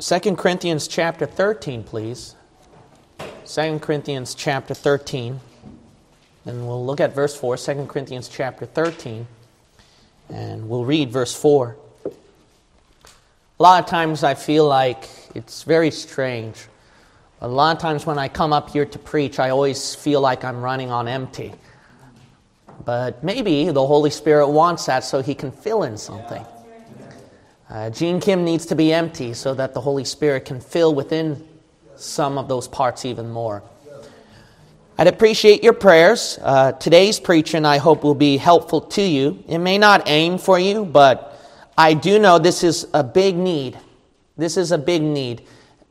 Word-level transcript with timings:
2 0.00 0.34
Corinthians 0.34 0.88
chapter 0.88 1.24
13, 1.24 1.84
please. 1.84 2.34
2 3.46 3.78
Corinthians 3.78 4.34
chapter 4.34 4.74
13. 4.74 5.38
And 6.46 6.66
we'll 6.66 6.84
look 6.84 6.98
at 6.98 7.14
verse 7.14 7.36
4, 7.36 7.56
2 7.56 7.86
Corinthians 7.86 8.26
chapter 8.26 8.66
13. 8.66 9.24
And 10.30 10.68
we'll 10.68 10.84
read 10.84 11.12
verse 11.12 11.32
4. 11.32 11.76
A 12.06 13.62
lot 13.62 13.84
of 13.84 13.88
times 13.88 14.24
I 14.24 14.34
feel 14.34 14.66
like 14.66 15.08
it's 15.36 15.62
very 15.62 15.92
strange. 15.92 16.66
A 17.40 17.46
lot 17.46 17.76
of 17.76 17.80
times 17.80 18.04
when 18.04 18.18
I 18.18 18.26
come 18.26 18.52
up 18.52 18.70
here 18.70 18.86
to 18.86 18.98
preach, 18.98 19.38
I 19.38 19.50
always 19.50 19.94
feel 19.94 20.20
like 20.20 20.42
I'm 20.42 20.60
running 20.60 20.90
on 20.90 21.06
empty. 21.06 21.54
But 22.84 23.22
maybe 23.22 23.70
the 23.70 23.86
Holy 23.86 24.10
Spirit 24.10 24.48
wants 24.48 24.86
that 24.86 25.04
so 25.04 25.22
He 25.22 25.36
can 25.36 25.52
fill 25.52 25.84
in 25.84 25.96
something. 25.96 26.44
Uh, 27.68 27.90
Gene 27.90 28.20
Kim 28.20 28.44
needs 28.44 28.66
to 28.66 28.74
be 28.74 28.92
empty 28.92 29.32
so 29.32 29.54
that 29.54 29.74
the 29.74 29.80
Holy 29.80 30.04
Spirit 30.04 30.44
can 30.44 30.60
fill 30.60 30.94
within 30.94 31.46
some 31.96 32.36
of 32.38 32.48
those 32.48 32.68
parts 32.68 33.04
even 33.04 33.30
more. 33.30 33.62
I'd 34.96 35.08
appreciate 35.08 35.64
your 35.64 35.72
prayers. 35.72 36.38
Uh, 36.40 36.72
today's 36.72 37.18
preaching, 37.18 37.64
I 37.64 37.78
hope, 37.78 38.04
will 38.04 38.14
be 38.14 38.36
helpful 38.36 38.80
to 38.80 39.02
you. 39.02 39.42
It 39.48 39.58
may 39.58 39.78
not 39.78 40.02
aim 40.06 40.38
for 40.38 40.58
you, 40.58 40.84
but 40.84 41.36
I 41.76 41.94
do 41.94 42.18
know 42.18 42.38
this 42.38 42.62
is 42.62 42.86
a 42.94 43.02
big 43.02 43.34
need. 43.36 43.78
This 44.36 44.56
is 44.56 44.70
a 44.70 44.78
big 44.78 45.02
need. 45.02 45.46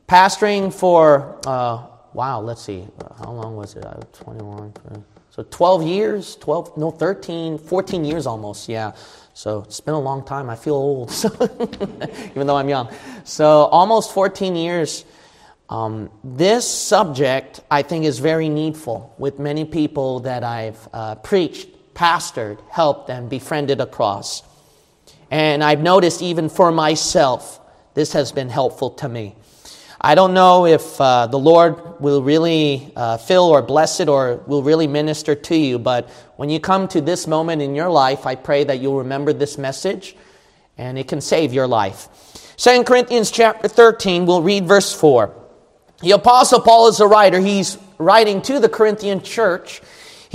Pastoring 0.08 0.72
for, 0.72 1.38
uh, 1.46 1.86
wow, 2.14 2.40
let's 2.40 2.62
see, 2.62 2.86
how 3.18 3.32
long 3.32 3.56
was 3.56 3.74
it? 3.74 3.84
Uh, 3.84 4.00
21, 4.12 4.72
so 5.30 5.42
12 5.50 5.82
years, 5.82 6.36
12, 6.36 6.76
no, 6.78 6.90
13, 6.90 7.58
14 7.58 8.04
years 8.04 8.26
almost, 8.26 8.68
yeah. 8.68 8.92
So 9.34 9.64
it's 9.66 9.80
been 9.80 9.94
a 9.94 10.00
long 10.00 10.24
time. 10.24 10.48
I 10.48 10.54
feel 10.54 10.74
old, 10.74 11.10
even 12.30 12.46
though 12.46 12.56
I'm 12.56 12.68
young. 12.68 12.88
So 13.24 13.46
almost 13.66 14.12
14 14.12 14.54
years. 14.56 15.04
Um, 15.68 16.10
this 16.22 16.68
subject, 16.70 17.60
I 17.70 17.82
think, 17.82 18.04
is 18.04 18.20
very 18.20 18.48
needful 18.48 19.12
with 19.18 19.38
many 19.38 19.64
people 19.64 20.20
that 20.20 20.44
I've 20.44 20.88
uh, 20.92 21.16
preached, 21.16 21.68
pastored, 21.94 22.58
helped, 22.70 23.10
and 23.10 23.28
befriended 23.28 23.80
across. 23.80 24.42
And 25.30 25.64
I've 25.64 25.80
noticed 25.80 26.22
even 26.22 26.48
for 26.48 26.70
myself, 26.70 27.60
this 27.94 28.12
has 28.12 28.30
been 28.30 28.50
helpful 28.50 28.90
to 28.90 29.08
me. 29.08 29.34
I 30.04 30.14
don't 30.14 30.34
know 30.34 30.66
if 30.66 31.00
uh, 31.00 31.28
the 31.28 31.38
Lord 31.38 31.98
will 31.98 32.22
really 32.22 32.92
uh, 32.94 33.16
fill 33.16 33.44
or 33.44 33.62
bless 33.62 34.00
it 34.00 34.08
or 34.10 34.36
will 34.46 34.62
really 34.62 34.86
minister 34.86 35.34
to 35.34 35.56
you, 35.56 35.78
but 35.78 36.10
when 36.36 36.50
you 36.50 36.60
come 36.60 36.88
to 36.88 37.00
this 37.00 37.26
moment 37.26 37.62
in 37.62 37.74
your 37.74 37.88
life, 37.88 38.26
I 38.26 38.34
pray 38.34 38.64
that 38.64 38.80
you'll 38.80 38.98
remember 38.98 39.32
this 39.32 39.56
message 39.56 40.14
and 40.76 40.98
it 40.98 41.08
can 41.08 41.22
save 41.22 41.54
your 41.54 41.66
life. 41.66 42.10
2 42.58 42.84
Corinthians 42.84 43.30
chapter 43.30 43.66
13, 43.66 44.26
we'll 44.26 44.42
read 44.42 44.66
verse 44.66 44.94
4. 44.94 45.34
The 46.02 46.10
Apostle 46.10 46.60
Paul 46.60 46.88
is 46.88 47.00
a 47.00 47.06
writer. 47.06 47.40
He's 47.40 47.78
writing 47.96 48.42
to 48.42 48.60
the 48.60 48.68
Corinthian 48.68 49.22
church 49.22 49.80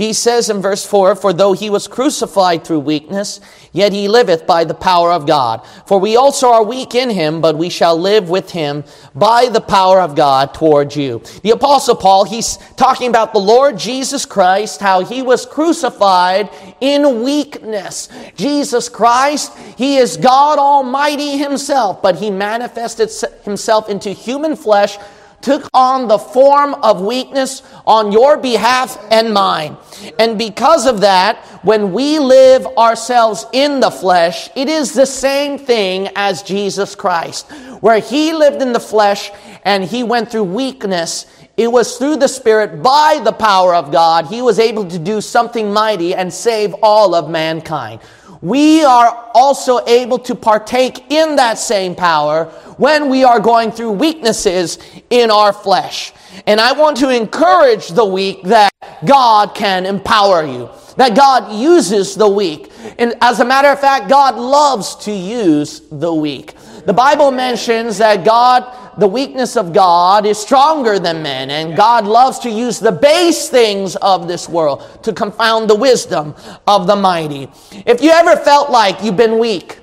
he 0.00 0.14
says 0.14 0.48
in 0.48 0.62
verse 0.62 0.86
4 0.86 1.14
For 1.14 1.34
though 1.34 1.52
he 1.52 1.68
was 1.68 1.86
crucified 1.86 2.64
through 2.64 2.80
weakness, 2.80 3.38
yet 3.70 3.92
he 3.92 4.08
liveth 4.08 4.46
by 4.46 4.64
the 4.64 4.72
power 4.72 5.12
of 5.12 5.26
God. 5.26 5.60
For 5.84 6.00
we 6.00 6.16
also 6.16 6.48
are 6.48 6.64
weak 6.64 6.94
in 6.94 7.10
him, 7.10 7.42
but 7.42 7.58
we 7.58 7.68
shall 7.68 7.98
live 7.98 8.30
with 8.30 8.50
him 8.50 8.84
by 9.14 9.50
the 9.50 9.60
power 9.60 10.00
of 10.00 10.16
God 10.16 10.54
towards 10.54 10.96
you. 10.96 11.22
The 11.42 11.50
Apostle 11.50 11.96
Paul, 11.96 12.24
he's 12.24 12.56
talking 12.78 13.10
about 13.10 13.34
the 13.34 13.40
Lord 13.40 13.76
Jesus 13.76 14.24
Christ, 14.24 14.80
how 14.80 15.04
he 15.04 15.20
was 15.20 15.44
crucified 15.44 16.48
in 16.80 17.22
weakness. 17.22 18.08
Jesus 18.36 18.88
Christ, 18.88 19.54
he 19.76 19.98
is 19.98 20.16
God 20.16 20.58
Almighty 20.58 21.36
himself, 21.36 22.00
but 22.00 22.16
he 22.16 22.30
manifested 22.30 23.10
himself 23.44 23.90
into 23.90 24.12
human 24.12 24.56
flesh 24.56 24.96
took 25.42 25.68
on 25.72 26.08
the 26.08 26.18
form 26.18 26.74
of 26.74 27.00
weakness 27.00 27.62
on 27.86 28.12
your 28.12 28.36
behalf 28.36 28.98
and 29.10 29.32
mine. 29.32 29.76
And 30.18 30.38
because 30.38 30.86
of 30.86 31.00
that, 31.00 31.44
when 31.62 31.92
we 31.92 32.18
live 32.18 32.66
ourselves 32.78 33.46
in 33.52 33.80
the 33.80 33.90
flesh, 33.90 34.48
it 34.56 34.68
is 34.68 34.92
the 34.92 35.06
same 35.06 35.58
thing 35.58 36.08
as 36.16 36.42
Jesus 36.42 36.94
Christ. 36.94 37.50
Where 37.80 38.00
he 38.00 38.32
lived 38.32 38.62
in 38.62 38.72
the 38.72 38.80
flesh 38.80 39.30
and 39.64 39.84
he 39.84 40.02
went 40.02 40.30
through 40.30 40.44
weakness, 40.44 41.26
it 41.56 41.70
was 41.70 41.98
through 41.98 42.16
the 42.16 42.28
Spirit, 42.28 42.82
by 42.82 43.20
the 43.22 43.32
power 43.32 43.74
of 43.74 43.92
God, 43.92 44.26
he 44.26 44.40
was 44.40 44.58
able 44.58 44.88
to 44.88 44.98
do 44.98 45.20
something 45.20 45.72
mighty 45.72 46.14
and 46.14 46.32
save 46.32 46.74
all 46.82 47.14
of 47.14 47.28
mankind 47.28 48.00
we 48.42 48.82
are 48.84 49.30
also 49.34 49.84
able 49.86 50.18
to 50.20 50.34
partake 50.34 51.10
in 51.10 51.36
that 51.36 51.58
same 51.58 51.94
power 51.94 52.46
when 52.78 53.10
we 53.10 53.22
are 53.24 53.38
going 53.40 53.70
through 53.70 53.92
weaknesses 53.92 54.78
in 55.10 55.30
our 55.30 55.52
flesh. 55.52 56.12
And 56.46 56.60
I 56.60 56.72
want 56.72 56.96
to 56.98 57.10
encourage 57.10 57.88
the 57.88 58.04
weak 58.04 58.42
that 58.44 58.70
God 59.04 59.54
can 59.54 59.84
empower 59.84 60.44
you, 60.44 60.70
that 60.96 61.14
God 61.14 61.52
uses 61.52 62.14
the 62.14 62.28
weak. 62.28 62.72
And 62.98 63.14
as 63.20 63.40
a 63.40 63.44
matter 63.44 63.68
of 63.68 63.80
fact, 63.80 64.08
God 64.08 64.36
loves 64.36 64.96
to 65.04 65.12
use 65.12 65.82
the 65.90 66.12
weak. 66.12 66.54
The 66.86 66.92
Bible 66.92 67.30
mentions 67.30 67.98
that 67.98 68.24
God 68.24 68.64
the 68.98 69.08
weakness 69.08 69.56
of 69.56 69.72
God 69.72 70.26
is 70.26 70.38
stronger 70.38 70.98
than 70.98 71.22
men, 71.22 71.50
and 71.50 71.76
God 71.76 72.06
loves 72.06 72.38
to 72.40 72.50
use 72.50 72.78
the 72.78 72.92
base 72.92 73.48
things 73.48 73.96
of 73.96 74.28
this 74.28 74.48
world 74.48 74.86
to 75.04 75.12
confound 75.12 75.70
the 75.70 75.74
wisdom 75.74 76.34
of 76.66 76.86
the 76.86 76.96
mighty. 76.96 77.48
If 77.86 78.02
you 78.02 78.10
ever 78.10 78.36
felt 78.36 78.70
like 78.70 79.02
you've 79.02 79.16
been 79.16 79.38
weak, 79.38 79.78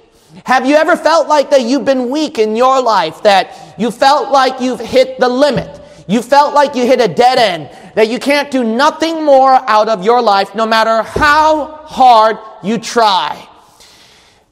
have 0.45 0.67
you 0.67 0.75
ever 0.75 0.95
felt 0.95 1.27
like 1.27 1.49
that 1.49 1.63
you've 1.63 1.85
been 1.85 2.09
weak 2.09 2.37
in 2.37 2.55
your 2.55 2.81
life, 2.81 3.23
that 3.23 3.75
you 3.79 3.91
felt 3.91 4.31
like 4.31 4.61
you've 4.61 4.79
hit 4.79 5.19
the 5.19 5.29
limit? 5.29 5.81
You 6.07 6.21
felt 6.21 6.53
like 6.53 6.75
you 6.75 6.85
hit 6.85 7.01
a 7.01 7.07
dead 7.07 7.37
end, 7.37 7.69
that 7.95 8.09
you 8.09 8.19
can't 8.19 8.51
do 8.51 8.63
nothing 8.63 9.25
more 9.25 9.53
out 9.67 9.89
of 9.89 10.05
your 10.05 10.21
life 10.21 10.53
no 10.53 10.65
matter 10.65 11.01
how 11.01 11.65
hard 11.85 12.37
you 12.61 12.77
try 12.77 13.47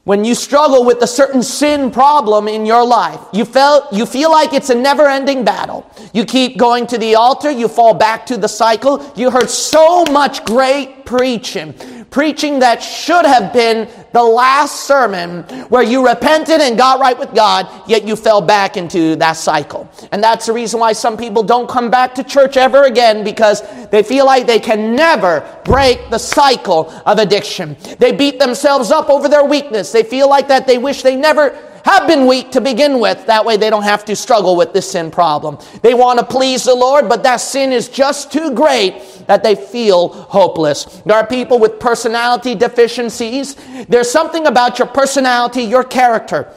when 0.06 0.24
you 0.24 0.36
struggle 0.36 0.84
with 0.84 1.02
a 1.02 1.06
certain 1.06 1.42
sin 1.42 1.90
problem 1.90 2.46
in 2.46 2.64
your 2.64 2.86
life, 2.86 3.18
you, 3.32 3.44
felt, 3.44 3.92
you 3.92 4.06
feel 4.06 4.30
like 4.30 4.52
it's 4.52 4.70
a 4.70 4.74
never 4.74 5.08
ending 5.08 5.44
battle. 5.44 5.90
You 6.14 6.24
keep 6.24 6.56
going 6.56 6.86
to 6.86 6.96
the 6.96 7.16
altar, 7.16 7.50
you 7.50 7.66
fall 7.66 7.92
back 7.92 8.24
to 8.26 8.36
the 8.36 8.46
cycle. 8.46 9.12
You 9.16 9.32
heard 9.32 9.50
so 9.50 10.04
much 10.04 10.44
great 10.44 11.04
preaching, 11.06 11.74
preaching 12.10 12.60
that 12.60 12.80
should 12.84 13.26
have 13.26 13.52
been 13.52 13.90
the 14.16 14.22
last 14.22 14.86
sermon 14.86 15.42
where 15.68 15.82
you 15.82 16.06
repented 16.06 16.62
and 16.62 16.78
got 16.78 16.98
right 16.98 17.18
with 17.18 17.34
God, 17.34 17.68
yet 17.86 18.08
you 18.08 18.16
fell 18.16 18.40
back 18.40 18.78
into 18.78 19.14
that 19.16 19.34
cycle. 19.34 19.86
And 20.10 20.24
that's 20.24 20.46
the 20.46 20.54
reason 20.54 20.80
why 20.80 20.94
some 20.94 21.18
people 21.18 21.42
don't 21.42 21.68
come 21.68 21.90
back 21.90 22.14
to 22.14 22.24
church 22.24 22.56
ever 22.56 22.84
again 22.84 23.24
because 23.24 23.60
they 23.90 24.02
feel 24.02 24.24
like 24.24 24.46
they 24.46 24.58
can 24.58 24.96
never 24.96 25.44
break 25.66 26.08
the 26.08 26.16
cycle 26.16 26.90
of 27.04 27.18
addiction. 27.18 27.76
They 27.98 28.12
beat 28.12 28.38
themselves 28.38 28.90
up 28.90 29.10
over 29.10 29.28
their 29.28 29.44
weakness. 29.44 29.92
They 29.92 30.02
feel 30.02 30.30
like 30.30 30.48
that 30.48 30.66
they 30.66 30.78
wish 30.78 31.02
they 31.02 31.14
never 31.14 31.50
have 31.86 32.08
been 32.08 32.26
weak 32.26 32.50
to 32.50 32.60
begin 32.60 32.98
with. 32.98 33.26
That 33.26 33.44
way 33.44 33.56
they 33.56 33.70
don't 33.70 33.84
have 33.84 34.04
to 34.06 34.16
struggle 34.16 34.56
with 34.56 34.72
this 34.72 34.90
sin 34.90 35.08
problem. 35.08 35.56
They 35.82 35.94
want 35.94 36.18
to 36.18 36.26
please 36.26 36.64
the 36.64 36.74
Lord, 36.74 37.08
but 37.08 37.22
that 37.22 37.36
sin 37.36 37.70
is 37.70 37.88
just 37.88 38.32
too 38.32 38.52
great 38.54 39.00
that 39.28 39.44
they 39.44 39.54
feel 39.54 40.08
hopeless. 40.08 40.84
There 41.06 41.16
are 41.16 41.24
people 41.24 41.60
with 41.60 41.78
personality 41.78 42.56
deficiencies. 42.56 43.54
There's 43.88 44.10
something 44.10 44.48
about 44.48 44.80
your 44.80 44.88
personality, 44.88 45.62
your 45.62 45.84
character 45.84 46.52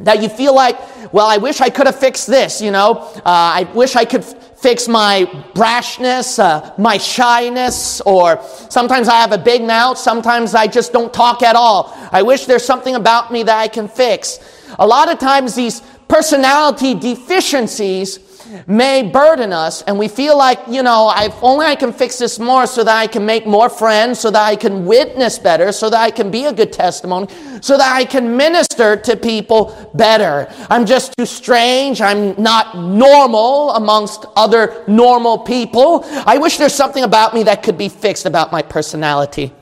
that 0.00 0.22
you 0.22 0.28
feel 0.28 0.54
like, 0.54 0.78
well, 1.14 1.26
I 1.26 1.38
wish 1.38 1.62
I 1.62 1.70
could 1.70 1.86
have 1.86 1.98
fixed 1.98 2.26
this, 2.26 2.60
you 2.60 2.70
know. 2.70 3.10
Uh, 3.16 3.22
I 3.24 3.70
wish 3.74 3.96
I 3.96 4.04
could 4.04 4.20
f- 4.20 4.58
fix 4.58 4.86
my 4.86 5.24
brashness, 5.54 6.38
uh, 6.38 6.74
my 6.76 6.98
shyness, 6.98 8.02
or 8.02 8.40
sometimes 8.68 9.08
I 9.08 9.14
have 9.14 9.32
a 9.32 9.38
big 9.38 9.62
mouth, 9.62 9.96
sometimes 9.96 10.54
I 10.54 10.66
just 10.66 10.92
don't 10.92 11.12
talk 11.12 11.42
at 11.42 11.56
all. 11.56 11.96
I 12.12 12.20
wish 12.22 12.44
there's 12.44 12.64
something 12.64 12.94
about 12.96 13.32
me 13.32 13.42
that 13.44 13.58
I 13.58 13.66
can 13.66 13.88
fix. 13.88 14.38
A 14.78 14.86
lot 14.86 15.10
of 15.10 15.18
times 15.18 15.54
these 15.54 15.82
personality 16.08 16.94
deficiencies 16.94 18.20
may 18.66 19.02
burden 19.02 19.52
us 19.52 19.82
and 19.82 19.98
we 19.98 20.08
feel 20.08 20.36
like, 20.36 20.58
you 20.68 20.82
know, 20.82 21.12
if 21.16 21.34
only 21.42 21.66
I 21.66 21.74
can 21.74 21.92
fix 21.92 22.18
this 22.18 22.38
more 22.38 22.66
so 22.66 22.82
that 22.82 22.96
I 22.96 23.06
can 23.06 23.26
make 23.26 23.46
more 23.46 23.68
friends, 23.68 24.18
so 24.20 24.30
that 24.30 24.42
I 24.42 24.56
can 24.56 24.86
witness 24.86 25.38
better, 25.38 25.72
so 25.72 25.90
that 25.90 26.00
I 26.00 26.10
can 26.10 26.30
be 26.30 26.46
a 26.46 26.52
good 26.52 26.72
testimony, 26.72 27.28
so 27.60 27.76
that 27.76 27.94
I 27.94 28.04
can 28.04 28.36
minister 28.36 28.96
to 28.96 29.16
people 29.16 29.90
better. 29.94 30.50
I'm 30.70 30.86
just 30.86 31.14
too 31.18 31.26
strange. 31.26 32.00
I'm 32.00 32.40
not 32.40 32.76
normal 32.76 33.72
amongst 33.72 34.24
other 34.36 34.82
normal 34.86 35.38
people. 35.38 36.04
I 36.26 36.38
wish 36.38 36.56
there's 36.56 36.74
something 36.74 37.04
about 37.04 37.34
me 37.34 37.42
that 37.44 37.62
could 37.62 37.76
be 37.76 37.88
fixed 37.88 38.24
about 38.24 38.50
my 38.50 38.62
personality. 38.62 39.52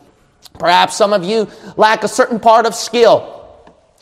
Perhaps 0.59 0.97
some 0.97 1.13
of 1.13 1.25
you 1.25 1.49
lack 1.77 2.05
a 2.05 2.09
certain 2.09 2.41
part 2.41 2.67
of 2.67 2.75
skill 2.75 3.33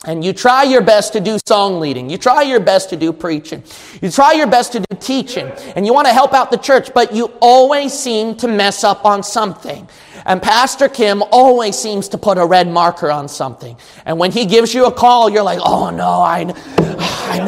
and 0.03 0.23
you 0.23 0.33
try 0.33 0.63
your 0.63 0.81
best 0.81 1.13
to 1.13 1.19
do 1.19 1.37
song 1.47 1.79
leading. 1.79 2.09
You 2.09 2.17
try 2.17 2.43
your 2.43 2.59
best 2.59 2.89
to 2.89 2.97
do 2.97 3.13
preaching. 3.13 3.63
You 4.01 4.11
try 4.11 4.33
your 4.33 4.47
best 4.47 4.73
to 4.73 4.79
do 4.79 4.97
teaching. 4.99 5.47
And 5.75 5.85
you 5.85 5.93
want 5.93 6.07
to 6.07 6.13
help 6.13 6.33
out 6.33 6.51
the 6.51 6.57
church, 6.57 6.93
but 6.93 7.13
you 7.13 7.25
always 7.39 7.93
seem 7.93 8.35
to 8.37 8.47
mess 8.47 8.83
up 8.83 9.05
on 9.05 9.23
something. 9.23 9.87
And 10.25 10.41
Pastor 10.41 10.89
Kim 10.89 11.23
always 11.31 11.77
seems 11.77 12.09
to 12.09 12.17
put 12.17 12.37
a 12.37 12.45
red 12.45 12.67
marker 12.67 13.11
on 13.11 13.27
something. 13.27 13.77
And 14.05 14.19
when 14.19 14.31
he 14.31 14.45
gives 14.45 14.73
you 14.73 14.85
a 14.85 14.91
call, 14.91 15.29
you're 15.29 15.43
like, 15.43 15.59
oh 15.63 15.89
no, 15.91 16.09
I, 16.09 16.53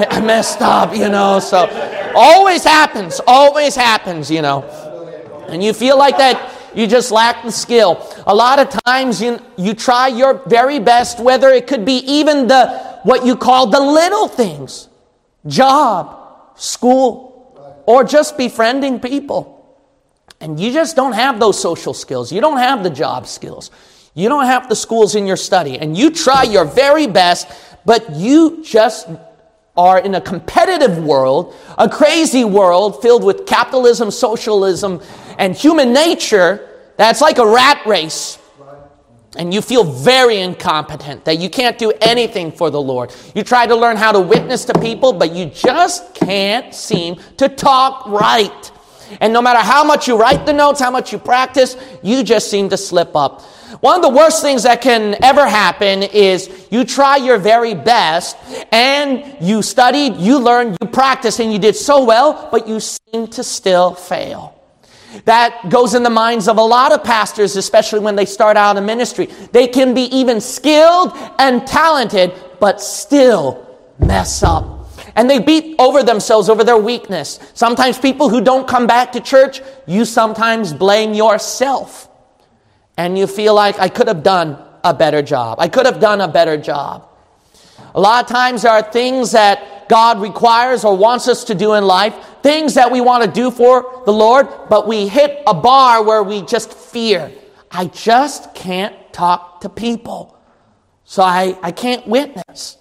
I 0.09 0.21
messed 0.21 0.61
up, 0.61 0.95
you 0.95 1.09
know. 1.09 1.39
So 1.39 1.67
always 2.15 2.63
happens, 2.63 3.19
always 3.27 3.75
happens, 3.75 4.31
you 4.31 4.41
know. 4.41 4.63
And 5.49 5.63
you 5.63 5.73
feel 5.73 5.97
like 5.97 6.17
that 6.17 6.56
you 6.77 6.85
just 6.85 7.11
lack 7.11 7.43
the 7.43 7.51
skill. 7.51 8.07
A 8.27 8.35
lot 8.35 8.59
of 8.59 8.69
times 8.85 9.19
you, 9.19 9.39
you 9.57 9.73
try 9.73 10.09
your 10.09 10.35
very 10.47 10.77
best, 10.77 11.19
whether 11.19 11.49
it 11.49 11.65
could 11.65 11.85
be 11.85 11.97
even 12.05 12.45
the 12.45 12.99
what 13.01 13.25
you 13.25 13.35
call 13.35 13.65
the 13.65 13.79
little 13.79 14.27
things 14.27 14.87
job, 15.47 16.55
school, 16.55 17.81
or 17.87 18.03
just 18.03 18.37
befriending 18.37 18.99
people. 18.99 19.55
And 20.39 20.59
you 20.59 20.71
just 20.71 20.95
don't 20.95 21.13
have 21.13 21.39
those 21.39 21.59
social 21.59 21.95
skills. 21.95 22.31
You 22.31 22.41
don't 22.41 22.57
have 22.57 22.83
the 22.83 22.91
job 22.91 23.25
skills. 23.25 23.71
You 24.13 24.29
don't 24.29 24.45
have 24.45 24.69
the 24.69 24.75
schools 24.75 25.15
in 25.15 25.25
your 25.25 25.37
study. 25.37 25.79
And 25.79 25.97
you 25.97 26.11
try 26.11 26.43
your 26.43 26.65
very 26.65 27.07
best, 27.07 27.47
but 27.85 28.11
you 28.11 28.63
just 28.63 29.07
are 29.77 29.99
in 29.99 30.15
a 30.15 30.21
competitive 30.21 30.97
world, 30.97 31.55
a 31.77 31.87
crazy 31.87 32.43
world 32.43 33.01
filled 33.01 33.23
with 33.23 33.45
capitalism, 33.45 34.11
socialism, 34.11 35.01
and 35.37 35.55
human 35.55 35.93
nature 35.93 36.67
that's 36.97 37.21
like 37.21 37.37
a 37.37 37.45
rat 37.45 37.85
race. 37.85 38.39
And 39.37 39.53
you 39.53 39.61
feel 39.61 39.83
very 39.83 40.39
incompetent, 40.39 41.25
that 41.25 41.37
you 41.37 41.49
can't 41.49 41.77
do 41.77 41.91
anything 42.01 42.51
for 42.51 42.71
the 42.71 42.81
Lord. 42.81 43.13
You 43.35 43.43
try 43.43 43.67
to 43.67 43.75
learn 43.75 43.95
how 43.95 44.11
to 44.11 44.19
witness 44.19 44.65
to 44.65 44.79
people, 44.79 45.13
but 45.13 45.31
you 45.31 45.45
just 45.45 46.15
can't 46.15 46.73
seem 46.73 47.17
to 47.37 47.47
talk 47.47 48.07
right. 48.07 48.71
And 49.21 49.31
no 49.33 49.41
matter 49.41 49.59
how 49.59 49.83
much 49.83 50.07
you 50.07 50.17
write 50.17 50.45
the 50.45 50.53
notes, 50.53 50.79
how 50.79 50.89
much 50.89 51.11
you 51.11 51.19
practice, 51.19 51.77
you 52.01 52.23
just 52.23 52.49
seem 52.49 52.69
to 52.69 52.77
slip 52.77 53.15
up. 53.15 53.43
One 53.81 53.97
of 53.97 54.01
the 54.01 54.17
worst 54.17 54.41
things 54.41 54.63
that 54.63 54.81
can 54.81 55.21
ever 55.21 55.45
happen 55.45 56.01
is 56.01 56.67
you 56.71 56.85
try 56.85 57.17
your 57.17 57.37
very 57.37 57.73
best 57.73 58.37
and 58.71 59.35
you 59.41 59.61
studied, 59.61 60.15
you 60.15 60.39
learned, 60.39 60.77
you 60.81 60.87
practiced, 60.87 61.39
and 61.39 61.51
you 61.51 61.59
did 61.59 61.75
so 61.75 62.03
well, 62.05 62.47
but 62.49 62.67
you 62.67 62.79
seem 62.79 63.27
to 63.27 63.43
still 63.43 63.93
fail. 63.93 64.53
That 65.25 65.69
goes 65.69 65.95
in 65.95 66.03
the 66.03 66.09
minds 66.09 66.47
of 66.47 66.57
a 66.57 66.61
lot 66.63 66.93
of 66.93 67.03
pastors, 67.03 67.55
especially 67.57 67.99
when 67.99 68.15
they 68.15 68.25
start 68.25 68.55
out 68.55 68.77
in 68.77 68.85
ministry. 68.85 69.25
They 69.51 69.67
can 69.67 69.93
be 69.93 70.03
even 70.15 70.39
skilled 70.39 71.11
and 71.37 71.65
talented, 71.67 72.33
but 72.59 72.81
still 72.81 73.67
mess 73.99 74.43
up. 74.43 74.87
And 75.15 75.29
they 75.29 75.39
beat 75.39 75.75
over 75.79 76.03
themselves 76.03 76.47
over 76.47 76.63
their 76.63 76.77
weakness. 76.77 77.39
Sometimes 77.53 77.97
people 77.97 78.29
who 78.29 78.39
don't 78.39 78.67
come 78.67 78.87
back 78.87 79.11
to 79.13 79.19
church, 79.19 79.61
you 79.87 80.05
sometimes 80.05 80.73
blame 80.73 81.13
yourself. 81.13 82.07
And 82.97 83.17
you 83.17 83.27
feel 83.27 83.53
like, 83.53 83.79
I 83.79 83.89
could 83.89 84.07
have 84.07 84.23
done 84.23 84.57
a 84.83 84.93
better 84.93 85.21
job. 85.21 85.59
I 85.59 85.67
could 85.67 85.85
have 85.85 85.99
done 85.99 86.21
a 86.21 86.27
better 86.27 86.57
job. 86.57 87.07
A 87.93 87.99
lot 87.99 88.23
of 88.23 88.29
times 88.29 88.63
there 88.63 88.71
are 88.71 88.81
things 88.81 89.31
that 89.31 89.87
God 89.87 90.19
requires 90.19 90.83
or 90.83 90.97
wants 90.97 91.27
us 91.27 91.45
to 91.45 91.55
do 91.55 91.73
in 91.73 91.85
life 91.85 92.15
things 92.43 92.75
that 92.75 92.91
we 92.91 93.01
want 93.01 93.23
to 93.23 93.29
do 93.29 93.51
for 93.51 94.03
the 94.05 94.13
Lord, 94.13 94.47
but 94.69 94.87
we 94.87 95.07
hit 95.07 95.43
a 95.45 95.53
bar 95.53 96.03
where 96.03 96.23
we 96.23 96.41
just 96.43 96.73
fear. 96.73 97.31
I 97.71 97.87
just 97.87 98.53
can't 98.55 98.95
talk 99.11 99.61
to 99.61 99.69
people. 99.69 100.37
So 101.03 101.23
I, 101.23 101.57
I 101.61 101.71
can't 101.71 102.07
witness. 102.07 102.77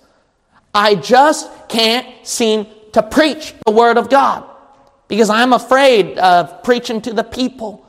I 0.75 0.95
just 0.95 1.51
can't 1.69 2.07
seem 2.27 2.67
to 2.93 3.03
preach 3.03 3.55
the 3.65 3.73
Word 3.73 3.99
of 3.99 4.09
God 4.11 4.45
because 5.09 5.31
I'm 5.31 5.53
afraid 5.53 6.19
of 6.19 6.63
preaching 6.63 7.01
to 7.03 7.13
the 7.13 7.25
people. 7.25 7.86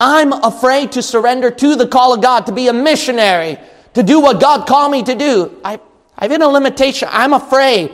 I'm 0.00 0.32
afraid 0.32 0.92
to 0.92 1.02
surrender 1.02 1.50
to 1.50 1.76
the 1.76 1.86
call 1.86 2.14
of 2.14 2.22
God, 2.22 2.46
to 2.46 2.52
be 2.52 2.68
a 2.68 2.72
missionary, 2.72 3.58
to 3.94 4.02
do 4.02 4.20
what 4.20 4.40
God 4.40 4.66
called 4.66 4.92
me 4.92 5.02
to 5.04 5.14
do. 5.14 5.60
I, 5.64 5.80
I've 6.18 6.30
been 6.30 6.42
a 6.42 6.48
limitation. 6.48 7.08
I'm 7.10 7.32
afraid. 7.32 7.92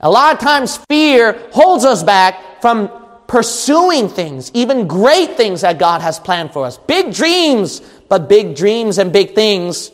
A 0.00 0.10
lot 0.10 0.34
of 0.34 0.40
times, 0.40 0.78
fear 0.88 1.40
holds 1.52 1.84
us 1.84 2.02
back 2.02 2.60
from 2.60 2.90
pursuing 3.26 4.08
things, 4.08 4.50
even 4.54 4.88
great 4.88 5.36
things 5.36 5.60
that 5.60 5.78
God 5.78 6.00
has 6.00 6.18
planned 6.18 6.52
for 6.52 6.66
us. 6.66 6.78
Big 6.78 7.14
dreams, 7.14 7.80
but 8.08 8.28
big 8.28 8.56
dreams 8.56 8.98
and 8.98 9.12
big 9.12 9.34
things 9.34 9.92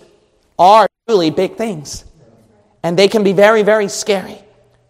are 0.58 0.88
truly 1.06 1.30
big 1.30 1.56
things. 1.56 2.04
And 2.82 2.98
they 2.98 3.08
can 3.08 3.24
be 3.24 3.32
very, 3.32 3.62
very 3.62 3.88
scary. 3.88 4.38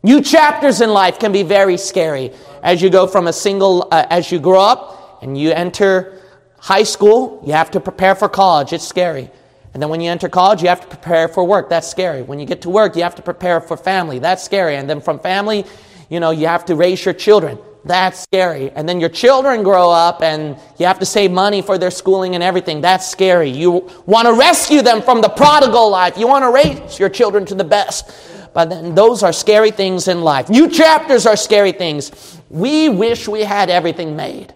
New 0.03 0.21
chapters 0.21 0.81
in 0.81 0.91
life 0.91 1.19
can 1.19 1.33
be 1.33 1.43
very 1.43 1.77
scary. 1.77 2.31
As 2.63 2.81
you 2.81 2.91
go 2.91 3.09
from 3.09 3.27
a 3.27 3.33
single, 3.33 3.89
uh, 3.91 4.07
as 4.11 4.31
you 4.31 4.39
grow 4.39 4.61
up 4.61 5.23
and 5.23 5.37
you 5.37 5.51
enter 5.51 6.16
high 6.59 6.83
school, 6.83 7.43
you 7.47 7.53
have 7.53 7.71
to 7.73 7.81
prepare 7.81 8.15
for 8.15 8.29
college. 8.29 8.73
It's 8.73 8.87
scary. 8.87 9.31
And 9.75 9.83
then 9.83 9.91
when 9.91 10.01
you 10.01 10.11
enter 10.11 10.29
college, 10.29 10.63
you 10.63 10.69
have 10.69 10.81
to 10.81 10.87
prepare 10.87 11.29
for 11.29 11.45
work. 11.45 11.69
That's 11.69 11.87
scary. 11.87 12.23
When 12.23 12.39
you 12.39 12.47
get 12.47 12.63
to 12.63 12.71
work, 12.71 12.97
you 12.97 13.03
have 13.03 13.15
to 13.17 13.23
prepare 13.23 13.61
for 13.61 13.77
family. 13.77 14.19
That's 14.19 14.43
scary. 14.43 14.77
And 14.77 14.89
then 14.89 15.01
from 15.01 15.19
family, 15.19 15.67
you 16.09 16.19
know, 16.19 16.31
you 16.31 16.47
have 16.47 16.65
to 16.67 16.75
raise 16.75 17.05
your 17.05 17.13
children. 17.13 17.59
That's 17.85 18.21
scary. 18.21 18.71
And 18.71 18.89
then 18.89 19.01
your 19.01 19.09
children 19.09 19.63
grow 19.63 19.91
up 19.91 20.23
and 20.23 20.57
you 20.79 20.87
have 20.87 20.99
to 20.99 21.07
save 21.07 21.31
money 21.31 21.63
for 21.63 21.79
their 21.79 21.91
schooling 21.91 22.35
and 22.35 22.43
everything. 22.43 22.81
That's 22.81 23.07
scary. 23.07 23.51
You 23.51 23.91
want 24.07 24.27
to 24.27 24.35
rescue 24.35 24.83
them 24.83 25.03
from 25.03 25.21
the 25.21 25.29
prodigal 25.29 25.91
life. 25.91 26.19
You 26.19 26.27
want 26.27 26.45
to 26.45 26.51
raise 26.51 26.99
your 26.99 27.09
children 27.09 27.45
to 27.47 27.55
the 27.55 27.65
best. 27.65 28.11
But 28.55 28.71
then 28.71 28.95
those 28.95 29.23
are 29.23 29.33
scary 29.33 29.71
things 29.71 30.09
in 30.09 30.23
life. 30.23 30.49
New 30.49 30.71
chapters 30.71 31.27
are 31.27 31.37
scary 31.37 31.73
things. 31.73 32.41
We 32.49 32.89
wish 32.89 33.29
we 33.29 33.43
had 33.43 33.69
everything 33.69 34.17
made. 34.17 34.55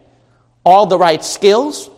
All 0.65 0.87
the 0.87 0.99
right 0.99 1.25
skills, 1.25 1.91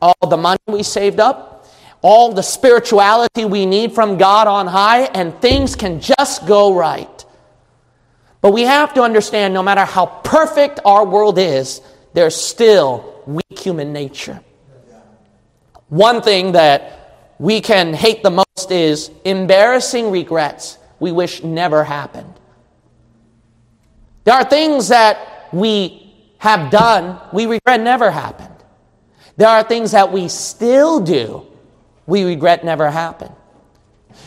all 0.00 0.28
the 0.28 0.36
money 0.36 0.60
we 0.66 0.82
saved 0.82 1.20
up, 1.20 1.66
all 2.02 2.32
the 2.32 2.42
spirituality 2.42 3.44
we 3.44 3.66
need 3.66 3.92
from 3.92 4.16
God 4.18 4.46
on 4.46 4.66
high, 4.66 5.02
and 5.02 5.34
things 5.40 5.74
can 5.74 6.00
just 6.00 6.46
go 6.46 6.74
right. 6.74 7.24
But 8.40 8.52
we 8.52 8.62
have 8.62 8.94
to 8.94 9.02
understand 9.02 9.54
no 9.54 9.62
matter 9.62 9.84
how 9.84 10.06
perfect 10.06 10.80
our 10.84 11.04
world 11.04 11.38
is, 11.38 11.80
there's 12.14 12.36
still 12.36 13.22
weak 13.26 13.58
human 13.58 13.92
nature. 13.92 14.40
One 15.88 16.22
thing 16.22 16.52
that 16.52 17.34
we 17.38 17.60
can 17.60 17.92
hate 17.92 18.22
the 18.22 18.30
most 18.30 18.70
is 18.70 19.10
embarrassing 19.24 20.10
regrets 20.10 20.78
we 20.98 21.12
wish 21.12 21.42
never 21.42 21.84
happened. 21.84 22.32
There 24.24 24.34
are 24.34 24.44
things 24.44 24.88
that 24.88 25.48
we 25.52 26.05
have 26.38 26.70
done 26.70 27.20
we 27.32 27.46
regret 27.46 27.80
never 27.80 28.10
happened. 28.10 28.54
There 29.36 29.48
are 29.48 29.62
things 29.62 29.92
that 29.92 30.12
we 30.12 30.28
still 30.28 31.00
do 31.00 31.46
we 32.06 32.24
regret 32.24 32.64
never 32.64 32.90
happened. 32.90 33.34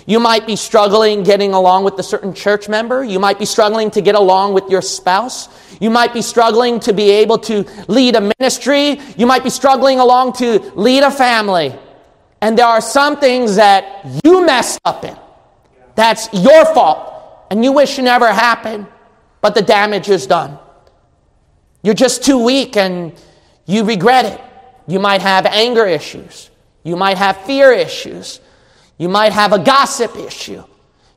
You 0.06 0.20
might 0.20 0.46
be 0.46 0.56
struggling 0.56 1.24
getting 1.24 1.54
along 1.54 1.84
with 1.84 1.98
a 2.00 2.04
certain 2.04 2.34
church 2.34 2.70
member. 2.70 3.04
You 3.04 3.20
might 3.20 3.40
be 3.40 3.46
struggling 3.46 3.90
to 3.92 4.02
get 4.02 4.16
along 4.16 4.54
with 4.54 4.70
your 4.70 4.82
spouse. 4.82 5.50
You 5.80 5.90
might 5.90 6.14
be 6.14 6.22
struggling 6.22 6.80
to 6.81 6.94
be 6.94 7.10
able 7.10 7.38
to 7.40 7.66
lead 7.88 8.16
a 8.16 8.31
ministry. 8.40 9.00
You 9.18 9.26
might 9.26 9.44
be 9.44 9.50
struggling 9.50 10.00
along 10.00 10.33
to 10.33 10.60
lead 10.76 11.04
a 11.04 11.12
family. 11.12 11.74
And 12.42 12.57
there 12.57 12.66
are 12.66 12.81
some 12.81 13.18
things 13.18 13.56
that 13.56 14.06
you 14.24 14.45
messed 14.45 14.80
up 14.86 15.04
in. 15.04 15.18
That's 15.95 16.31
your 16.33 16.66
fault. 16.74 17.48
And 17.52 17.64
you 17.64 17.72
wish 17.72 17.98
it 17.98 18.04
never 18.04 18.31
happened, 18.31 18.88
but 19.42 19.56
the 19.56 19.62
damage 19.62 20.10
is 20.10 20.28
done. 20.28 20.60
You're 21.81 21.94
just 21.94 22.24
too 22.24 22.44
weak 22.44 22.78
and 22.78 23.14
you 23.66 23.83
regret 23.83 24.26
it. 24.26 24.42
You 24.88 25.00
might 25.00 25.21
have 25.21 25.45
anger 25.45 25.86
issues. 25.86 26.50
You 26.83 26.95
might 26.95 27.18
have 27.18 27.38
fear 27.44 27.71
issues. 27.71 28.40
You 28.98 29.09
might 29.09 29.31
have 29.31 29.54
a 29.54 29.59
gossip 29.59 30.16
issue. 30.16 30.64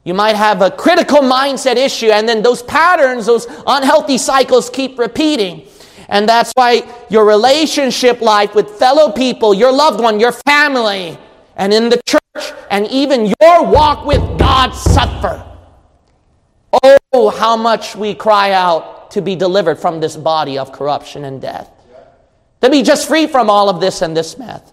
You 0.05 0.15
might 0.15 0.37
have 0.37 0.63
a 0.63 0.71
critical 0.71 1.21
mindset 1.21 1.77
issue, 1.77 2.11
and 2.11 2.29
then 2.29 2.43
those 2.43 2.63
patterns, 2.63 3.27
those 3.27 3.47
unhealthy 3.67 4.19
cycles 4.19 4.69
keep 4.69 4.99
repeating. 4.99 5.67
And 6.09 6.29
that's 6.29 6.53
why 6.55 6.83
your 7.09 7.25
relationship 7.25 8.21
life 8.21 8.55
with 8.55 8.69
fellow 8.71 9.13
people, 9.13 9.55
your 9.55 9.73
loved 9.73 10.01
one, 10.01 10.19
your 10.19 10.33
family, 10.33 11.17
and 11.57 11.73
in 11.73 11.89
the 11.89 12.01
church, 12.07 12.53
and 12.71 12.87
even 12.89 13.33
your 13.41 13.65
walk 13.65 14.05
with 14.05 14.21
God 14.39 14.73
suffer. 14.73 15.47
Oh, 16.83 17.31
how 17.31 17.57
much 17.57 17.95
we 17.95 18.15
cry 18.15 18.53
out 18.53 19.02
to 19.13 19.23
be 19.23 19.37
delivered 19.37 19.79
from 19.79 20.01
this 20.01 20.17
body 20.17 20.59
of 20.59 20.73
corruption 20.73 21.25
and 21.25 21.41
death. 21.41 21.71
To 22.63 22.71
be 22.71 22.83
just 22.83 23.09
free 23.09 23.27
from 23.27 23.51
all 23.51 23.69
of 23.69 23.81
this 23.81 24.03
and 24.03 24.17
this 24.17 24.39
mess. 24.39 24.73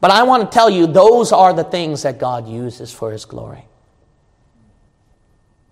But 0.00 0.10
I 0.10 0.22
want 0.22 0.50
to 0.50 0.54
tell 0.54 0.70
you, 0.70 0.86
those 0.86 1.32
are 1.32 1.52
the 1.52 1.64
things 1.64 2.02
that 2.02 2.18
God 2.18 2.48
uses 2.48 2.92
for 2.92 3.12
His 3.12 3.24
glory. 3.24 3.64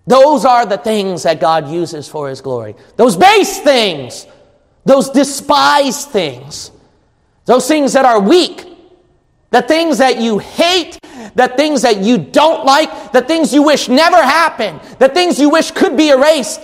Those 0.07 0.45
are 0.45 0.65
the 0.65 0.77
things 0.77 1.23
that 1.23 1.39
God 1.39 1.69
uses 1.69 2.07
for 2.07 2.29
His 2.29 2.41
glory. 2.41 2.75
Those 2.95 3.15
base 3.15 3.59
things, 3.59 4.25
those 4.85 5.09
despised 5.09 6.09
things, 6.09 6.71
those 7.45 7.67
things 7.67 7.93
that 7.93 8.05
are 8.05 8.19
weak, 8.19 8.65
the 9.51 9.61
things 9.61 9.97
that 9.97 10.19
you 10.19 10.39
hate, 10.39 10.99
the 11.35 11.47
things 11.55 11.81
that 11.83 11.97
you 11.97 12.17
don't 12.17 12.65
like, 12.65 13.11
the 13.11 13.21
things 13.21 13.53
you 13.53 13.63
wish 13.63 13.89
never 13.89 14.17
happened, 14.17 14.79
the 14.99 15.09
things 15.09 15.39
you 15.39 15.49
wish 15.49 15.71
could 15.71 15.97
be 15.97 16.09
erased. 16.09 16.61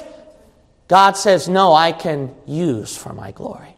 God 0.87 1.17
says, 1.17 1.49
No, 1.49 1.73
I 1.73 1.91
can 1.91 2.33
use 2.45 2.95
for 2.95 3.13
my 3.13 3.31
glory. 3.31 3.75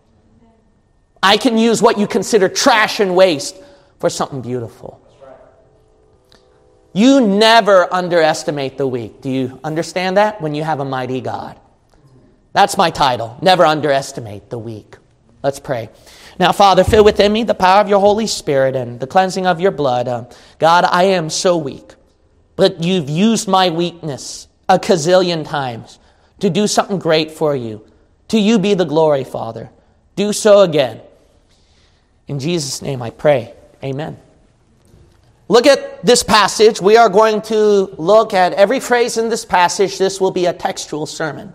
I 1.21 1.37
can 1.37 1.57
use 1.57 1.81
what 1.81 1.97
you 1.97 2.07
consider 2.07 2.49
trash 2.49 2.99
and 2.99 3.15
waste 3.15 3.55
for 3.99 4.09
something 4.09 4.41
beautiful. 4.41 5.01
You 6.93 7.21
never 7.21 7.93
underestimate 7.93 8.77
the 8.77 8.87
weak. 8.87 9.21
Do 9.21 9.29
you 9.29 9.59
understand 9.63 10.17
that? 10.17 10.41
When 10.41 10.55
you 10.55 10.63
have 10.63 10.79
a 10.79 10.85
mighty 10.85 11.21
God. 11.21 11.59
That's 12.53 12.77
my 12.77 12.89
title. 12.89 13.37
Never 13.41 13.65
underestimate 13.65 14.49
the 14.49 14.57
weak. 14.57 14.97
Let's 15.43 15.59
pray. 15.59 15.89
Now, 16.39 16.51
Father, 16.51 16.83
fill 16.83 17.03
within 17.03 17.31
me 17.31 17.43
the 17.43 17.53
power 17.53 17.81
of 17.81 17.89
your 17.89 17.99
Holy 17.99 18.27
Spirit 18.27 18.75
and 18.75 18.99
the 18.99 19.07
cleansing 19.07 19.45
of 19.45 19.59
your 19.59 19.71
blood. 19.71 20.07
Uh, 20.07 20.25
God, 20.59 20.85
I 20.85 21.03
am 21.03 21.29
so 21.29 21.57
weak, 21.57 21.93
but 22.55 22.83
you've 22.83 23.09
used 23.09 23.47
my 23.47 23.69
weakness 23.69 24.47
a 24.67 24.79
gazillion 24.79 25.47
times 25.47 25.99
to 26.39 26.49
do 26.49 26.67
something 26.67 26.99
great 26.99 27.31
for 27.31 27.55
you. 27.55 27.85
To 28.29 28.39
you 28.39 28.59
be 28.59 28.73
the 28.73 28.85
glory, 28.85 29.23
Father. 29.23 29.69
Do 30.15 30.33
so 30.33 30.61
again. 30.61 31.01
In 32.27 32.39
Jesus' 32.39 32.81
name 32.81 33.01
I 33.01 33.09
pray. 33.09 33.53
Amen. 33.83 34.17
Look 35.49 35.65
at 35.65 36.05
this 36.05 36.23
passage. 36.23 36.81
We 36.81 36.97
are 36.97 37.07
going 37.07 37.41
to 37.43 37.95
look 37.97 38.33
at 38.33 38.53
every 38.53 38.81
phrase 38.81 39.17
in 39.17 39.29
this 39.29 39.45
passage. 39.45 39.97
This 39.97 40.19
will 40.19 40.31
be 40.31 40.45
a 40.45 40.53
textual 40.53 41.05
sermon. 41.05 41.53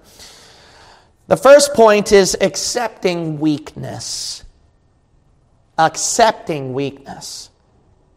The 1.27 1.37
first 1.37 1.75
point 1.75 2.11
is 2.11 2.37
accepting 2.41 3.39
weakness. 3.39 4.45
Accepting 5.79 6.73
weakness. 6.73 7.51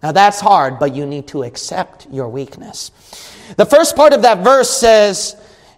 Now 0.01 0.12
that's 0.12 0.39
hard, 0.39 0.79
but 0.79 0.95
you 0.95 1.05
need 1.05 1.27
to 1.29 1.43
accept 1.43 2.07
your 2.12 2.29
weakness. 2.29 2.91
The 3.57 3.65
first 3.65 3.95
part 3.95 4.13
of 4.13 4.22
that 4.22 4.43
verse 4.43 4.69
says, 4.69 5.36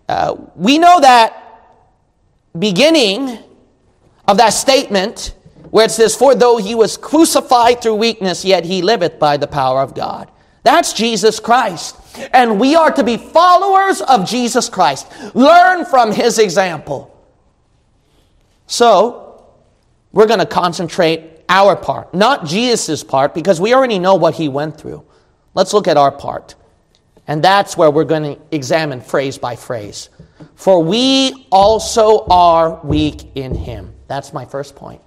uh, 0.08 0.36
We 0.56 0.78
know 0.78 1.00
that 1.00 1.44
beginning 2.58 3.40
of 4.28 4.38
that 4.38 4.50
statement 4.50 5.36
where 5.70 5.86
it 5.86 5.92
says, 5.92 6.16
For 6.16 6.36
though 6.36 6.58
he 6.58 6.76
was 6.76 6.98
crucified 6.98 7.82
through 7.82 7.96
weakness, 7.96 8.46
yet 8.46 8.66
he 8.66 8.82
liveth 8.82 9.20
by 9.20 9.38
the 9.38 9.48
power 9.48 9.82
of 9.82 9.94
God. 9.94 10.32
That's 10.64 10.94
Jesus 10.94 11.40
Christ. 11.40 11.96
And 12.34 12.60
we 12.60 12.76
are 12.76 12.92
to 12.92 13.04
be 13.04 13.18
followers 13.18 14.02
of 14.02 14.28
Jesus 14.28 14.70
Christ. 14.70 15.08
Learn 15.36 15.86
from 15.86 16.12
his 16.12 16.40
example. 16.40 17.14
So, 18.66 19.46
we're 20.12 20.26
going 20.26 20.40
to 20.40 20.46
concentrate 20.46 21.42
our 21.48 21.76
part, 21.76 22.14
not 22.14 22.46
Jesus' 22.46 23.04
part, 23.04 23.34
because 23.34 23.62
we 23.62 23.74
already 23.74 24.00
know 24.00 24.16
what 24.16 24.36
he 24.36 24.50
went 24.50 24.78
through. 24.78 25.06
Let's 25.54 25.74
look 25.74 25.88
at 25.88 25.96
our 25.96 26.12
part. 26.12 26.56
And 27.28 27.44
that's 27.44 27.76
where 27.76 27.92
we're 27.92 28.06
going 28.06 28.36
to 28.36 28.42
examine 28.52 29.02
phrase 29.02 29.38
by 29.38 29.56
phrase. 29.58 30.10
For 30.56 30.82
we 30.82 31.48
also 31.52 32.26
are 32.26 32.80
weak 32.84 33.32
in 33.36 33.54
him. 33.54 33.94
That's 34.08 34.32
my 34.34 34.46
first 34.46 34.76
point. 34.76 35.02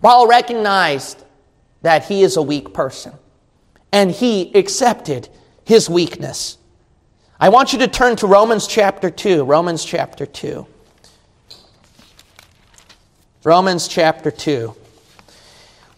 Paul 0.00 0.28
recognized 0.28 1.24
that 1.82 2.04
he 2.04 2.22
is 2.22 2.36
a 2.36 2.42
weak 2.42 2.72
person, 2.72 3.12
and 3.92 4.10
he 4.10 4.52
accepted 4.54 5.28
his 5.64 5.90
weakness. 5.90 6.58
I 7.40 7.48
want 7.48 7.72
you 7.72 7.80
to 7.80 7.88
turn 7.88 8.14
to 8.16 8.26
Romans 8.26 8.66
chapter 8.68 9.10
2. 9.10 9.44
Romans 9.44 9.84
chapter 9.84 10.24
2. 10.24 10.66
Romans 13.44 13.88
chapter 13.88 14.30
2. 14.30 14.74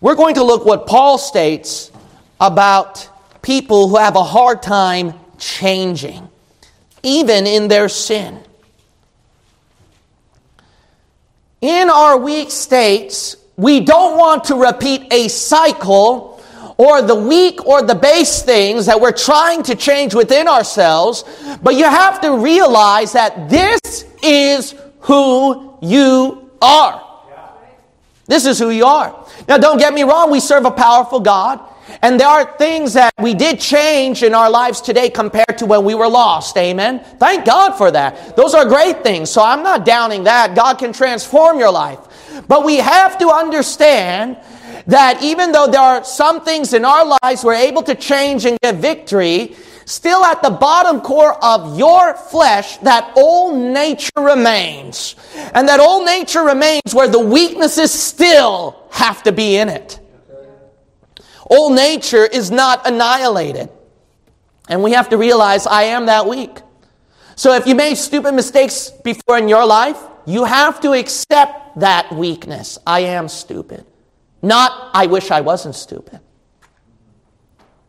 We're 0.00 0.14
going 0.14 0.37
to 0.37 0.42
look 0.42 0.64
what 0.64 0.87
Paul 0.87 1.18
states 1.18 1.92
about 2.40 3.09
people 3.45 3.89
who 3.89 3.97
have 3.97 4.17
a 4.17 4.25
hard 4.25 4.63
time 4.63 5.13
changing, 5.39 6.27
even 7.03 7.47
in 7.47 7.69
their 7.69 7.91
sin. 7.91 8.41
In 11.61 11.91
our 11.91 12.17
weak 12.17 12.51
states, 12.51 13.37
we 13.57 13.81
don't 13.81 14.19
want 14.19 14.45
to 14.45 14.55
repeat 14.55 15.13
a 15.13 15.29
cycle 15.29 16.43
or 16.79 17.03
the 17.03 17.15
weak 17.15 17.65
or 17.67 17.83
the 17.83 17.95
base 17.95 18.43
things 18.43 18.87
that 18.87 18.99
we're 18.99 19.13
trying 19.13 19.63
to 19.63 19.77
change 19.77 20.15
within 20.15 20.49
ourselves, 20.49 21.25
but 21.63 21.75
you 21.75 21.85
have 21.85 22.23
to 22.23 22.39
realize 22.39 23.13
that 23.13 23.51
this 23.51 24.07
is 24.23 24.75
who 25.01 25.77
you 25.83 26.51
are. 26.63 27.01
This 28.27 28.47
is 28.47 28.59
who 28.59 28.71
you 28.71 28.87
are. 28.87 29.27
Now, 29.47 29.59
don't 29.59 29.79
get 29.79 29.93
me 29.93 30.03
wrong, 30.03 30.31
we 30.31 30.41
serve 30.41 30.65
a 30.65 30.71
powerful 30.71 31.21
God. 31.21 31.61
And 32.03 32.19
there 32.19 32.29
are 32.29 32.57
things 32.57 32.93
that 32.95 33.12
we 33.19 33.35
did 33.35 33.61
change 33.61 34.23
in 34.23 34.35
our 34.35 34.50
lives 34.50 34.81
today 34.81 35.09
compared 35.11 35.59
to 35.59 35.67
when 35.67 35.85
we 35.85 35.95
were 35.95 36.09
lost. 36.09 36.57
Amen. 36.57 37.00
Thank 37.19 37.45
God 37.45 37.76
for 37.76 37.91
that. 37.91 38.37
Those 38.37 38.55
are 38.55 38.64
great 38.64 39.03
things. 39.03 39.31
So 39.31 39.43
I'm 39.43 39.62
not 39.62 39.85
downing 39.85 40.25
that. 40.25 40.55
God 40.55 40.79
can 40.79 40.93
transform 40.93 41.59
your 41.59 41.73
life. 41.73 41.99
But 42.49 42.64
we 42.64 42.76
have 42.76 43.19
to 43.19 43.29
understand 43.29 44.38
that 44.87 45.23
even 45.23 45.53
though 45.53 45.67
there 45.67 45.81
are 45.81 46.05
some 46.05 46.45
things 46.45 46.75
in 46.75 46.85
our 46.85 47.19
lives 47.23 47.43
we're 47.43 47.55
able 47.55 47.83
to 47.85 47.95
change 47.95 48.45
and 48.45 48.59
get 48.61 48.76
victory, 48.76 49.57
still 49.87 50.25
at 50.25 50.43
the 50.43 50.50
bottom 50.50 51.00
core 51.00 51.43
of 51.45 51.79
your 51.79 52.14
flesh, 52.14 52.76
that 52.79 53.12
old 53.17 53.57
nature 53.57 54.11
remains. 54.19 55.17
And 55.55 55.69
that 55.69 55.81
old 55.81 56.05
nature 56.05 56.43
remains 56.43 56.95
where 56.95 57.09
the 57.09 57.19
weaknesses 57.19 57.93
still 57.93 58.87
have 58.91 59.23
to 59.25 59.33
be 59.33 59.57
in 59.57 59.69
it. 59.69 60.00
Old 61.55 61.75
nature 61.75 62.25
is 62.27 62.51
not 62.51 62.87
annihilated. 62.87 63.69
And 64.69 64.83
we 64.83 64.93
have 64.93 65.09
to 65.11 65.19
realize 65.19 65.67
I 65.67 65.85
am 65.85 66.07
that 66.07 66.27
weak. 66.27 66.59
So 67.37 67.55
if 67.55 67.67
you 67.67 67.75
made 67.75 67.97
stupid 67.97 68.35
mistakes 68.35 68.91
before 68.91 69.39
in 69.39 69.49
your 69.49 69.67
life, 69.67 69.99
you 70.27 70.45
have 70.45 70.81
to 70.81 70.93
accept 70.93 71.79
that 71.79 72.13
weakness. 72.13 72.79
I 72.87 73.01
am 73.01 73.29
stupid. 73.29 73.87
Not, 74.43 74.91
I 74.95 75.07
wish 75.07 75.31
I 75.31 75.43
wasn't 75.43 75.75
stupid. 75.75 76.21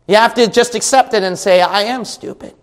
You 0.06 0.16
have 0.16 0.34
to 0.34 0.46
just 0.48 0.74
accept 0.74 1.14
it 1.14 1.22
and 1.22 1.38
say, 1.38 1.60
I 1.60 1.82
am 1.82 2.04
stupid. 2.04 2.54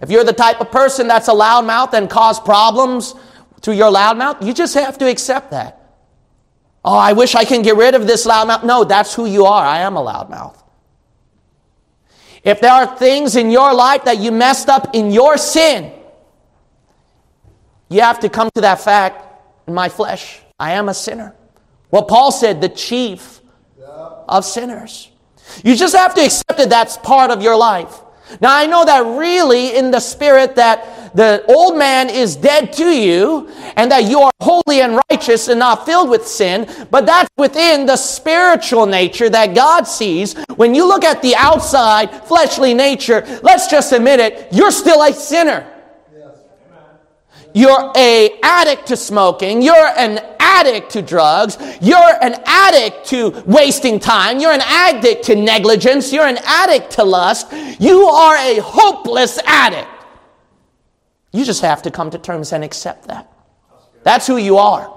If 0.00 0.10
you're 0.10 0.24
the 0.24 0.32
type 0.32 0.60
of 0.60 0.70
person 0.70 1.08
that's 1.08 1.28
a 1.28 1.32
loudmouth 1.32 1.92
and 1.94 2.08
cause 2.08 2.38
problems 2.38 3.14
through 3.62 3.74
your 3.74 3.90
loudmouth, 3.90 4.44
you 4.44 4.52
just 4.52 4.74
have 4.74 4.98
to 4.98 5.10
accept 5.10 5.50
that. 5.50 5.85
Oh, 6.86 6.96
I 6.96 7.14
wish 7.14 7.34
I 7.34 7.44
can 7.44 7.62
get 7.62 7.74
rid 7.74 7.96
of 7.96 8.06
this 8.06 8.26
loudmouth. 8.26 8.62
No, 8.62 8.84
that's 8.84 9.12
who 9.12 9.26
you 9.26 9.44
are. 9.44 9.66
I 9.66 9.80
am 9.80 9.96
a 9.96 10.00
loudmouth. 10.00 10.62
If 12.44 12.60
there 12.60 12.70
are 12.70 12.96
things 12.96 13.34
in 13.34 13.50
your 13.50 13.74
life 13.74 14.04
that 14.04 14.18
you 14.18 14.30
messed 14.30 14.68
up 14.68 14.94
in 14.94 15.10
your 15.10 15.36
sin, 15.36 15.92
you 17.88 18.02
have 18.02 18.20
to 18.20 18.28
come 18.28 18.50
to 18.54 18.60
that 18.60 18.80
fact 18.80 19.24
in 19.66 19.74
my 19.74 19.88
flesh, 19.88 20.40
I 20.60 20.74
am 20.74 20.88
a 20.88 20.94
sinner. 20.94 21.34
What 21.90 22.06
Paul 22.06 22.30
said, 22.30 22.60
the 22.60 22.68
chief 22.68 23.40
of 24.28 24.44
sinners. 24.44 25.10
You 25.64 25.74
just 25.74 25.96
have 25.96 26.14
to 26.14 26.24
accept 26.24 26.56
that 26.56 26.70
that's 26.70 26.96
part 26.98 27.32
of 27.32 27.42
your 27.42 27.56
life. 27.56 28.00
Now, 28.40 28.56
I 28.56 28.66
know 28.66 28.84
that 28.84 29.00
really 29.18 29.76
in 29.76 29.90
the 29.90 30.00
spirit 30.00 30.54
that 30.56 30.84
the 31.16 31.42
old 31.48 31.78
man 31.78 32.10
is 32.10 32.36
dead 32.36 32.74
to 32.74 32.84
you 32.84 33.48
and 33.76 33.90
that 33.90 34.04
you 34.04 34.20
are 34.20 34.32
holy 34.40 34.82
and 34.82 35.00
righteous 35.10 35.48
and 35.48 35.58
not 35.58 35.86
filled 35.86 36.10
with 36.10 36.26
sin, 36.26 36.68
but 36.90 37.06
that's 37.06 37.30
within 37.38 37.86
the 37.86 37.96
spiritual 37.96 38.84
nature 38.84 39.30
that 39.30 39.54
God 39.54 39.84
sees. 39.84 40.34
When 40.56 40.74
you 40.74 40.86
look 40.86 41.04
at 41.04 41.22
the 41.22 41.34
outside 41.34 42.26
fleshly 42.26 42.74
nature, 42.74 43.24
let's 43.42 43.68
just 43.68 43.92
admit 43.92 44.20
it, 44.20 44.48
you're 44.52 44.70
still 44.70 45.02
a 45.02 45.12
sinner. 45.14 45.66
You're 47.54 47.92
a 47.96 48.38
addict 48.42 48.88
to 48.88 48.98
smoking. 48.98 49.62
You're 49.62 49.74
an 49.96 50.20
addict 50.38 50.90
to 50.90 51.00
drugs. 51.00 51.56
You're 51.80 52.22
an 52.22 52.34
addict 52.44 53.06
to 53.06 53.42
wasting 53.46 53.98
time. 53.98 54.38
You're 54.38 54.52
an 54.52 54.60
addict 54.62 55.24
to 55.24 55.34
negligence. 55.34 56.12
You're 56.12 56.26
an 56.26 56.38
addict 56.44 56.90
to 56.92 57.04
lust. 57.04 57.50
You 57.80 58.04
are 58.04 58.36
a 58.36 58.60
hopeless 58.60 59.38
addict. 59.46 59.88
You 61.36 61.44
just 61.44 61.60
have 61.60 61.82
to 61.82 61.90
come 61.90 62.08
to 62.12 62.18
terms 62.18 62.54
and 62.54 62.64
accept 62.64 63.08
that. 63.08 63.30
That's 64.04 64.26
who 64.26 64.38
you 64.38 64.56
are. 64.56 64.90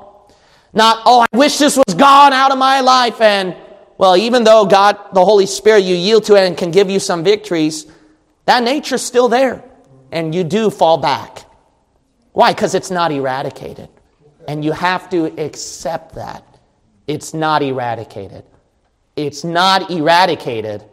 Not, 0.71 1.01
oh, 1.05 1.25
I 1.29 1.37
wish 1.37 1.57
this 1.57 1.75
was 1.75 1.95
gone 1.95 2.31
out 2.31 2.53
of 2.53 2.57
my 2.57 2.79
life. 2.79 3.19
And, 3.19 3.57
well, 3.97 4.15
even 4.15 4.45
though 4.45 4.65
God, 4.65 4.97
the 5.13 5.25
Holy 5.25 5.45
Spirit, 5.45 5.83
you 5.83 5.95
yield 5.95 6.23
to 6.25 6.35
it 6.35 6.47
and 6.47 6.57
can 6.57 6.71
give 6.71 6.89
you 6.89 6.97
some 7.01 7.25
victories, 7.25 7.91
that 8.45 8.63
nature's 8.63 9.01
still 9.01 9.27
there. 9.27 9.65
And 10.13 10.33
you 10.33 10.45
do 10.45 10.69
fall 10.69 10.97
back. 10.97 11.43
Why? 12.31 12.53
Because 12.53 12.73
it's 12.73 12.89
not 12.89 13.11
eradicated. 13.11 13.89
And 14.47 14.63
you 14.63 14.71
have 14.71 15.09
to 15.09 15.25
accept 15.43 16.15
that. 16.15 16.45
It's 17.05 17.33
not 17.33 17.61
eradicated. 17.61 18.45
It's 19.17 19.43
not 19.43 19.91
eradicated. 19.91 20.85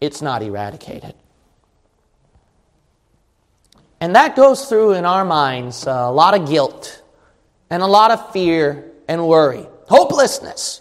It's 0.00 0.22
not 0.22 0.40
eradicated. 0.40 1.14
And 4.02 4.16
that 4.16 4.34
goes 4.34 4.64
through 4.64 4.94
in 4.94 5.04
our 5.04 5.24
minds 5.24 5.86
uh, 5.86 5.92
a 5.92 6.10
lot 6.10 6.34
of 6.34 6.48
guilt 6.48 7.04
and 7.70 7.84
a 7.84 7.86
lot 7.86 8.10
of 8.10 8.32
fear 8.32 8.90
and 9.06 9.28
worry, 9.28 9.64
hopelessness. 9.86 10.80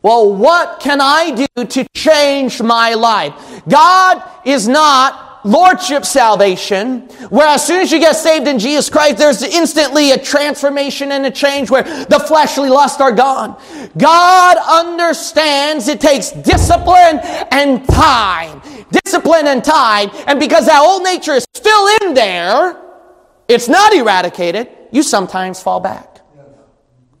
Well, 0.00 0.32
what 0.32 0.78
can 0.78 1.00
I 1.00 1.48
do 1.56 1.64
to 1.64 1.84
change 1.92 2.62
my 2.62 2.94
life? 2.94 3.64
God 3.68 4.22
is 4.46 4.68
not 4.68 5.44
lordship 5.44 6.04
salvation, 6.04 7.00
where 7.30 7.48
as 7.48 7.66
soon 7.66 7.80
as 7.80 7.90
you 7.90 7.98
get 7.98 8.14
saved 8.14 8.46
in 8.46 8.60
Jesus 8.60 8.88
Christ, 8.88 9.18
there's 9.18 9.42
instantly 9.42 10.12
a 10.12 10.18
transformation 10.18 11.10
and 11.10 11.26
a 11.26 11.32
change 11.32 11.68
where 11.68 11.82
the 11.82 12.24
fleshly 12.28 12.70
lusts 12.70 13.00
are 13.00 13.10
gone. 13.10 13.60
God 13.98 14.56
understands 14.56 15.88
it 15.88 16.00
takes 16.00 16.30
discipline 16.30 17.18
and 17.50 17.84
time. 17.88 18.62
Discipline 18.90 19.46
and 19.46 19.64
time. 19.64 20.10
And 20.26 20.38
because 20.38 20.66
that 20.66 20.80
old 20.80 21.02
nature 21.02 21.32
is 21.32 21.46
still 21.54 21.88
in 22.02 22.14
there, 22.14 22.80
it's 23.48 23.68
not 23.68 23.92
eradicated, 23.92 24.68
you 24.90 25.02
sometimes 25.02 25.62
fall 25.62 25.80
back. 25.80 26.20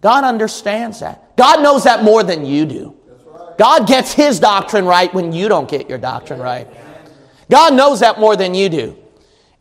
God 0.00 0.24
understands 0.24 1.00
that. 1.00 1.36
God 1.36 1.62
knows 1.62 1.84
that 1.84 2.04
more 2.04 2.22
than 2.22 2.44
you 2.44 2.66
do. 2.66 2.96
God 3.58 3.86
gets 3.86 4.12
his 4.12 4.40
doctrine 4.40 4.84
right 4.84 5.12
when 5.14 5.32
you 5.32 5.48
don't 5.48 5.68
get 5.68 5.88
your 5.88 5.98
doctrine 5.98 6.40
right. 6.40 6.68
God 7.50 7.74
knows 7.74 8.00
that 8.00 8.18
more 8.18 8.36
than 8.36 8.54
you 8.54 8.68
do. 8.68 8.98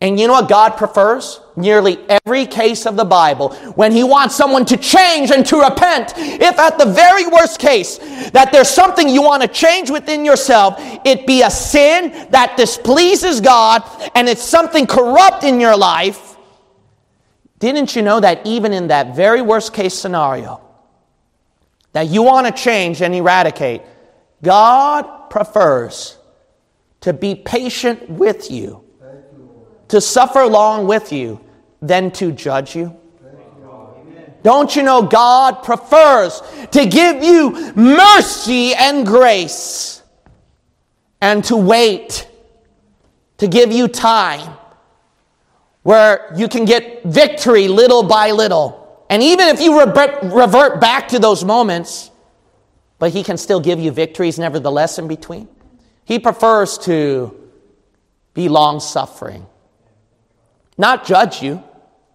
And 0.03 0.19
you 0.19 0.27
know 0.27 0.33
what 0.33 0.49
God 0.49 0.75
prefers? 0.75 1.39
Nearly 1.55 1.97
every 2.09 2.45
case 2.45 2.85
of 2.85 2.97
the 2.97 3.05
Bible, 3.05 3.53
when 3.75 3.93
He 3.93 4.03
wants 4.03 4.35
someone 4.35 4.65
to 4.65 4.75
change 4.75 5.31
and 5.31 5.45
to 5.45 5.61
repent, 5.61 6.13
if 6.17 6.59
at 6.59 6.77
the 6.77 6.87
very 6.87 7.25
worst 7.25 7.57
case 7.57 7.99
that 8.31 8.49
there's 8.51 8.69
something 8.69 9.07
you 9.07 9.21
want 9.21 9.43
to 9.43 9.47
change 9.47 9.89
within 9.89 10.25
yourself, 10.25 10.75
it 11.05 11.25
be 11.25 11.41
a 11.41 11.49
sin 11.49 12.27
that 12.31 12.57
displeases 12.57 13.39
God 13.39 13.81
and 14.13 14.27
it's 14.27 14.43
something 14.43 14.85
corrupt 14.85 15.45
in 15.45 15.61
your 15.61 15.77
life, 15.77 16.35
didn't 17.59 17.95
you 17.95 18.01
know 18.01 18.19
that 18.19 18.45
even 18.45 18.73
in 18.73 18.87
that 18.87 19.15
very 19.15 19.41
worst 19.41 19.73
case 19.73 19.93
scenario, 19.93 20.59
that 21.93 22.07
you 22.07 22.23
want 22.23 22.45
to 22.45 22.51
change 22.61 23.01
and 23.01 23.15
eradicate, 23.15 23.81
God 24.41 25.29
prefers 25.29 26.17
to 26.99 27.13
be 27.13 27.35
patient 27.35 28.09
with 28.09 28.51
you, 28.51 28.83
to 29.93 30.01
suffer 30.01 30.47
long 30.47 30.87
with 30.87 31.13
you, 31.13 31.39
than 31.79 32.09
to 32.09 32.31
judge 32.31 32.75
you. 32.75 32.97
Don't 34.41 34.75
you 34.75 34.81
know 34.81 35.03
God 35.03 35.61
prefers 35.61 36.41
to 36.71 36.87
give 36.87 37.23
you 37.23 37.71
mercy 37.75 38.73
and 38.73 39.05
grace 39.05 40.01
and 41.21 41.43
to 41.43 41.55
wait, 41.55 42.27
to 43.37 43.47
give 43.47 43.71
you 43.71 43.87
time 43.87 44.57
where 45.83 46.33
you 46.35 46.47
can 46.47 46.65
get 46.65 47.03
victory 47.03 47.67
little 47.67 48.01
by 48.01 48.31
little. 48.31 49.05
And 49.11 49.21
even 49.21 49.47
if 49.47 49.61
you 49.61 49.79
revert 49.79 50.81
back 50.81 51.09
to 51.09 51.19
those 51.19 51.45
moments, 51.45 52.09
but 52.97 53.11
He 53.11 53.21
can 53.21 53.37
still 53.37 53.59
give 53.59 53.79
you 53.79 53.91
victories 53.91 54.39
nevertheless 54.39 54.97
in 54.97 55.07
between. 55.07 55.47
He 56.03 56.17
prefers 56.17 56.79
to 56.79 57.39
be 58.33 58.49
long 58.49 58.79
suffering, 58.79 59.45
not 60.77 61.05
judge 61.05 61.41
you. 61.41 61.63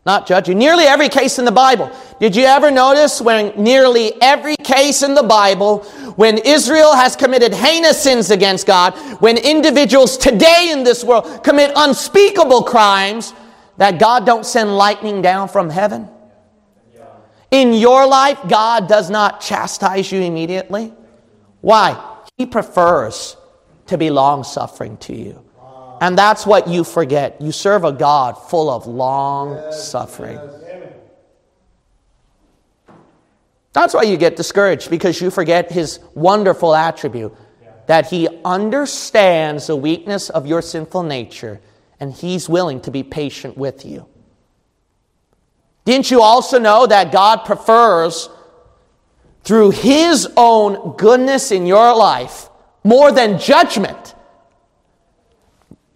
Not 0.07 0.27
judge 0.27 0.49
you. 0.49 0.55
Nearly 0.55 0.85
every 0.85 1.11
case 1.11 1.39
in 1.39 1.45
the 1.45 1.53
Bible. 1.53 1.91
Did 2.19 2.35
you 2.35 2.45
ever 2.45 2.71
notice 2.71 3.21
when 3.21 3.53
nearly 3.63 4.13
every 4.23 4.57
case 4.57 5.03
in 5.03 5.15
the 5.15 5.23
Bible, 5.23 5.81
when 6.17 6.39
Israel 6.39 6.95
has 6.95 7.15
committed 7.15 7.53
heinous 7.53 8.03
sins 8.03 8.31
against 8.31 8.67
God, 8.67 8.95
when 9.21 9.37
individuals 9.37 10.17
today 10.17 10.71
in 10.73 10.83
this 10.83 11.05
world 11.05 11.45
commit 11.45 11.73
unspeakable 11.77 12.63
crimes, 12.63 13.35
that 13.77 13.99
God 13.99 14.25
don't 14.25 14.47
send 14.47 14.77
lightning 14.77 15.21
down 15.21 15.49
from 15.49 15.69
heaven? 15.69 16.09
In 17.51 17.73
your 17.73 18.07
life, 18.07 18.39
God 18.49 18.89
does 18.89 19.11
not 19.11 19.41
chastise 19.41 20.11
you 20.11 20.21
immediately. 20.21 20.93
Why? 21.61 22.03
He 22.37 22.47
prefers 22.47 23.37
to 23.87 23.99
be 23.99 24.11
long 24.11 24.45
suffering 24.45 24.97
to 24.99 25.15
you. 25.15 25.48
And 26.01 26.17
that's 26.17 26.47
what 26.47 26.69
you 26.69 26.85
forget. 26.85 27.41
You 27.41 27.53
serve 27.53 27.85
a 27.85 27.93
God 27.93 28.33
full 28.33 28.71
of 28.71 28.87
long 28.87 29.73
suffering. 29.73 30.39
That's 33.73 33.95
why 33.95 34.03
you 34.03 34.17
get 34.17 34.37
discouraged 34.37 34.91
because 34.91 35.21
you 35.21 35.31
forget 35.31 35.71
his 35.71 36.01
wonderful 36.15 36.75
attribute 36.75 37.35
that 37.87 38.07
he 38.07 38.29
understands 38.45 39.69
the 39.69 39.77
weakness 39.77 40.31
of 40.31 40.47
your 40.47 40.63
sinful 40.63 41.03
nature 41.03 41.61
and 42.01 42.13
He's 42.13 42.49
willing 42.49 42.81
to 42.83 42.91
be 42.91 43.03
patient 43.03 43.57
with 43.57 43.85
you. 43.85 44.07
Didn't 45.85 46.11
you 46.11 46.21
also 46.21 46.59
know 46.59 46.87
that 46.87 47.13
God 47.13 47.45
prefers, 47.45 48.29
through 49.43 49.71
His 49.71 50.29
own 50.37 50.97
goodness 50.97 51.51
in 51.51 51.67
your 51.67 51.97
life, 51.97 52.49
more 52.85 53.11
than 53.11 53.39
judgment? 53.39 54.08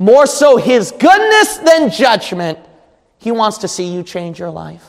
More 0.02 0.26
so, 0.26 0.56
His 0.56 0.90
goodness 0.90 1.58
than 1.58 1.88
judgment. 1.88 2.58
He 3.18 3.30
wants 3.30 3.58
to 3.58 3.68
see 3.68 3.94
you 3.94 4.02
change 4.02 4.36
your 4.36 4.50
life. 4.50 4.84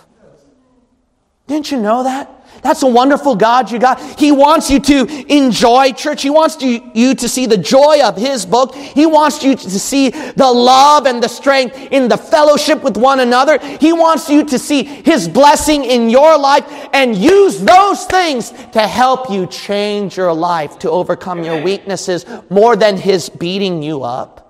Didn't 1.45 1.69
you 1.69 1.79
know 1.79 2.03
that? 2.03 2.31
That's 2.63 2.81
a 2.81 2.87
wonderful 2.87 3.35
God 3.35 3.69
you 3.69 3.77
got. 3.77 4.01
He 4.19 4.31
wants 4.31 4.71
you 4.71 4.79
to 4.79 5.31
enjoy 5.31 5.91
church. 5.91 6.23
He 6.23 6.31
wants 6.31 6.59
you 6.63 7.13
to 7.13 7.29
see 7.29 7.45
the 7.45 7.57
joy 7.57 8.01
of 8.03 8.17
His 8.17 8.43
book. 8.43 8.73
He 8.73 9.05
wants 9.05 9.43
you 9.43 9.55
to 9.55 9.79
see 9.79 10.09
the 10.09 10.51
love 10.51 11.05
and 11.05 11.21
the 11.21 11.27
strength 11.27 11.77
in 11.91 12.07
the 12.07 12.17
fellowship 12.17 12.81
with 12.81 12.97
one 12.97 13.19
another. 13.19 13.59
He 13.59 13.93
wants 13.93 14.31
you 14.31 14.45
to 14.45 14.57
see 14.57 14.83
His 14.83 15.27
blessing 15.27 15.83
in 15.83 16.09
your 16.09 16.39
life 16.39 16.65
and 16.91 17.15
use 17.15 17.59
those 17.59 18.05
things 18.05 18.49
to 18.71 18.87
help 18.87 19.29
you 19.29 19.45
change 19.45 20.17
your 20.17 20.33
life, 20.33 20.79
to 20.79 20.89
overcome 20.89 21.43
your 21.43 21.61
weaknesses 21.61 22.25
more 22.49 22.75
than 22.75 22.97
His 22.97 23.29
beating 23.29 23.83
you 23.83 24.01
up, 24.01 24.42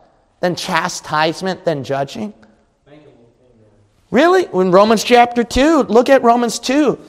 than 0.44 0.58
chastisement, 0.58 1.64
than 1.64 1.86
judging. 1.86 2.34
Really? 4.12 4.46
In 4.54 4.72
Romans 4.72 5.02
chapter 5.02 5.42
2, 5.42 5.84
look 5.84 6.10
at 6.10 6.22
Romans 6.22 6.60
2. 6.60 7.00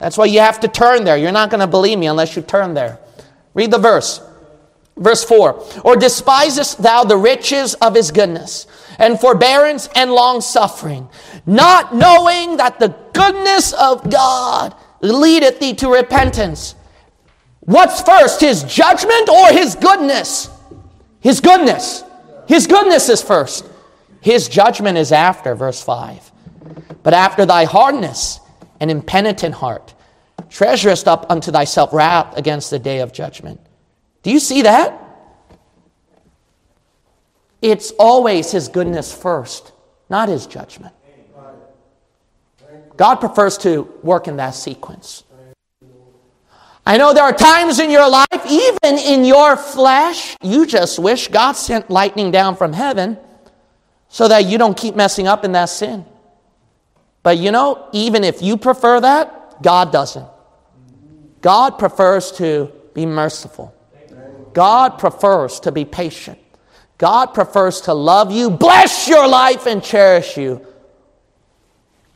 That's 0.00 0.18
why 0.18 0.24
you 0.24 0.40
have 0.40 0.58
to 0.58 0.66
turn 0.66 1.04
there. 1.04 1.16
You're 1.16 1.30
not 1.30 1.50
going 1.50 1.60
to 1.60 1.68
believe 1.68 2.00
me 2.00 2.08
unless 2.08 2.34
you 2.34 2.42
turn 2.42 2.74
there. 2.74 2.98
Read 3.54 3.70
the 3.70 3.78
verse. 3.78 4.20
Verse 4.96 5.22
4 5.22 5.64
Or 5.84 5.94
despisest 5.94 6.82
thou 6.82 7.04
the 7.04 7.16
riches 7.16 7.74
of 7.74 7.94
his 7.94 8.10
goodness, 8.10 8.66
and 8.98 9.20
forbearance 9.20 9.88
and 9.94 10.10
long 10.10 10.40
suffering, 10.40 11.08
not 11.46 11.94
knowing 11.94 12.56
that 12.56 12.80
the 12.80 12.88
goodness 13.12 13.72
of 13.72 14.10
God 14.10 14.74
leadeth 15.00 15.60
thee 15.60 15.74
to 15.74 15.92
repentance? 15.92 16.74
What's 17.60 18.02
first, 18.02 18.40
his 18.40 18.64
judgment 18.64 19.28
or 19.28 19.52
his 19.52 19.76
goodness? 19.76 20.50
His 21.20 21.40
goodness. 21.40 22.02
His 22.50 22.66
goodness 22.66 23.08
is 23.08 23.22
first. 23.22 23.64
His 24.20 24.48
judgment 24.48 24.98
is 24.98 25.12
after, 25.12 25.54
verse 25.54 25.80
5. 25.80 26.32
But 27.04 27.14
after 27.14 27.46
thy 27.46 27.64
hardness, 27.64 28.40
and 28.80 28.90
impenitent 28.90 29.54
heart. 29.54 29.94
Treasurest 30.48 31.06
up 31.06 31.30
unto 31.30 31.52
thyself 31.52 31.92
wrath 31.92 32.36
against 32.36 32.70
the 32.70 32.78
day 32.78 33.00
of 33.00 33.12
judgment. 33.12 33.60
Do 34.22 34.32
you 34.32 34.40
see 34.40 34.62
that? 34.62 35.00
It's 37.62 37.92
always 37.98 38.50
his 38.50 38.68
goodness 38.68 39.14
first, 39.14 39.72
not 40.08 40.28
his 40.28 40.46
judgment. 40.46 40.94
God 42.96 43.16
prefers 43.16 43.58
to 43.58 43.82
work 44.02 44.28
in 44.28 44.38
that 44.38 44.54
sequence. 44.54 45.24
I 46.90 46.96
know 46.96 47.14
there 47.14 47.22
are 47.22 47.32
times 47.32 47.78
in 47.78 47.88
your 47.88 48.10
life, 48.10 48.44
even 48.50 48.98
in 48.98 49.24
your 49.24 49.56
flesh, 49.56 50.36
you 50.42 50.66
just 50.66 50.98
wish 50.98 51.28
God 51.28 51.52
sent 51.52 51.88
lightning 51.88 52.32
down 52.32 52.56
from 52.56 52.72
heaven 52.72 53.16
so 54.08 54.26
that 54.26 54.46
you 54.46 54.58
don't 54.58 54.76
keep 54.76 54.96
messing 54.96 55.28
up 55.28 55.44
in 55.44 55.52
that 55.52 55.66
sin. 55.66 56.04
But 57.22 57.38
you 57.38 57.52
know, 57.52 57.88
even 57.92 58.24
if 58.24 58.42
you 58.42 58.56
prefer 58.56 59.00
that, 59.02 59.62
God 59.62 59.92
doesn't. 59.92 60.26
God 61.42 61.78
prefers 61.78 62.32
to 62.32 62.72
be 62.92 63.06
merciful. 63.06 63.72
God 64.52 64.98
prefers 64.98 65.60
to 65.60 65.70
be 65.70 65.84
patient. 65.84 66.40
God 66.98 67.26
prefers 67.26 67.82
to 67.82 67.94
love 67.94 68.32
you, 68.32 68.50
bless 68.50 69.06
your 69.06 69.28
life, 69.28 69.66
and 69.66 69.80
cherish 69.80 70.36
you 70.36 70.66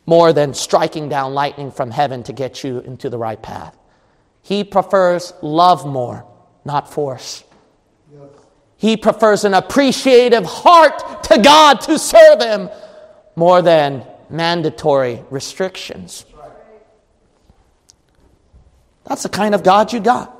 more 0.05 0.33
than 0.33 0.53
striking 0.53 1.07
down 1.07 1.33
lightning 1.33 1.71
from 1.71 1.91
heaven 1.91 2.23
to 2.23 2.33
get 2.33 2.61
you 2.61 2.79
into 2.79 3.09
the 3.09 3.17
right 3.17 3.41
path. 3.41 3.73
He 4.45 4.63
prefers 4.63 5.33
love 5.41 5.87
more, 5.87 6.23
not 6.63 6.93
force. 6.93 7.43
He 8.77 8.95
prefers 8.95 9.43
an 9.43 9.55
appreciative 9.55 10.45
heart 10.45 11.23
to 11.23 11.39
God 11.39 11.81
to 11.81 11.97
serve 11.97 12.43
Him 12.43 12.69
more 13.35 13.63
than 13.63 14.05
mandatory 14.29 15.23
restrictions. 15.31 16.27
That's 19.05 19.23
the 19.23 19.29
kind 19.29 19.55
of 19.55 19.63
God 19.63 19.91
you 19.91 19.99
got. 19.99 20.31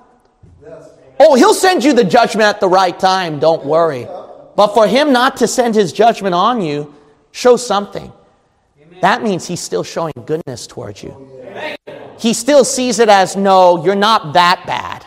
Oh, 1.20 1.34
he'll 1.34 1.56
send 1.56 1.84
you 1.84 1.94
the 1.94 2.04
judgment 2.04 2.46
at 2.46 2.60
the 2.60 2.68
right 2.68 3.00
time, 3.00 3.40
don't 3.40 3.66
worry. 3.66 4.06
But 4.56 4.76
for 4.76 4.86
him 4.86 5.14
not 5.14 5.38
to 5.38 5.48
send 5.48 5.74
his 5.74 5.92
judgment 5.92 6.36
on 6.36 6.62
you 6.62 6.94
shows 7.32 7.66
something. 7.66 8.14
That 9.02 9.24
means 9.24 9.48
he's 9.48 9.62
still 9.62 9.84
showing 9.84 10.14
goodness 10.28 10.68
towards 10.68 11.02
you. 11.02 11.32
He 12.18 12.34
still 12.34 12.64
sees 12.64 13.00
it 13.00 13.10
as 13.10 13.36
no, 13.36 13.84
you're 13.84 13.96
not 13.96 14.34
that 14.34 14.64
bad 14.66 15.06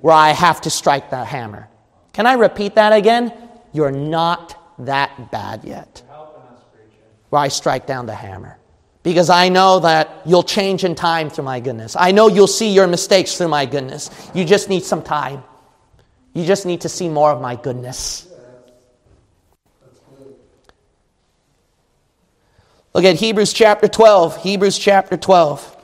where 0.00 0.14
I 0.14 0.30
have 0.30 0.60
to 0.62 0.70
strike 0.70 1.10
that 1.10 1.26
hammer. 1.26 1.68
Can 2.12 2.26
I 2.26 2.34
repeat 2.34 2.74
that 2.76 2.92
again? 2.92 3.32
You're 3.72 3.92
not 3.92 4.56
that 4.78 5.30
bad 5.30 5.64
yet. 5.64 6.02
Where 7.30 7.42
I 7.42 7.48
strike 7.48 7.86
down 7.86 8.06
the 8.06 8.14
hammer. 8.14 8.58
Because 9.02 9.30
I 9.30 9.48
know 9.48 9.80
that 9.80 10.22
you'll 10.26 10.42
change 10.42 10.84
in 10.84 10.94
time 10.94 11.30
through 11.30 11.44
my 11.44 11.60
goodness. 11.60 11.96
I 11.98 12.10
know 12.10 12.28
you'll 12.28 12.46
see 12.46 12.72
your 12.72 12.86
mistakes 12.86 13.36
through 13.36 13.48
my 13.48 13.66
goodness. 13.66 14.10
You 14.34 14.44
just 14.44 14.68
need 14.68 14.84
some 14.84 15.02
time. 15.02 15.42
You 16.34 16.44
just 16.44 16.66
need 16.66 16.82
to 16.82 16.88
see 16.88 17.08
more 17.08 17.30
of 17.30 17.40
my 17.40 17.56
goodness. 17.56 18.26
Look 22.94 23.04
at 23.04 23.16
Hebrews 23.16 23.52
chapter 23.52 23.86
12. 23.86 24.42
Hebrews 24.42 24.78
chapter 24.78 25.16
12. 25.16 25.77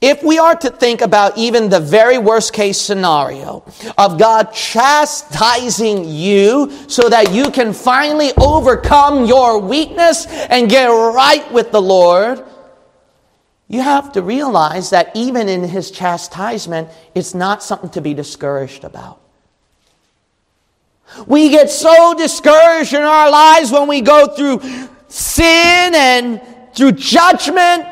If 0.00 0.22
we 0.22 0.38
are 0.38 0.54
to 0.56 0.70
think 0.70 1.00
about 1.00 1.38
even 1.38 1.70
the 1.70 1.80
very 1.80 2.18
worst 2.18 2.52
case 2.52 2.78
scenario 2.78 3.64
of 3.96 4.18
God 4.18 4.52
chastising 4.52 6.04
you 6.04 6.70
so 6.86 7.08
that 7.08 7.32
you 7.32 7.50
can 7.50 7.72
finally 7.72 8.32
overcome 8.36 9.24
your 9.24 9.58
weakness 9.58 10.26
and 10.26 10.68
get 10.68 10.88
right 10.88 11.50
with 11.50 11.72
the 11.72 11.80
Lord, 11.80 12.44
you 13.68 13.80
have 13.80 14.12
to 14.12 14.22
realize 14.22 14.90
that 14.90 15.12
even 15.14 15.48
in 15.48 15.64
his 15.64 15.90
chastisement, 15.90 16.88
it's 17.14 17.34
not 17.34 17.62
something 17.62 17.90
to 17.90 18.02
be 18.02 18.12
discouraged 18.12 18.84
about. 18.84 19.18
We 21.26 21.48
get 21.48 21.70
so 21.70 22.12
discouraged 22.14 22.92
in 22.92 23.02
our 23.02 23.30
lives 23.30 23.72
when 23.72 23.88
we 23.88 24.02
go 24.02 24.26
through 24.26 24.60
sin 25.08 25.94
and 25.94 26.42
through 26.74 26.92
judgment 26.92 27.86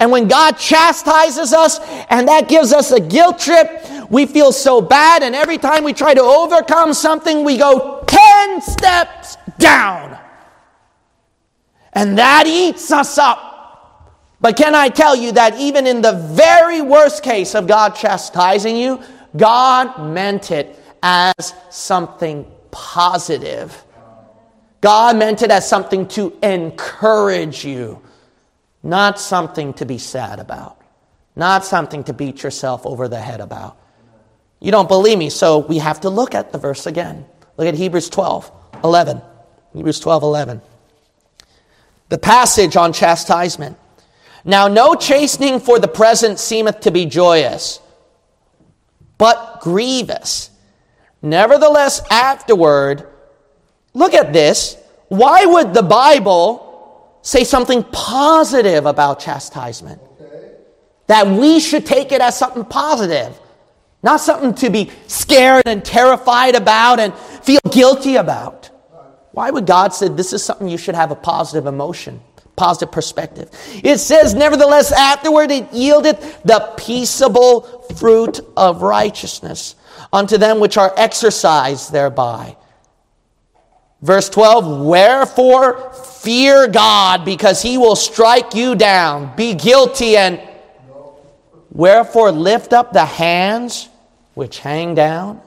and 0.00 0.10
when 0.10 0.28
God 0.28 0.52
chastises 0.56 1.52
us 1.52 1.78
and 2.08 2.26
that 2.28 2.48
gives 2.48 2.72
us 2.72 2.90
a 2.90 3.00
guilt 3.00 3.38
trip, 3.38 3.86
we 4.08 4.24
feel 4.24 4.50
so 4.50 4.80
bad. 4.80 5.22
And 5.22 5.34
every 5.34 5.58
time 5.58 5.84
we 5.84 5.92
try 5.92 6.14
to 6.14 6.22
overcome 6.22 6.94
something, 6.94 7.44
we 7.44 7.58
go 7.58 8.02
10 8.06 8.62
steps 8.62 9.36
down. 9.58 10.18
And 11.92 12.16
that 12.16 12.46
eats 12.46 12.90
us 12.90 13.18
up. 13.18 13.48
But 14.40 14.56
can 14.56 14.74
I 14.74 14.88
tell 14.88 15.14
you 15.14 15.32
that 15.32 15.58
even 15.58 15.86
in 15.86 16.00
the 16.00 16.12
very 16.32 16.80
worst 16.80 17.22
case 17.22 17.54
of 17.54 17.66
God 17.66 17.90
chastising 17.94 18.76
you, 18.76 19.02
God 19.36 20.10
meant 20.10 20.50
it 20.50 20.82
as 21.02 21.52
something 21.68 22.50
positive. 22.70 23.84
God 24.80 25.18
meant 25.18 25.42
it 25.42 25.50
as 25.50 25.68
something 25.68 26.08
to 26.08 26.32
encourage 26.42 27.66
you. 27.66 28.00
Not 28.82 29.20
something 29.20 29.74
to 29.74 29.84
be 29.84 29.98
sad 29.98 30.40
about, 30.40 30.80
not 31.36 31.64
something 31.64 32.04
to 32.04 32.12
beat 32.12 32.42
yourself 32.42 32.86
over 32.86 33.08
the 33.08 33.20
head 33.20 33.40
about. 33.40 33.76
You 34.60 34.70
don't 34.70 34.88
believe 34.88 35.18
me, 35.18 35.30
so 35.30 35.58
we 35.58 35.78
have 35.78 36.00
to 36.00 36.10
look 36.10 36.34
at 36.34 36.52
the 36.52 36.58
verse 36.58 36.86
again. 36.86 37.26
Look 37.56 37.66
at 37.66 37.74
Hebrews 37.74 38.08
12 38.08 38.50
11. 38.82 39.20
Hebrews 39.74 40.00
12 40.00 40.22
11. 40.22 40.62
The 42.08 42.18
passage 42.18 42.76
on 42.76 42.92
chastisement. 42.92 43.76
Now, 44.44 44.68
no 44.68 44.94
chastening 44.94 45.60
for 45.60 45.78
the 45.78 45.88
present 45.88 46.38
seemeth 46.38 46.80
to 46.80 46.90
be 46.90 47.04
joyous, 47.04 47.80
but 49.18 49.60
grievous. 49.60 50.50
Nevertheless, 51.22 52.00
afterward, 52.10 53.06
look 53.92 54.14
at 54.14 54.32
this. 54.32 54.76
Why 55.08 55.44
would 55.44 55.74
the 55.74 55.82
Bible 55.82 56.69
say 57.22 57.44
something 57.44 57.84
positive 57.84 58.86
about 58.86 59.20
chastisement. 59.20 60.00
That 61.06 61.26
we 61.26 61.60
should 61.60 61.86
take 61.86 62.12
it 62.12 62.20
as 62.20 62.38
something 62.38 62.64
positive, 62.64 63.38
not 64.02 64.20
something 64.20 64.54
to 64.54 64.70
be 64.70 64.90
scared 65.08 65.64
and 65.66 65.84
terrified 65.84 66.54
about 66.54 67.00
and 67.00 67.12
feel 67.14 67.60
guilty 67.70 68.16
about. 68.16 68.70
Why 69.32 69.50
would 69.50 69.66
God 69.66 69.92
say 69.92 70.08
this 70.08 70.32
is 70.32 70.44
something 70.44 70.68
you 70.68 70.78
should 70.78 70.94
have 70.94 71.10
a 71.10 71.16
positive 71.16 71.66
emotion, 71.66 72.20
positive 72.56 72.92
perspective? 72.92 73.50
It 73.82 73.98
says, 73.98 74.34
nevertheless, 74.34 74.92
afterward 74.92 75.50
it 75.50 75.72
yielded 75.72 76.18
the 76.44 76.74
peaceable 76.76 77.62
fruit 77.96 78.40
of 78.56 78.82
righteousness 78.82 79.76
unto 80.12 80.38
them 80.38 80.60
which 80.60 80.76
are 80.76 80.92
exercised 80.96 81.92
thereby. 81.92 82.56
Verse 84.02 84.28
12, 84.30 84.80
wherefore 84.82 85.92
fear 85.92 86.66
God 86.68 87.24
because 87.24 87.60
he 87.60 87.76
will 87.76 87.96
strike 87.96 88.54
you 88.54 88.74
down. 88.74 89.34
Be 89.36 89.54
guilty 89.54 90.16
and 90.16 90.40
wherefore 91.70 92.32
lift 92.32 92.72
up 92.72 92.92
the 92.92 93.04
hands 93.04 93.88
which 94.34 94.58
hang 94.58 94.94
down 94.94 95.40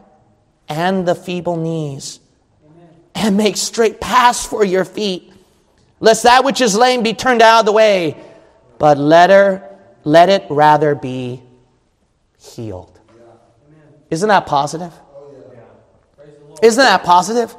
and 0.69 1.07
the 1.07 1.15
feeble 1.15 1.57
knees 1.57 2.19
and 3.15 3.37
make 3.37 3.57
straight 3.57 3.99
paths 3.99 4.45
for 4.45 4.63
your 4.63 4.85
feet 4.85 5.33
lest 6.03 6.23
that 6.23 6.43
which 6.43 6.59
is 6.59 6.75
lame 6.75 7.01
be 7.01 7.13
turned 7.13 7.41
out 7.41 7.61
of 7.61 7.65
the 7.65 7.71
way. 7.71 8.17
But 8.77 8.97
let 8.97 9.29
her 9.29 9.63
let 10.03 10.27
it 10.27 10.45
rather 10.49 10.95
be 10.95 11.41
healed. 12.37 12.99
Isn't 14.09 14.27
that 14.27 14.45
positive? 14.45 14.91
Isn't 16.61 16.83
that 16.83 17.03
positive 17.03 17.55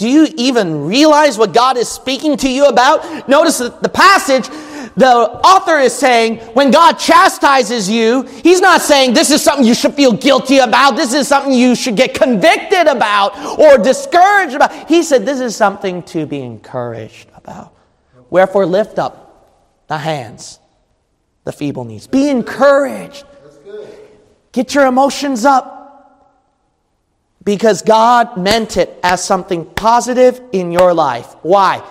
do 0.00 0.08
you 0.08 0.26
even 0.38 0.86
realize 0.86 1.36
what 1.36 1.52
God 1.52 1.76
is 1.76 1.86
speaking 1.86 2.38
to 2.38 2.48
you 2.50 2.64
about? 2.64 3.28
Notice 3.28 3.58
that 3.58 3.82
the 3.82 3.90
passage, 3.90 4.48
the 4.96 5.06
author 5.06 5.78
is 5.78 5.94
saying, 5.94 6.38
when 6.54 6.70
God 6.70 6.94
chastises 6.94 7.86
you, 7.86 8.22
he's 8.22 8.62
not 8.62 8.80
saying 8.80 9.12
this 9.12 9.30
is 9.30 9.42
something 9.42 9.66
you 9.66 9.74
should 9.74 9.92
feel 9.92 10.12
guilty 10.12 10.56
about, 10.56 10.92
this 10.96 11.12
is 11.12 11.28
something 11.28 11.52
you 11.52 11.74
should 11.74 11.96
get 11.96 12.14
convicted 12.14 12.86
about 12.86 13.38
or 13.58 13.76
discouraged 13.76 14.54
about. 14.54 14.88
He 14.88 15.02
said 15.02 15.26
this 15.26 15.38
is 15.38 15.54
something 15.54 16.02
to 16.04 16.24
be 16.24 16.40
encouraged 16.40 17.28
about. 17.34 17.74
Wherefore, 18.30 18.64
lift 18.64 18.98
up 18.98 19.84
the 19.86 19.98
hands, 19.98 20.60
the 21.44 21.52
feeble 21.52 21.84
knees. 21.84 22.06
Be 22.06 22.30
encouraged. 22.30 23.26
Get 24.52 24.74
your 24.74 24.86
emotions 24.86 25.44
up 25.44 25.79
because 27.44 27.82
God 27.82 28.36
meant 28.36 28.76
it 28.76 28.98
as 29.02 29.24
something 29.24 29.64
positive 29.64 30.40
in 30.52 30.72
your 30.72 30.92
life. 30.92 31.34
Why? 31.42 31.82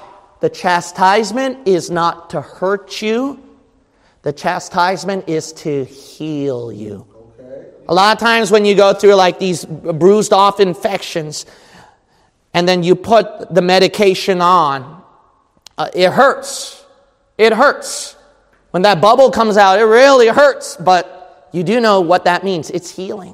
The 0.42 0.50
chastisement 0.50 1.68
is 1.68 1.90
not 1.90 2.30
to 2.32 2.42
hurt 2.42 3.02
you, 3.02 3.44
the 4.22 4.34
chastisement 4.34 5.28
is 5.28 5.54
to 5.54 5.86
heal 5.86 6.72
you. 6.72 7.06
A 7.88 7.94
lot 7.94 8.16
of 8.16 8.20
times 8.20 8.52
when 8.52 8.66
you 8.66 8.76
go 8.76 8.94
through 8.94 9.16
like 9.16 9.40
these 9.40 9.66
bruised 9.66 10.32
off 10.32 10.60
infections, 10.60 11.46
and 12.54 12.68
then 12.68 12.84
you 12.84 12.96
put 12.96 13.54
the 13.54 13.62
medication 13.62 14.42
on, 14.42 15.04
uh, 15.78 15.90
it 15.94 16.12
hurts. 16.12 16.86
It 17.38 17.54
hurts. 17.54 18.16
When 18.72 18.84
that 18.84 19.02
bubble 19.02 19.32
comes 19.32 19.58
out, 19.58 19.80
it 19.80 19.84
really 19.84 20.28
hurts, 20.28 20.76
but 20.78 21.50
you 21.52 21.64
do 21.64 21.80
know 21.80 22.02
what 22.02 22.26
that 22.26 22.44
means. 22.44 22.70
It's 22.70 22.96
healing. 22.96 23.34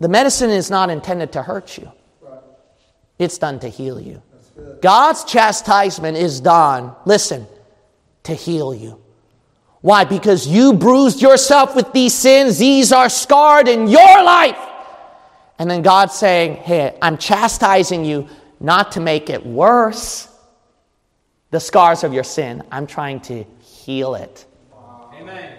The 0.00 0.08
medicine 0.08 0.50
is 0.50 0.70
not 0.70 0.90
intended 0.90 1.32
to 1.32 1.42
hurt 1.42 1.78
you, 1.78 1.90
it's 3.18 3.38
done 3.38 3.60
to 3.60 3.68
heal 3.68 4.00
you. 4.00 4.22
God's 4.82 5.24
chastisement 5.24 6.16
is 6.16 6.40
done, 6.40 6.94
listen, 7.04 7.46
to 8.24 8.34
heal 8.34 8.74
you. 8.74 9.00
Why? 9.80 10.04
Because 10.04 10.46
you 10.46 10.74
bruised 10.74 11.22
yourself 11.22 11.74
with 11.74 11.92
these 11.92 12.12
sins, 12.12 12.58
these 12.58 12.92
are 12.92 13.08
scarred 13.08 13.68
in 13.68 13.88
your 13.88 14.22
life. 14.22 14.58
And 15.58 15.70
then 15.70 15.82
God's 15.82 16.14
saying, 16.14 16.56
Hey, 16.56 16.96
I'm 17.00 17.16
chastising 17.18 18.04
you 18.04 18.28
not 18.60 18.92
to 18.92 19.00
make 19.00 19.30
it 19.30 19.44
worse, 19.44 20.28
the 21.50 21.60
scars 21.60 22.04
of 22.04 22.12
your 22.12 22.24
sin. 22.24 22.62
I'm 22.70 22.86
trying 22.86 23.20
to 23.22 23.44
heal 23.62 24.14
it. 24.14 24.44
Amen. 25.14 25.58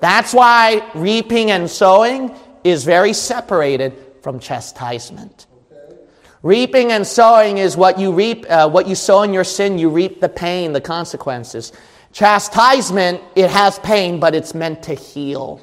That's 0.00 0.34
why 0.34 0.90
reaping 0.94 1.50
and 1.50 1.70
sowing 1.70 2.34
is 2.64 2.84
very 2.84 3.12
separated 3.12 3.94
from 4.22 4.40
chastisement. 4.40 5.46
Okay. 5.70 5.96
Reaping 6.42 6.92
and 6.92 7.06
sowing 7.06 7.58
is 7.58 7.76
what 7.76 7.98
you 7.98 8.10
reap, 8.10 8.46
uh, 8.48 8.68
what 8.68 8.88
you 8.88 8.94
sow 8.94 9.22
in 9.22 9.34
your 9.34 9.44
sin, 9.44 9.78
you 9.78 9.90
reap 9.90 10.20
the 10.20 10.28
pain, 10.28 10.72
the 10.72 10.80
consequences. 10.80 11.72
Chastisement, 12.12 13.20
it 13.36 13.50
has 13.50 13.78
pain, 13.80 14.18
but 14.18 14.34
it's 14.34 14.54
meant 14.54 14.82
to 14.84 14.94
heal. 14.94 15.60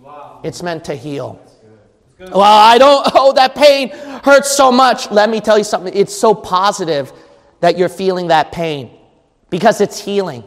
Wow. 0.00 0.40
It's 0.42 0.62
meant 0.62 0.84
to 0.86 0.96
heal. 0.96 1.40
Well, 2.18 2.42
I 2.42 2.78
don't, 2.78 3.06
oh, 3.14 3.32
that 3.34 3.54
pain 3.54 3.90
hurts 3.90 4.56
so 4.56 4.72
much. 4.72 5.10
Let 5.10 5.28
me 5.28 5.40
tell 5.40 5.58
you 5.58 5.64
something. 5.64 5.92
It's 5.94 6.14
so 6.14 6.34
positive 6.34 7.12
that 7.60 7.76
you're 7.76 7.88
feeling 7.88 8.28
that 8.28 8.52
pain 8.52 8.90
because 9.50 9.80
it's 9.80 10.02
healing. 10.02 10.44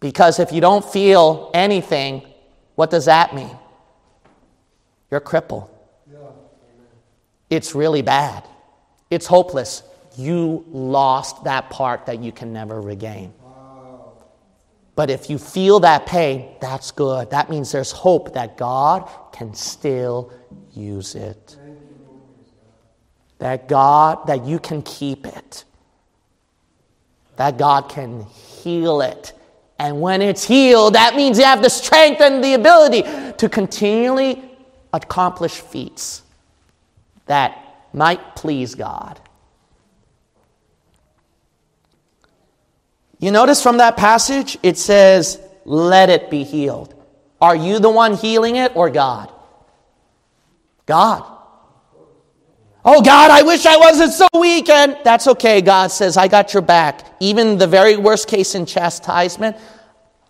Because 0.00 0.38
if 0.38 0.52
you 0.52 0.60
don't 0.60 0.84
feel 0.84 1.50
anything, 1.54 2.22
what 2.76 2.90
does 2.90 3.06
that 3.06 3.34
mean? 3.34 3.50
You're 5.10 5.20
a 5.20 5.24
cripple. 5.24 5.68
Yeah. 6.10 6.18
It's 7.50 7.74
really 7.74 8.02
bad. 8.02 8.44
It's 9.10 9.26
hopeless. 9.26 9.82
You 10.16 10.64
lost 10.68 11.44
that 11.44 11.70
part 11.70 12.06
that 12.06 12.20
you 12.20 12.32
can 12.32 12.52
never 12.52 12.80
regain. 12.80 13.32
Wow. 13.42 14.12
But 14.96 15.10
if 15.10 15.30
you 15.30 15.38
feel 15.38 15.80
that 15.80 16.06
pain, 16.06 16.56
that's 16.60 16.90
good. 16.90 17.30
That 17.30 17.48
means 17.48 17.72
there's 17.72 17.92
hope 17.92 18.34
that 18.34 18.56
God 18.56 19.08
can 19.32 19.54
still 19.54 20.32
use 20.74 21.14
it. 21.14 21.56
that 23.38 23.68
God, 23.68 24.26
that 24.26 24.44
you 24.44 24.58
can 24.58 24.82
keep 24.82 25.26
it, 25.26 25.64
that 27.36 27.56
God 27.56 27.88
can 27.88 28.22
heal 28.22 29.00
it. 29.00 29.32
And 29.78 30.00
when 30.00 30.22
it's 30.22 30.44
healed, 30.44 30.94
that 30.94 31.14
means 31.14 31.38
you 31.38 31.44
have 31.44 31.62
the 31.62 31.70
strength 31.70 32.20
and 32.20 32.42
the 32.42 32.54
ability 32.54 33.02
to 33.38 33.48
continually 33.48 34.47
accomplish 34.92 35.60
feats 35.60 36.22
that 37.26 37.86
might 37.92 38.36
please 38.36 38.74
God. 38.74 39.20
You 43.18 43.30
notice 43.32 43.62
from 43.62 43.78
that 43.78 43.96
passage, 43.96 44.58
it 44.62 44.78
says, 44.78 45.40
let 45.64 46.08
it 46.08 46.30
be 46.30 46.44
healed. 46.44 46.94
Are 47.40 47.56
you 47.56 47.78
the 47.78 47.90
one 47.90 48.14
healing 48.14 48.56
it 48.56 48.74
or 48.74 48.90
God? 48.90 49.32
God. 50.86 51.24
Oh, 52.84 53.02
God, 53.02 53.30
I 53.30 53.42
wish 53.42 53.66
I 53.66 53.76
wasn't 53.76 54.12
so 54.12 54.26
weak. 54.38 54.68
And 54.68 54.96
that's 55.04 55.26
okay. 55.26 55.60
God 55.60 55.88
says, 55.88 56.16
I 56.16 56.28
got 56.28 56.54
your 56.54 56.62
back. 56.62 57.04
Even 57.20 57.58
the 57.58 57.66
very 57.66 57.96
worst 57.96 58.28
case 58.28 58.54
in 58.54 58.64
chastisement, 58.64 59.56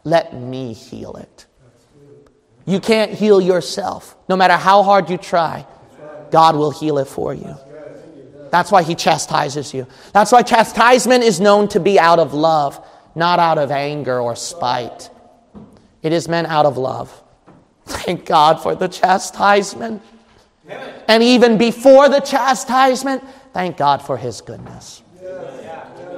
let 0.04 0.34
me 0.34 0.72
heal 0.72 1.14
it. 1.16 1.46
You 2.68 2.80
can't 2.80 3.12
heal 3.12 3.40
yourself. 3.40 4.14
No 4.28 4.36
matter 4.36 4.52
how 4.52 4.82
hard 4.82 5.08
you 5.08 5.16
try, 5.16 5.66
God 6.30 6.54
will 6.54 6.70
heal 6.70 6.98
it 6.98 7.06
for 7.06 7.32
you. 7.32 7.56
That's 8.50 8.70
why 8.70 8.82
He 8.82 8.94
chastises 8.94 9.72
you. 9.72 9.86
That's 10.12 10.32
why 10.32 10.42
chastisement 10.42 11.24
is 11.24 11.40
known 11.40 11.68
to 11.68 11.80
be 11.80 11.98
out 11.98 12.18
of 12.18 12.34
love, 12.34 12.86
not 13.14 13.38
out 13.38 13.56
of 13.56 13.70
anger 13.70 14.20
or 14.20 14.36
spite. 14.36 15.08
It 16.02 16.12
is 16.12 16.28
meant 16.28 16.48
out 16.48 16.66
of 16.66 16.76
love. 16.76 17.10
Thank 17.86 18.26
God 18.26 18.62
for 18.62 18.74
the 18.74 18.86
chastisement. 18.86 20.02
And 21.08 21.22
even 21.22 21.56
before 21.56 22.10
the 22.10 22.20
chastisement, 22.20 23.24
thank 23.54 23.78
God 23.78 24.02
for 24.02 24.18
His 24.18 24.42
goodness. 24.42 25.02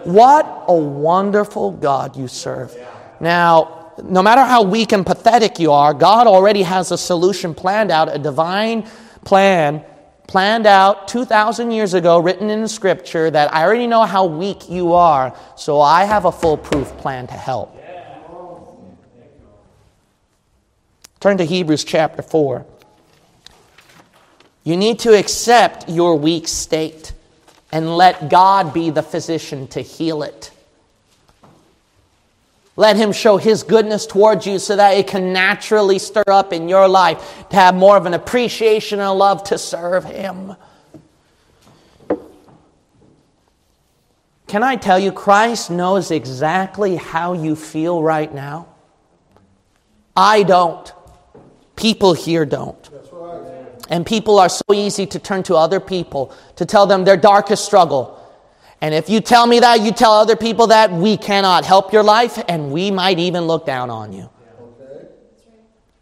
What 0.03 0.65
a 0.67 0.75
wonderful 0.75 1.71
God 1.71 2.17
you 2.17 2.27
serve. 2.27 2.77
Now, 3.21 3.80
no 4.05 4.23
matter 4.23 4.43
how 4.45 4.63
weak 4.63 4.93
and 4.93 5.05
pathetic 5.05 5.59
you 5.59 5.73
are, 5.73 5.95
God 5.95 6.27
already 6.27 6.63
has 6.63 6.91
a 6.91 6.99
solution 6.99 7.55
planned 7.55 7.91
out, 7.91 8.15
a 8.15 8.19
divine 8.19 8.89
plan 9.25 9.85
planned 10.27 10.67
out 10.67 11.09
2,000 11.09 11.73
years 11.73 11.93
ago, 11.93 12.21
written 12.21 12.51
in 12.51 12.63
the 12.63 12.69
scripture, 12.69 13.31
that 13.31 13.53
I 13.53 13.65
already 13.65 13.89
know 13.89 14.05
how 14.05 14.27
weak 14.27 14.69
you 14.69 14.93
are, 14.93 15.37
so 15.57 15.81
I 15.81 16.05
have 16.05 16.25
a 16.25 16.31
foolproof 16.33 16.97
plan 16.99 17.27
to 17.27 17.35
help. 17.35 17.77
Turn 21.19 21.37
to 21.39 21.45
Hebrews 21.45 21.85
chapter 21.85 22.23
4. 22.23 22.65
You 24.63 24.77
need 24.77 25.01
to 25.01 25.19
accept 25.19 25.89
your 25.89 26.17
weak 26.17 26.47
state 26.47 27.13
and 27.73 27.97
let 27.97 28.31
God 28.31 28.73
be 28.73 28.91
the 28.91 29.03
physician 29.03 29.67
to 29.69 29.81
heal 29.81 30.23
it. 30.23 30.51
Let 32.81 32.97
Him 32.97 33.12
show 33.12 33.37
His 33.37 33.62
goodness 33.62 34.07
towards 34.07 34.47
you 34.47 34.59
so 34.59 34.75
that 34.75 34.93
it 34.93 35.07
can 35.07 35.35
naturally 35.35 35.99
stir 35.99 36.25
up 36.29 36.51
in 36.51 36.66
your 36.66 36.88
life 36.88 37.45
to 37.51 37.57
have 37.57 37.75
more 37.75 37.95
of 37.95 38.07
an 38.07 38.14
appreciation 38.14 39.01
and 39.01 39.09
a 39.09 39.12
love 39.12 39.45
to 39.45 39.59
serve 39.59 40.07
Him. 40.07 40.57
Can 44.47 44.62
I 44.62 44.77
tell 44.77 44.99
you, 44.99 45.12
Christ 45.12 45.71
knows 45.71 46.11
exactly 46.11 46.97
how 46.97 47.35
you 47.35 47.55
feel 47.55 48.03
right 48.03 48.33
now? 48.33 48.69
I 50.16 50.43
don't. 50.43 50.90
People 51.77 52.14
here 52.14 52.47
don't. 52.47 52.88
And 53.90 54.07
people 54.07 54.38
are 54.38 54.49
so 54.49 54.64
easy 54.73 55.05
to 55.05 55.19
turn 55.19 55.43
to 55.43 55.55
other 55.55 55.81
people 55.81 56.33
to 56.57 56.64
tell 56.64 56.87
them 56.87 57.05
their 57.05 57.19
darkest 57.19 57.66
struggle. 57.66 58.20
And 58.81 58.95
if 58.95 59.11
you 59.11 59.21
tell 59.21 59.47
me 59.47 59.61
that, 59.61 59.81
you 59.81 59.93
tell 59.93 60.12
other 60.12 60.37
people 60.37 60.69
that, 60.69 60.90
we 60.90 61.16
cannot 61.16 61.64
help 61.64 61.93
your 61.93 62.03
life 62.03 62.43
and 62.49 62.73
we 62.73 62.90
might 62.90 63.19
even 63.19 63.45
look 63.45 63.66
down 63.66 63.90
on 63.90 64.12
you. 64.12 64.31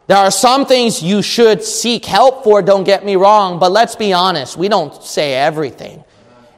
There 0.06 0.16
are 0.16 0.30
some 0.30 0.64
things 0.64 1.02
you 1.02 1.20
should 1.20 1.62
seek 1.62 2.06
help 2.06 2.44
for, 2.44 2.62
don't 2.62 2.84
get 2.84 3.04
me 3.04 3.16
wrong, 3.16 3.58
but 3.58 3.72
let's 3.72 3.94
be 3.94 4.12
honest, 4.12 4.56
we 4.56 4.68
don't 4.68 5.02
say 5.02 5.34
everything. 5.34 6.02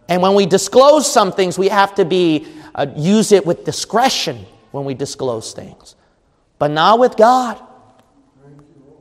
And 0.08 0.22
when 0.22 0.34
we 0.34 0.46
disclose 0.46 1.10
some 1.10 1.32
things, 1.32 1.58
we 1.58 1.68
have 1.68 1.94
to 1.96 2.04
be 2.04 2.46
uh, 2.74 2.86
use 2.96 3.32
it 3.32 3.44
with 3.44 3.64
discretion 3.64 4.46
when 4.70 4.84
we 4.84 4.94
disclose 4.94 5.52
things. 5.52 5.96
But 6.58 6.70
not 6.70 6.98
with 6.98 7.16
God. 7.16 7.60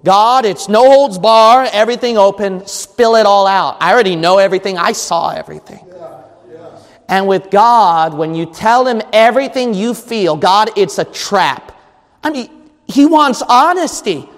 God, 0.03 0.45
it's 0.45 0.69
no 0.69 0.89
holds 0.89 1.19
bar, 1.19 1.67
everything 1.71 2.17
open, 2.17 2.65
spill 2.65 3.15
it 3.17 3.25
all 3.25 3.45
out. 3.45 3.77
I 3.81 3.91
already 3.91 4.15
know 4.15 4.37
everything, 4.37 4.77
I 4.77 4.93
saw 4.93 5.31
everything. 5.31 5.85
And 7.09 7.27
with 7.27 7.49
God, 7.49 8.13
when 8.13 8.35
you 8.35 8.45
tell 8.45 8.87
Him 8.87 9.01
everything 9.11 9.73
you 9.73 9.93
feel, 9.93 10.37
God, 10.37 10.69
it's 10.77 10.97
a 10.97 11.05
trap. 11.05 11.75
I 12.23 12.29
mean, 12.29 12.49
He 12.87 13.05
wants 13.05 13.41
honesty. 13.41 14.29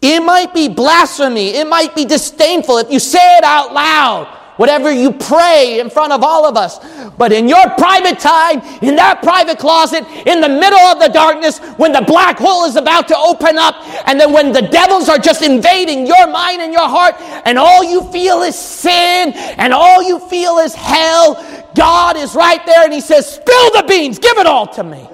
It 0.00 0.20
might 0.20 0.54
be 0.54 0.68
blasphemy, 0.68 1.48
it 1.56 1.66
might 1.66 1.94
be 1.94 2.04
disdainful 2.04 2.78
if 2.78 2.90
you 2.90 2.98
say 2.98 3.36
it 3.38 3.44
out 3.44 3.72
loud 3.74 4.40
whatever 4.56 4.92
you 4.92 5.12
pray 5.12 5.80
in 5.80 5.90
front 5.90 6.12
of 6.12 6.22
all 6.22 6.46
of 6.46 6.56
us. 6.56 6.78
But 7.16 7.32
in 7.32 7.48
your 7.48 7.68
private 7.70 8.18
time, 8.18 8.60
in 8.82 8.96
that 8.96 9.22
private 9.22 9.58
closet, 9.58 10.04
in 10.26 10.40
the 10.40 10.48
middle 10.48 10.78
of 10.78 11.00
the 11.00 11.08
darkness, 11.08 11.58
when 11.76 11.92
the 11.92 12.02
black 12.02 12.38
hole 12.38 12.64
is 12.64 12.76
about 12.76 13.08
to 13.08 13.16
open 13.16 13.58
up, 13.58 13.76
and 14.08 14.18
then 14.18 14.32
when 14.32 14.52
the 14.52 14.62
devils 14.62 15.08
are 15.08 15.18
just 15.18 15.42
invading 15.42 16.06
your 16.06 16.26
mind 16.26 16.60
and 16.60 16.72
your 16.72 16.88
heart, 16.88 17.14
and 17.46 17.58
all 17.58 17.84
you 17.84 18.02
feel 18.12 18.42
is 18.42 18.56
sin, 18.56 19.32
and 19.58 19.72
all 19.72 20.02
you 20.02 20.18
feel 20.28 20.58
is 20.58 20.74
hell, 20.74 21.34
God 21.74 22.16
is 22.16 22.34
right 22.34 22.64
there 22.66 22.84
and 22.84 22.92
He 22.92 23.00
says, 23.00 23.26
Spill 23.34 23.70
the 23.72 23.84
beans, 23.88 24.18
give 24.18 24.38
it 24.38 24.46
all 24.46 24.66
to 24.68 24.84
me. 24.84 25.08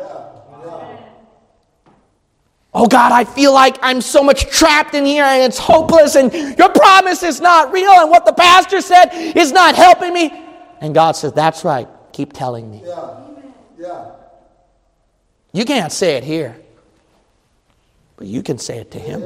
Oh 2.73 2.87
God, 2.87 3.11
I 3.11 3.25
feel 3.25 3.53
like 3.53 3.79
I'm 3.83 4.01
so 4.01 4.23
much 4.23 4.49
trapped 4.51 4.95
in 4.95 5.05
here 5.05 5.25
and 5.25 5.43
it's 5.43 5.59
hopeless 5.59 6.15
and 6.15 6.33
your 6.57 6.69
promise 6.69 7.23
is 7.23 7.41
not 7.41 7.73
real 7.73 7.91
and 7.91 8.11
what 8.11 8.25
the 8.25 8.33
pastor 8.33 8.81
said 8.81 9.09
is 9.37 9.51
not 9.51 9.75
helping 9.75 10.15
me. 10.15 10.33
And 10.81 10.95
God 10.95 11.13
says, 11.13 11.33
That's 11.33 11.65
right. 11.65 11.89
Keep 12.13 12.33
telling 12.33 12.71
me. 12.71 12.83
Yeah. 12.85 13.21
Yeah. 13.79 14.11
You 15.53 15.65
can't 15.65 15.93
say 15.93 16.17
it 16.17 16.23
here, 16.23 16.57
but 18.17 18.29
you 18.29 18.43
can 18.43 18.59
say 18.59 18.79
it 18.79 18.93
to 18.93 18.99
Him. 18.99 19.25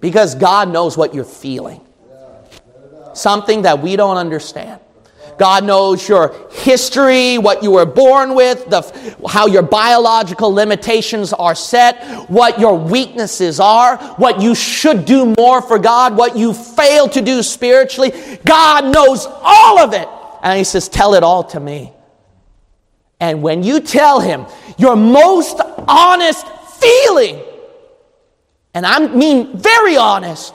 Because 0.00 0.34
God 0.34 0.68
knows 0.68 0.96
what 0.96 1.14
you're 1.14 1.24
feeling. 1.24 1.80
Something 3.14 3.62
that 3.62 3.80
we 3.80 3.94
don't 3.94 4.16
understand. 4.16 4.80
God 5.38 5.64
knows 5.64 6.08
your 6.08 6.34
history, 6.50 7.38
what 7.38 7.62
you 7.62 7.70
were 7.70 7.86
born 7.86 8.34
with, 8.34 8.68
the, 8.68 9.16
how 9.28 9.46
your 9.46 9.62
biological 9.62 10.52
limitations 10.52 11.32
are 11.32 11.54
set, 11.54 12.30
what 12.30 12.60
your 12.60 12.78
weaknesses 12.78 13.58
are, 13.58 13.96
what 14.16 14.40
you 14.40 14.54
should 14.54 15.04
do 15.04 15.34
more 15.38 15.62
for 15.62 15.78
God, 15.78 16.16
what 16.16 16.36
you 16.36 16.52
fail 16.52 17.08
to 17.08 17.20
do 17.20 17.42
spiritually. 17.42 18.12
God 18.44 18.92
knows 18.92 19.26
all 19.26 19.78
of 19.78 19.94
it. 19.94 20.08
And 20.42 20.58
He 20.58 20.64
says, 20.64 20.88
Tell 20.88 21.14
it 21.14 21.22
all 21.22 21.44
to 21.44 21.60
me. 21.60 21.92
And 23.20 23.42
when 23.42 23.62
you 23.62 23.80
tell 23.80 24.20
Him 24.20 24.46
your 24.78 24.96
most 24.96 25.60
honest 25.88 26.46
feeling, 26.80 27.40
and 28.74 28.84
I 28.84 29.06
mean 29.06 29.56
very 29.56 29.96
honest, 29.96 30.54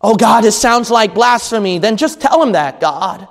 oh 0.00 0.14
God, 0.14 0.44
it 0.44 0.52
sounds 0.52 0.90
like 0.90 1.14
blasphemy, 1.14 1.78
then 1.78 1.96
just 1.96 2.20
tell 2.20 2.42
Him 2.42 2.52
that, 2.52 2.80
God. 2.80 3.28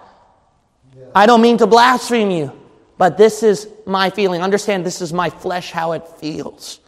I 1.16 1.26
don't 1.26 1.42
mean 1.42 1.58
to 1.58 1.68
blaspheme 1.68 2.32
you, 2.32 2.52
but 2.98 3.18
this 3.18 3.44
is 3.44 3.68
my 3.86 4.10
feeling. 4.10 4.42
Understand, 4.42 4.86
this 4.86 5.02
is 5.02 5.14
my 5.14 5.30
flesh, 5.30 5.72
how 5.72 5.94
it 5.94 6.08
feels. 6.08 6.80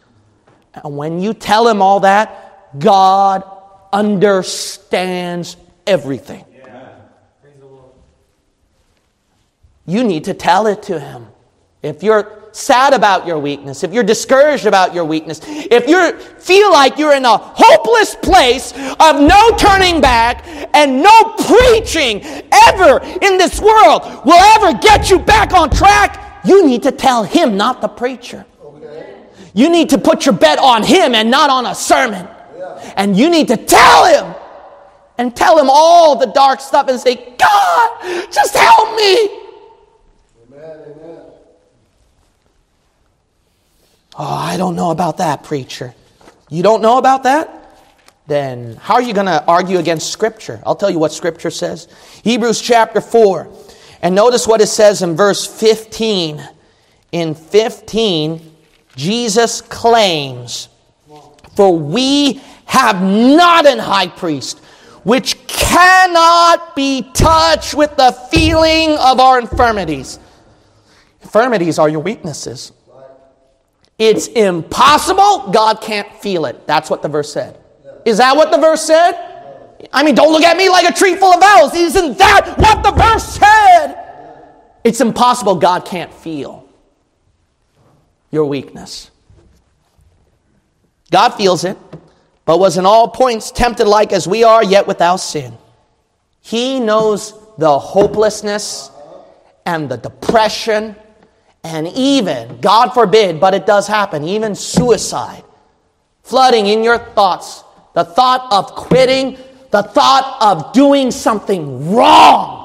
And 0.74 0.96
when 0.96 1.20
you 1.20 1.34
tell 1.34 1.66
him 1.66 1.82
all 1.82 2.00
that, 2.00 2.78
God 2.78 3.44
understands 3.92 5.56
everything. 5.86 6.44
You 9.86 10.04
need 10.04 10.24
to 10.24 10.34
tell 10.34 10.68
it 10.68 10.84
to 10.84 11.00
him. 11.00 11.26
If 11.82 12.02
you're 12.04 12.39
sad 12.52 12.92
about 12.94 13.26
your 13.26 13.38
weakness, 13.38 13.84
if 13.84 13.92
you're 13.92 14.04
discouraged 14.04 14.66
about 14.66 14.94
your 14.94 15.04
weakness, 15.04 15.40
if 15.44 15.88
you 15.88 16.18
feel 16.18 16.70
like 16.70 16.98
you're 16.98 17.14
in 17.14 17.24
a 17.24 17.36
hopeless 17.36 18.14
place 18.16 18.72
of 18.72 19.20
no 19.20 19.56
turning 19.56 20.00
back 20.00 20.46
and 20.74 21.02
no 21.02 21.34
preaching 21.46 22.22
ever 22.52 23.00
in 23.22 23.38
this 23.38 23.60
world 23.60 24.02
will 24.24 24.32
ever 24.56 24.78
get 24.78 25.10
you 25.10 25.18
back 25.18 25.52
on 25.52 25.70
track, 25.70 26.44
you 26.44 26.66
need 26.66 26.82
to 26.82 26.92
tell 26.92 27.22
him, 27.22 27.56
not 27.56 27.80
the 27.80 27.88
preacher. 27.88 28.44
You 29.52 29.68
need 29.68 29.90
to 29.90 29.98
put 29.98 30.26
your 30.26 30.34
bet 30.34 30.58
on 30.58 30.82
him 30.82 31.14
and 31.14 31.30
not 31.30 31.50
on 31.50 31.66
a 31.66 31.74
sermon. 31.74 32.28
And 32.96 33.16
you 33.16 33.30
need 33.30 33.48
to 33.48 33.56
tell 33.56 34.06
him 34.06 34.34
and 35.18 35.34
tell 35.36 35.58
him 35.58 35.68
all 35.68 36.16
the 36.16 36.26
dark 36.26 36.60
stuff 36.60 36.88
and 36.88 36.98
say, 36.98 37.34
God, 37.36 38.30
just 38.32 38.56
help 38.56 38.96
me. 38.96 39.39
Oh, 44.18 44.24
I 44.24 44.56
don't 44.56 44.76
know 44.76 44.90
about 44.90 45.18
that, 45.18 45.44
preacher. 45.44 45.94
You 46.48 46.62
don't 46.62 46.82
know 46.82 46.98
about 46.98 47.22
that? 47.24 47.60
then 48.30 48.76
how 48.76 48.94
are 48.94 49.02
you 49.02 49.12
going 49.12 49.26
to 49.26 49.44
argue 49.44 49.78
against 49.78 50.10
Scripture? 50.12 50.62
I'll 50.64 50.76
tell 50.76 50.88
you 50.88 51.00
what 51.00 51.12
Scripture 51.12 51.50
says. 51.50 51.88
Hebrews 52.22 52.60
chapter 52.60 53.00
4. 53.00 53.48
And 54.02 54.14
notice 54.14 54.46
what 54.46 54.60
it 54.60 54.68
says 54.68 55.02
in 55.02 55.16
verse 55.16 55.46
15. 55.46 56.40
In 57.12 57.34
15, 57.34 58.54
Jesus 58.94 59.60
claims, 59.60 60.68
For 61.56 61.76
we 61.76 62.40
have 62.66 63.02
not 63.02 63.66
an 63.66 63.80
high 63.80 64.06
priest 64.06 64.60
which 65.02 65.44
cannot 65.48 66.76
be 66.76 67.02
touched 67.14 67.74
with 67.74 67.96
the 67.96 68.12
feeling 68.30 68.90
of 68.98 69.18
our 69.18 69.40
infirmities. 69.40 70.20
Infirmities 71.22 71.78
are 71.78 71.88
your 71.88 72.00
weaknesses. 72.00 72.70
It's 74.00 74.28
impossible. 74.28 75.50
God 75.52 75.82
can't 75.82 76.10
feel 76.16 76.46
it. 76.46 76.66
That's 76.66 76.88
what 76.88 77.02
the 77.02 77.08
verse 77.08 77.30
said. 77.30 77.58
Is 78.06 78.16
that 78.16 78.34
what 78.34 78.50
the 78.50 78.56
verse 78.56 78.82
said? 78.82 79.12
I 79.92 80.02
mean, 80.02 80.14
don't 80.14 80.32
look 80.32 80.42
at 80.42 80.56
me 80.56 80.70
like 80.70 80.88
a 80.88 80.92
tree 80.92 81.16
full 81.16 81.34
of 81.34 81.42
owls. 81.42 81.74
Isn't 81.74 82.16
that 82.16 82.54
what 82.56 82.82
the 82.82 82.92
verse 82.92 83.24
said? 83.24 83.96
It's 84.84 85.02
impossible. 85.02 85.56
God 85.56 85.84
can't 85.84 86.12
feel 86.14 86.66
your 88.30 88.46
weakness. 88.46 89.10
God 91.10 91.30
feels 91.30 91.64
it, 91.64 91.76
but 92.46 92.58
was 92.58 92.78
in 92.78 92.86
all 92.86 93.08
points 93.08 93.50
tempted 93.50 93.86
like 93.86 94.14
as 94.14 94.26
we 94.26 94.44
are, 94.44 94.64
yet 94.64 94.86
without 94.86 95.16
sin. 95.16 95.58
He 96.40 96.80
knows 96.80 97.34
the 97.58 97.78
hopelessness 97.78 98.90
and 99.66 99.90
the 99.90 99.98
depression 99.98 100.96
and 101.62 101.88
even, 101.88 102.60
God 102.60 102.90
forbid, 102.90 103.40
but 103.40 103.54
it 103.54 103.66
does 103.66 103.86
happen, 103.86 104.24
even 104.24 104.54
suicide, 104.54 105.44
flooding 106.22 106.66
in 106.66 106.82
your 106.82 106.98
thoughts, 106.98 107.62
the 107.94 108.04
thought 108.04 108.50
of 108.52 108.74
quitting, 108.74 109.36
the 109.70 109.82
thought 109.82 110.38
of 110.40 110.72
doing 110.72 111.10
something 111.10 111.94
wrong. 111.94 112.58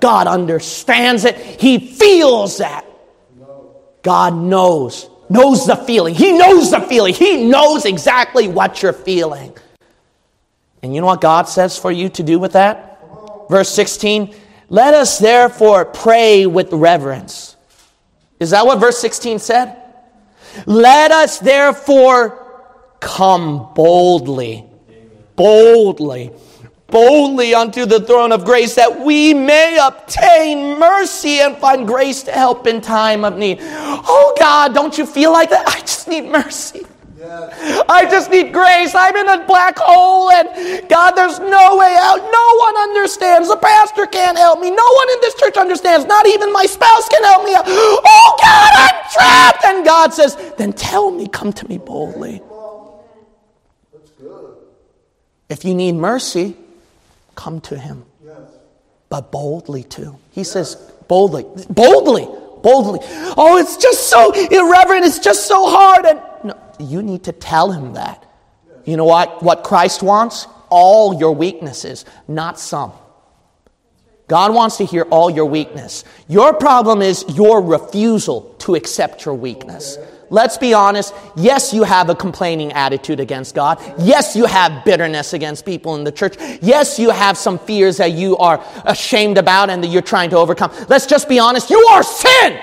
God 0.00 0.26
understands 0.26 1.24
it. 1.24 1.36
He 1.36 1.78
feels 1.78 2.58
that. 2.58 2.86
God 4.02 4.34
knows, 4.34 5.08
knows 5.28 5.66
the 5.66 5.76
feeling. 5.76 6.14
He 6.14 6.32
knows 6.32 6.70
the 6.70 6.80
feeling. 6.80 7.14
He 7.14 7.44
knows 7.44 7.84
exactly 7.84 8.48
what 8.48 8.82
you're 8.82 8.94
feeling. 8.94 9.52
And 10.82 10.94
you 10.94 11.00
know 11.00 11.06
what 11.06 11.20
God 11.20 11.48
says 11.48 11.78
for 11.78 11.92
you 11.92 12.08
to 12.10 12.22
do 12.22 12.38
with 12.38 12.52
that? 12.52 12.98
Verse 13.50 13.68
16 13.68 14.34
Let 14.68 14.94
us 14.94 15.18
therefore 15.18 15.84
pray 15.84 16.46
with 16.46 16.72
reverence. 16.72 17.49
Is 18.40 18.50
that 18.50 18.66
what 18.66 18.80
verse 18.80 18.98
16 18.98 19.38
said? 19.38 19.76
Let 20.66 21.12
us 21.12 21.38
therefore 21.38 22.96
come 22.98 23.72
boldly, 23.74 24.64
boldly 25.36 26.32
boldly 26.90 27.54
unto 27.54 27.86
the 27.86 28.00
throne 28.00 28.32
of 28.32 28.44
grace 28.44 28.74
that 28.74 29.00
we 29.00 29.32
may 29.32 29.78
obtain 29.80 30.78
mercy 30.78 31.40
and 31.40 31.56
find 31.56 31.86
grace 31.86 32.22
to 32.24 32.32
help 32.32 32.66
in 32.66 32.80
time 32.80 33.24
of 33.24 33.36
need. 33.36 33.58
Oh 33.60 34.34
God, 34.38 34.74
don't 34.74 34.96
you 34.98 35.06
feel 35.06 35.32
like 35.32 35.50
that? 35.50 35.66
I 35.68 35.80
just 35.80 36.08
need 36.08 36.26
mercy. 36.26 36.86
I 37.22 38.06
just 38.10 38.30
need 38.30 38.52
grace. 38.52 38.94
I'm 38.94 39.14
in 39.16 39.28
a 39.28 39.44
black 39.46 39.78
hole, 39.78 40.30
and 40.30 40.88
God, 40.88 41.12
there's 41.12 41.38
no 41.38 41.76
way 41.76 41.96
out. 42.00 42.16
No 42.16 42.56
one 42.58 42.76
understands. 42.78 43.48
The 43.48 43.56
pastor 43.56 44.06
can't 44.06 44.38
help 44.38 44.60
me. 44.60 44.70
No 44.70 44.92
one 44.94 45.10
in 45.10 45.20
this 45.20 45.34
church 45.34 45.56
understands. 45.56 46.06
Not 46.06 46.26
even 46.26 46.52
my 46.52 46.66
spouse 46.66 47.08
can 47.08 47.22
help 47.24 47.44
me 47.44 47.54
out. 47.54 47.64
Oh, 47.66 48.36
God, 48.40 48.72
I'm 48.74 49.10
trapped. 49.12 49.64
And 49.64 49.84
God 49.84 50.14
says, 50.14 50.36
Then 50.56 50.72
tell 50.72 51.10
me, 51.10 51.28
come 51.28 51.52
to 51.52 51.68
me 51.68 51.78
boldly. 51.78 52.42
If 55.48 55.64
you 55.64 55.74
need 55.74 55.96
mercy, 55.96 56.56
come 57.34 57.60
to 57.62 57.78
him. 57.78 58.04
But 59.08 59.32
boldly 59.32 59.82
too. 59.82 60.16
He 60.30 60.44
says, 60.44 60.76
boldly, 61.08 61.44
boldly, 61.68 62.28
boldly. 62.62 63.00
Oh, 63.36 63.58
it's 63.58 63.76
just 63.76 64.08
so 64.08 64.30
irreverent. 64.32 65.04
It's 65.04 65.18
just 65.18 65.48
so 65.48 65.68
hard. 65.68 66.06
And 66.06 66.20
you 66.80 67.02
need 67.02 67.24
to 67.24 67.32
tell 67.32 67.70
him 67.72 67.94
that. 67.94 68.26
You 68.84 68.96
know 68.96 69.04
what? 69.04 69.42
What 69.42 69.64
Christ 69.64 70.02
wants? 70.02 70.46
All 70.68 71.18
your 71.18 71.34
weaknesses, 71.34 72.04
not 72.28 72.58
some. 72.58 72.92
God 74.28 74.54
wants 74.54 74.76
to 74.76 74.84
hear 74.84 75.02
all 75.10 75.28
your 75.28 75.46
weakness. 75.46 76.04
Your 76.28 76.54
problem 76.54 77.02
is 77.02 77.24
your 77.28 77.60
refusal 77.60 78.54
to 78.60 78.76
accept 78.76 79.24
your 79.24 79.34
weakness. 79.34 79.98
Let's 80.30 80.56
be 80.56 80.72
honest. 80.72 81.12
Yes, 81.34 81.74
you 81.74 81.82
have 81.82 82.08
a 82.08 82.14
complaining 82.14 82.72
attitude 82.72 83.18
against 83.18 83.56
God. 83.56 83.82
Yes, 83.98 84.36
you 84.36 84.46
have 84.46 84.84
bitterness 84.84 85.32
against 85.32 85.66
people 85.66 85.96
in 85.96 86.04
the 86.04 86.12
church. 86.12 86.36
Yes, 86.62 87.00
you 87.00 87.10
have 87.10 87.36
some 87.36 87.58
fears 87.58 87.96
that 87.96 88.12
you 88.12 88.36
are 88.36 88.64
ashamed 88.84 89.38
about 89.38 89.68
and 89.68 89.82
that 89.82 89.88
you're 89.88 90.00
trying 90.00 90.30
to 90.30 90.36
overcome. 90.36 90.70
Let's 90.88 91.06
just 91.06 91.28
be 91.28 91.40
honest. 91.40 91.68
You 91.68 91.84
are 91.90 92.04
sin. 92.04 92.60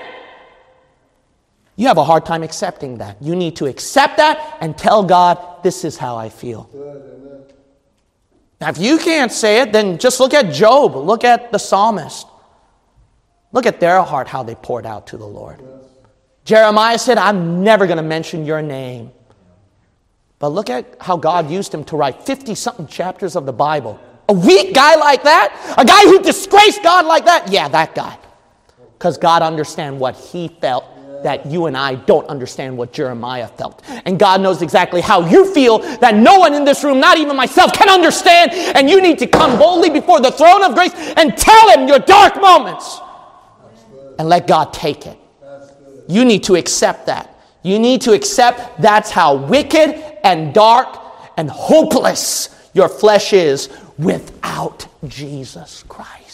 You 1.77 1.87
have 1.87 1.97
a 1.97 2.03
hard 2.03 2.25
time 2.25 2.41
accepting 2.41 2.97
that. 2.97 3.21
You 3.21 3.35
need 3.35 3.55
to 3.57 3.67
accept 3.67 4.17
that 4.17 4.57
and 4.59 4.75
tell 4.75 5.03
God, 5.03 5.63
this 5.63 5.85
is 5.85 5.95
how 5.95 6.17
I 6.17 6.29
feel. 6.29 6.69
Now, 8.59 8.69
if 8.69 8.79
you 8.79 8.97
can't 8.97 9.31
say 9.31 9.61
it, 9.61 9.71
then 9.71 9.99
just 9.99 10.19
look 10.19 10.33
at 10.33 10.51
Job. 10.51 10.95
Look 10.95 11.23
at 11.23 11.51
the 11.51 11.59
psalmist. 11.59 12.25
Look 13.51 13.67
at 13.67 13.79
their 13.79 14.01
heart, 14.01 14.27
how 14.27 14.41
they 14.41 14.55
poured 14.55 14.87
out 14.87 15.07
to 15.07 15.17
the 15.17 15.27
Lord. 15.27 15.61
Jeremiah 16.45 16.97
said, 16.97 17.19
I'm 17.19 17.63
never 17.63 17.85
going 17.85 17.97
to 17.97 18.03
mention 18.03 18.43
your 18.43 18.63
name. 18.63 19.11
But 20.39 20.49
look 20.49 20.71
at 20.71 20.97
how 20.99 21.17
God 21.17 21.51
used 21.51 21.73
him 21.73 21.83
to 21.85 21.95
write 21.95 22.23
50 22.25 22.55
something 22.55 22.87
chapters 22.87 23.35
of 23.35 23.45
the 23.45 23.53
Bible. 23.53 23.99
A 24.29 24.33
weak 24.33 24.73
guy 24.73 24.95
like 24.95 25.23
that? 25.23 25.75
A 25.77 25.85
guy 25.85 26.03
who 26.03 26.21
disgraced 26.23 26.81
God 26.81 27.05
like 27.05 27.25
that? 27.25 27.51
Yeah, 27.51 27.67
that 27.67 27.93
guy. 27.93 28.17
Because 28.97 29.19
God 29.19 29.43
understands 29.43 29.99
what 29.99 30.15
he 30.15 30.47
felt 30.47 30.85
that 31.23 31.45
you 31.45 31.65
and 31.65 31.75
I 31.75 31.95
don't 31.95 32.27
understand 32.27 32.77
what 32.77 32.93
Jeremiah 32.93 33.47
felt. 33.47 33.83
And 34.05 34.19
God 34.19 34.41
knows 34.41 34.61
exactly 34.61 35.01
how 35.01 35.27
you 35.27 35.53
feel 35.53 35.79
that 35.79 36.15
no 36.15 36.39
one 36.39 36.53
in 36.53 36.63
this 36.63 36.83
room, 36.83 36.99
not 36.99 37.17
even 37.17 37.35
myself, 37.35 37.73
can 37.73 37.89
understand. 37.89 38.51
And 38.51 38.89
you 38.89 39.01
need 39.01 39.19
to 39.19 39.27
come 39.27 39.57
boldly 39.57 39.89
before 39.89 40.19
the 40.21 40.31
throne 40.31 40.63
of 40.63 40.73
grace 40.73 40.93
and 41.17 41.37
tell 41.37 41.69
him 41.71 41.87
your 41.87 41.99
dark 41.99 42.39
moments. 42.39 42.99
And 44.19 44.29
let 44.29 44.47
God 44.47 44.73
take 44.73 45.05
it. 45.05 45.17
You 46.07 46.25
need 46.25 46.43
to 46.43 46.55
accept 46.55 47.05
that. 47.07 47.33
You 47.63 47.79
need 47.79 48.01
to 48.01 48.13
accept 48.13 48.81
that's 48.81 49.11
how 49.11 49.35
wicked 49.35 50.01
and 50.23 50.53
dark 50.53 50.99
and 51.35 51.49
hopeless 51.49 52.69
your 52.73 52.89
flesh 52.89 53.33
is 53.33 53.69
without 53.97 54.87
Jesus 55.07 55.83
Christ. 55.87 56.26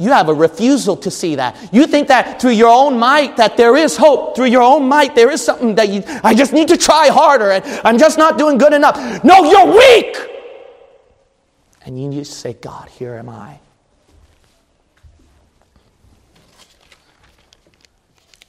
You 0.00 0.12
have 0.12 0.30
a 0.30 0.34
refusal 0.34 0.96
to 0.96 1.10
see 1.10 1.34
that. 1.34 1.74
You 1.74 1.86
think 1.86 2.08
that 2.08 2.40
through 2.40 2.52
your 2.52 2.70
own 2.70 2.98
might 2.98 3.36
that 3.36 3.58
there 3.58 3.76
is 3.76 3.98
hope. 3.98 4.34
Through 4.34 4.46
your 4.46 4.62
own 4.62 4.88
might 4.88 5.14
there 5.14 5.30
is 5.30 5.44
something 5.44 5.74
that 5.74 5.90
you 5.90 6.02
I 6.24 6.34
just 6.34 6.54
need 6.54 6.68
to 6.68 6.78
try 6.78 7.08
harder 7.08 7.50
and 7.50 7.62
I'm 7.84 7.98
just 7.98 8.16
not 8.16 8.38
doing 8.38 8.56
good 8.56 8.72
enough. 8.72 8.96
No, 9.22 9.44
you're 9.44 9.76
weak. 9.76 10.16
And 11.84 12.00
you 12.00 12.08
need 12.08 12.24
to 12.24 12.32
say, 12.32 12.54
God, 12.54 12.88
here 12.88 13.14
am 13.14 13.28
I. 13.28 13.60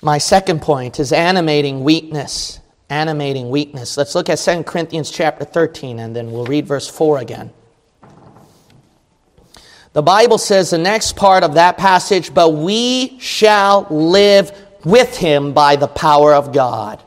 My 0.02 0.20
second 0.20 0.62
point 0.62 1.02
is 1.02 1.12
animating 1.12 1.84
weakness. 1.84 2.62
Animating 2.90 3.50
weakness. 3.50 3.98
Let's 3.98 4.16
look 4.16 4.30
at 4.30 4.38
2 4.38 4.64
Corinthians 4.64 5.12
chapter 5.12 5.44
13 5.44 6.00
and 6.00 6.16
then 6.16 6.32
we'll 6.32 6.46
read 6.46 6.66
verse 6.66 6.88
4 6.88 7.18
again. 7.18 7.52
The 9.94 10.02
Bible 10.02 10.38
says 10.38 10.70
the 10.70 10.78
next 10.78 11.18
part 11.18 11.44
of 11.44 11.56
that 11.56 11.78
passage, 11.78 12.34
but 12.34 12.52
we 12.52 13.20
shall 13.20 13.88
live 13.90 14.52
with 14.86 15.18
him 15.18 15.54
by 15.54 15.76
the 15.76 15.88
power 15.88 16.34
of 16.34 16.54
God. 16.54 17.02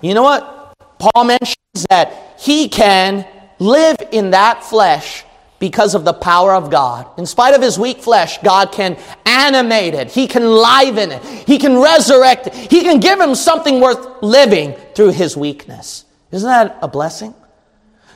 You 0.00 0.14
know 0.14 0.22
what? 0.22 0.74
Paul 0.98 1.24
mentions 1.24 1.56
that 1.90 2.36
he 2.38 2.68
can 2.68 3.26
live 3.58 3.96
in 4.12 4.30
that 4.30 4.64
flesh 4.64 5.24
because 5.58 5.94
of 5.94 6.06
the 6.06 6.14
power 6.14 6.54
of 6.54 6.70
God. 6.70 7.06
In 7.18 7.26
spite 7.26 7.54
of 7.54 7.60
his 7.60 7.78
weak 7.78 7.98
flesh, 7.98 8.38
God 8.38 8.72
can 8.72 8.96
animate 9.26 9.92
it. 9.92 10.10
He 10.10 10.26
can 10.26 10.46
liven 10.46 11.12
it. 11.12 11.22
He 11.22 11.58
can 11.58 11.78
resurrect 11.78 12.46
it. 12.46 12.54
He 12.54 12.80
can 12.80 12.98
give 12.98 13.20
him 13.20 13.34
something 13.34 13.78
worth 13.78 14.22
living 14.22 14.72
through 14.94 15.10
his 15.10 15.36
weakness. 15.36 16.06
Isn't 16.32 16.48
that 16.48 16.78
a 16.80 16.88
blessing? 16.88 17.34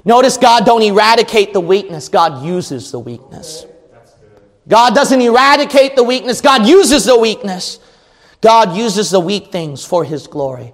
Notice 0.06 0.38
God 0.38 0.64
don't 0.64 0.82
eradicate 0.82 1.52
the 1.52 1.60
weakness. 1.60 2.08
God 2.08 2.44
uses 2.44 2.90
the 2.90 2.98
weakness. 2.98 3.66
God 4.66 4.94
doesn't 4.94 5.20
eradicate 5.20 5.96
the 5.96 6.04
weakness. 6.04 6.40
God 6.40 6.66
uses 6.66 7.04
the 7.04 7.18
weakness. 7.18 7.78
God 8.40 8.76
uses 8.76 9.10
the 9.10 9.20
weak 9.20 9.52
things 9.52 9.84
for 9.84 10.04
his 10.04 10.26
glory. 10.26 10.72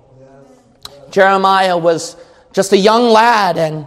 Jeremiah 1.11 1.77
was 1.77 2.17
just 2.53 2.73
a 2.73 2.77
young 2.77 3.05
lad 3.05 3.59
and 3.59 3.87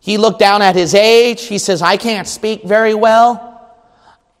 he 0.00 0.18
looked 0.18 0.38
down 0.38 0.62
at 0.62 0.76
his 0.76 0.94
age. 0.94 1.44
He 1.44 1.58
says, 1.58 1.82
I 1.82 1.96
can't 1.96 2.28
speak 2.28 2.64
very 2.64 2.94
well. 2.94 3.50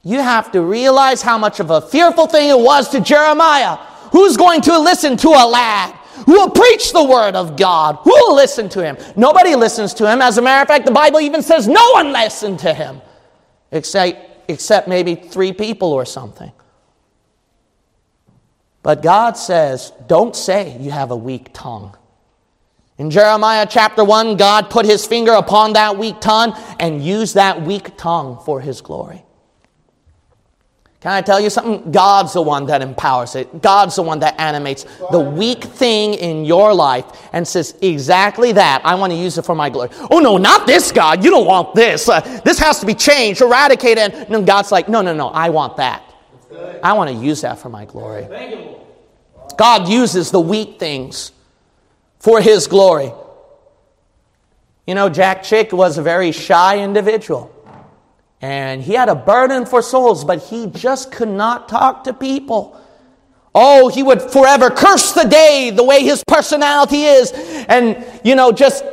You 0.02 0.20
have 0.20 0.52
to 0.52 0.60
realize 0.60 1.22
how 1.22 1.38
much 1.38 1.60
of 1.60 1.70
a 1.70 1.80
fearful 1.80 2.26
thing 2.26 2.50
it 2.50 2.58
was 2.58 2.90
to 2.90 3.00
Jeremiah. 3.00 3.76
Who's 4.12 4.36
going 4.36 4.60
to 4.62 4.78
listen 4.78 5.16
to 5.18 5.28
a 5.28 5.46
lad 5.46 5.94
who 6.26 6.32
will 6.32 6.50
preach 6.50 6.92
the 6.92 7.02
word 7.02 7.34
of 7.34 7.56
God, 7.56 7.96
who 8.02 8.10
will 8.10 8.34
listen 8.34 8.68
to 8.70 8.84
him. 8.84 8.96
Nobody 9.16 9.54
listens 9.56 9.94
to 9.94 10.10
him. 10.10 10.22
As 10.22 10.38
a 10.38 10.42
matter 10.42 10.62
of 10.62 10.68
fact, 10.68 10.86
the 10.86 10.92
Bible 10.92 11.20
even 11.20 11.42
says 11.42 11.66
no 11.66 11.90
one 11.92 12.12
listened 12.12 12.60
to 12.60 12.72
him, 12.72 13.00
except, 13.72 14.33
except 14.48 14.88
maybe 14.88 15.14
three 15.14 15.52
people 15.52 15.92
or 15.92 16.04
something. 16.04 16.52
But 18.82 19.02
God 19.02 19.36
says, 19.36 19.92
don't 20.06 20.36
say 20.36 20.76
you 20.78 20.90
have 20.90 21.10
a 21.10 21.16
weak 21.16 21.48
tongue. 21.52 21.96
In 22.98 23.10
Jeremiah 23.10 23.66
chapter 23.68 24.04
1, 24.04 24.36
God 24.36 24.70
put 24.70 24.86
his 24.86 25.06
finger 25.06 25.32
upon 25.32 25.72
that 25.72 25.96
weak 25.96 26.20
tongue 26.20 26.54
and 26.78 27.02
used 27.02 27.34
that 27.34 27.62
weak 27.62 27.96
tongue 27.96 28.38
for 28.44 28.60
his 28.60 28.80
glory. 28.80 29.23
Can 31.04 31.12
I 31.12 31.20
tell 31.20 31.38
you 31.38 31.50
something? 31.50 31.92
God's 31.92 32.32
the 32.32 32.40
one 32.40 32.64
that 32.64 32.80
empowers 32.80 33.34
it. 33.34 33.60
God's 33.60 33.96
the 33.96 34.02
one 34.02 34.20
that 34.20 34.40
animates 34.40 34.84
the 35.10 35.20
weak 35.20 35.62
thing 35.62 36.14
in 36.14 36.46
your 36.46 36.72
life 36.72 37.04
and 37.34 37.46
says, 37.46 37.76
exactly 37.82 38.52
that. 38.52 38.80
I 38.86 38.94
want 38.94 39.12
to 39.12 39.18
use 39.18 39.36
it 39.36 39.44
for 39.44 39.54
my 39.54 39.68
glory. 39.68 39.90
Oh, 40.10 40.18
no, 40.18 40.38
not 40.38 40.66
this, 40.66 40.90
God. 40.92 41.22
You 41.22 41.28
don't 41.28 41.46
want 41.46 41.74
this. 41.74 42.08
Uh, 42.08 42.20
this 42.42 42.58
has 42.58 42.80
to 42.80 42.86
be 42.86 42.94
changed, 42.94 43.42
eradicated. 43.42 44.14
And 44.14 44.46
God's 44.46 44.72
like, 44.72 44.88
no, 44.88 45.02
no, 45.02 45.12
no, 45.12 45.28
I 45.28 45.50
want 45.50 45.76
that. 45.76 46.02
I 46.82 46.94
want 46.94 47.10
to 47.10 47.16
use 47.16 47.42
that 47.42 47.58
for 47.58 47.68
my 47.68 47.84
glory. 47.84 48.26
God 49.58 49.86
uses 49.90 50.30
the 50.30 50.40
weak 50.40 50.78
things 50.78 51.32
for 52.18 52.40
His 52.40 52.66
glory. 52.66 53.12
You 54.86 54.94
know, 54.94 55.10
Jack 55.10 55.42
Chick 55.42 55.70
was 55.70 55.98
a 55.98 56.02
very 56.02 56.32
shy 56.32 56.82
individual. 56.82 57.53
And 58.44 58.82
he 58.82 58.92
had 58.92 59.08
a 59.08 59.14
burden 59.14 59.64
for 59.64 59.80
souls, 59.80 60.22
but 60.22 60.42
he 60.42 60.66
just 60.66 61.10
could 61.10 61.30
not 61.30 61.66
talk 61.66 62.04
to 62.04 62.12
people. 62.12 62.78
Oh, 63.54 63.88
he 63.88 64.02
would 64.02 64.20
forever 64.20 64.68
curse 64.68 65.12
the 65.12 65.24
day, 65.24 65.70
the 65.70 65.82
way 65.82 66.02
his 66.02 66.22
personality 66.28 67.04
is, 67.04 67.32
and, 67.70 68.04
you 68.22 68.34
know, 68.34 68.52
just 68.52 68.84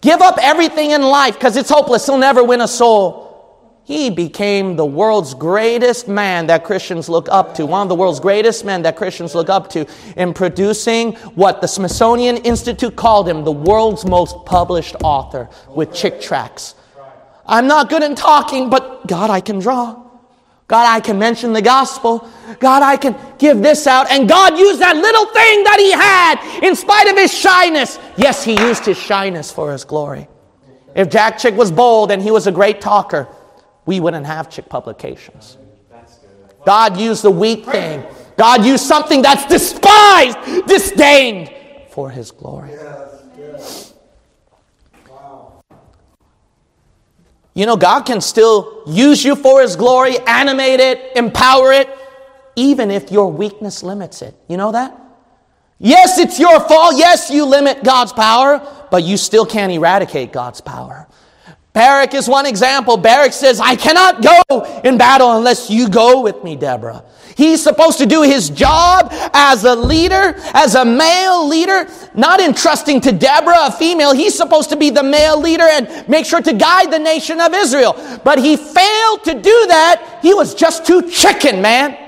give 0.00 0.20
up 0.20 0.38
everything 0.42 0.90
in 0.90 1.02
life 1.02 1.34
because 1.34 1.56
it's 1.56 1.70
hopeless. 1.70 2.06
He'll 2.06 2.18
never 2.18 2.42
win 2.42 2.62
a 2.62 2.66
soul. 2.66 3.80
He 3.84 4.10
became 4.10 4.74
the 4.74 4.86
world's 4.86 5.34
greatest 5.34 6.08
man 6.08 6.48
that 6.48 6.64
Christians 6.64 7.08
look 7.08 7.28
up 7.30 7.54
to, 7.54 7.66
one 7.66 7.82
of 7.82 7.88
the 7.88 7.94
world's 7.94 8.18
greatest 8.18 8.64
men 8.64 8.82
that 8.82 8.96
Christians 8.96 9.36
look 9.36 9.48
up 9.48 9.70
to, 9.70 9.86
in 10.16 10.34
producing 10.34 11.12
what 11.36 11.60
the 11.60 11.68
Smithsonian 11.68 12.38
Institute 12.38 12.96
called 12.96 13.28
him 13.28 13.44
the 13.44 13.52
world's 13.52 14.04
most 14.04 14.34
published 14.44 14.96
author 15.04 15.48
with 15.68 15.94
Chick 15.94 16.20
tracts. 16.20 16.74
I'm 17.46 17.66
not 17.66 17.88
good 17.88 18.02
in 18.02 18.14
talking, 18.14 18.70
but 18.70 19.06
God, 19.06 19.30
I 19.30 19.40
can 19.40 19.58
draw. 19.58 20.02
God, 20.66 20.86
I 20.86 21.00
can 21.00 21.18
mention 21.18 21.52
the 21.52 21.60
gospel. 21.60 22.28
God, 22.58 22.82
I 22.82 22.96
can 22.96 23.14
give 23.38 23.60
this 23.62 23.86
out. 23.86 24.10
And 24.10 24.28
God 24.28 24.58
used 24.58 24.80
that 24.80 24.96
little 24.96 25.26
thing 25.26 25.64
that 25.64 25.78
he 25.78 25.92
had 25.92 26.66
in 26.66 26.74
spite 26.74 27.08
of 27.08 27.16
his 27.16 27.32
shyness. 27.32 27.98
Yes, 28.16 28.42
he 28.42 28.58
used 28.58 28.86
his 28.86 28.96
shyness 28.96 29.50
for 29.52 29.72
his 29.72 29.84
glory. 29.84 30.26
If 30.94 31.10
Jack 31.10 31.38
Chick 31.38 31.54
was 31.54 31.70
bold 31.70 32.10
and 32.10 32.22
he 32.22 32.30
was 32.30 32.46
a 32.46 32.52
great 32.52 32.80
talker, 32.80 33.28
we 33.84 34.00
wouldn't 34.00 34.24
have 34.24 34.48
Chick 34.48 34.68
publications. 34.68 35.58
God 36.64 36.98
used 36.98 37.22
the 37.22 37.30
weak 37.30 37.66
thing. 37.66 38.02
God 38.38 38.64
used 38.64 38.84
something 38.84 39.20
that's 39.20 39.44
despised, 39.46 40.66
disdained 40.66 41.52
for 41.90 42.08
his 42.10 42.30
glory. 42.30 42.70
You 47.54 47.66
know, 47.66 47.76
God 47.76 48.02
can 48.02 48.20
still 48.20 48.82
use 48.86 49.24
you 49.24 49.36
for 49.36 49.62
His 49.62 49.76
glory, 49.76 50.18
animate 50.26 50.80
it, 50.80 51.16
empower 51.16 51.72
it, 51.72 51.88
even 52.56 52.90
if 52.90 53.10
your 53.10 53.30
weakness 53.30 53.82
limits 53.82 54.22
it. 54.22 54.34
You 54.48 54.56
know 54.56 54.72
that? 54.72 55.00
Yes, 55.78 56.18
it's 56.18 56.38
your 56.38 56.60
fault. 56.60 56.94
Yes, 56.96 57.30
you 57.30 57.44
limit 57.44 57.84
God's 57.84 58.12
power, 58.12 58.86
but 58.90 59.04
you 59.04 59.16
still 59.16 59.46
can't 59.46 59.72
eradicate 59.72 60.32
God's 60.32 60.60
power. 60.60 61.08
Barak 61.74 62.14
is 62.14 62.28
one 62.28 62.46
example. 62.46 62.96
Barak 62.96 63.32
says, 63.32 63.58
I 63.58 63.74
cannot 63.74 64.22
go 64.22 64.80
in 64.84 64.96
battle 64.96 65.36
unless 65.36 65.68
you 65.68 65.88
go 65.88 66.22
with 66.22 66.44
me, 66.44 66.54
Deborah. 66.54 67.04
He's 67.36 67.60
supposed 67.64 67.98
to 67.98 68.06
do 68.06 68.22
his 68.22 68.48
job 68.48 69.08
as 69.32 69.64
a 69.64 69.74
leader, 69.74 70.36
as 70.54 70.76
a 70.76 70.84
male 70.84 71.48
leader, 71.48 71.88
not 72.14 72.40
entrusting 72.40 73.00
to 73.00 73.10
Deborah, 73.12 73.66
a 73.66 73.72
female. 73.72 74.14
He's 74.14 74.36
supposed 74.36 74.70
to 74.70 74.76
be 74.76 74.90
the 74.90 75.02
male 75.02 75.40
leader 75.40 75.64
and 75.64 76.08
make 76.08 76.26
sure 76.26 76.40
to 76.40 76.52
guide 76.52 76.92
the 76.92 76.98
nation 77.00 77.40
of 77.40 77.52
Israel. 77.52 77.94
But 78.22 78.38
he 78.38 78.56
failed 78.56 79.24
to 79.24 79.34
do 79.34 79.66
that. 79.66 80.20
He 80.22 80.32
was 80.32 80.54
just 80.54 80.86
too 80.86 81.10
chicken, 81.10 81.60
man. 81.60 81.98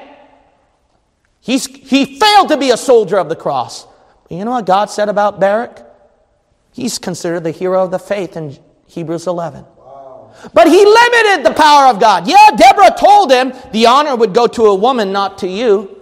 He's, 1.41 1.67
he 1.67 2.21
failed 2.21 2.51
to 2.51 2.57
be 2.57 2.71
a 2.71 2.77
soldier 2.77 3.19
of 3.19 3.29
the 3.29 3.37
cross. 3.37 3.85
But 4.29 4.37
you 4.37 4.45
know 4.45 4.53
what 4.53 4.67
God 4.67 4.91
said 4.91 5.09
about 5.09 5.41
Barak? 5.41 5.83
He's 6.73 7.01
considered 7.01 7.43
the 7.43 7.51
hero 7.51 7.83
of 7.83 7.91
the 7.91 7.99
faith 7.99 8.37
in 8.37 8.57
Hebrews 8.87 9.27
11. 9.27 9.65
But 10.53 10.69
he 10.69 10.85
limited 10.85 11.45
the 11.45 11.55
power 11.57 11.87
of 11.87 11.99
God. 11.99 12.29
Yeah, 12.29 12.51
Deborah 12.57 12.95
told 12.99 13.33
him 13.33 13.53
the 13.73 13.87
honor 13.87 14.17
would 14.17 14.35
go 14.35 14.47
to 14.47 14.67
a 14.67 14.75
woman, 14.75 15.13
not 15.13 15.39
to 15.39 15.49
you. 15.49 16.01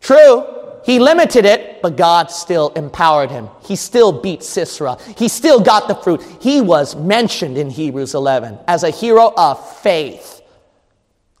True. 0.00 0.46
He 0.84 0.98
limited 0.98 1.44
it, 1.44 1.80
but 1.80 1.96
God 1.96 2.30
still 2.30 2.70
empowered 2.70 3.30
him. 3.30 3.48
He 3.62 3.76
still 3.76 4.20
beat 4.20 4.42
Sisera. 4.42 4.98
He 5.16 5.28
still 5.28 5.60
got 5.60 5.86
the 5.86 5.94
fruit. 5.94 6.22
He 6.40 6.60
was 6.60 6.96
mentioned 6.96 7.56
in 7.56 7.70
Hebrews 7.70 8.14
11 8.14 8.58
as 8.66 8.82
a 8.82 8.90
hero 8.90 9.32
of 9.36 9.78
faith. 9.78 10.42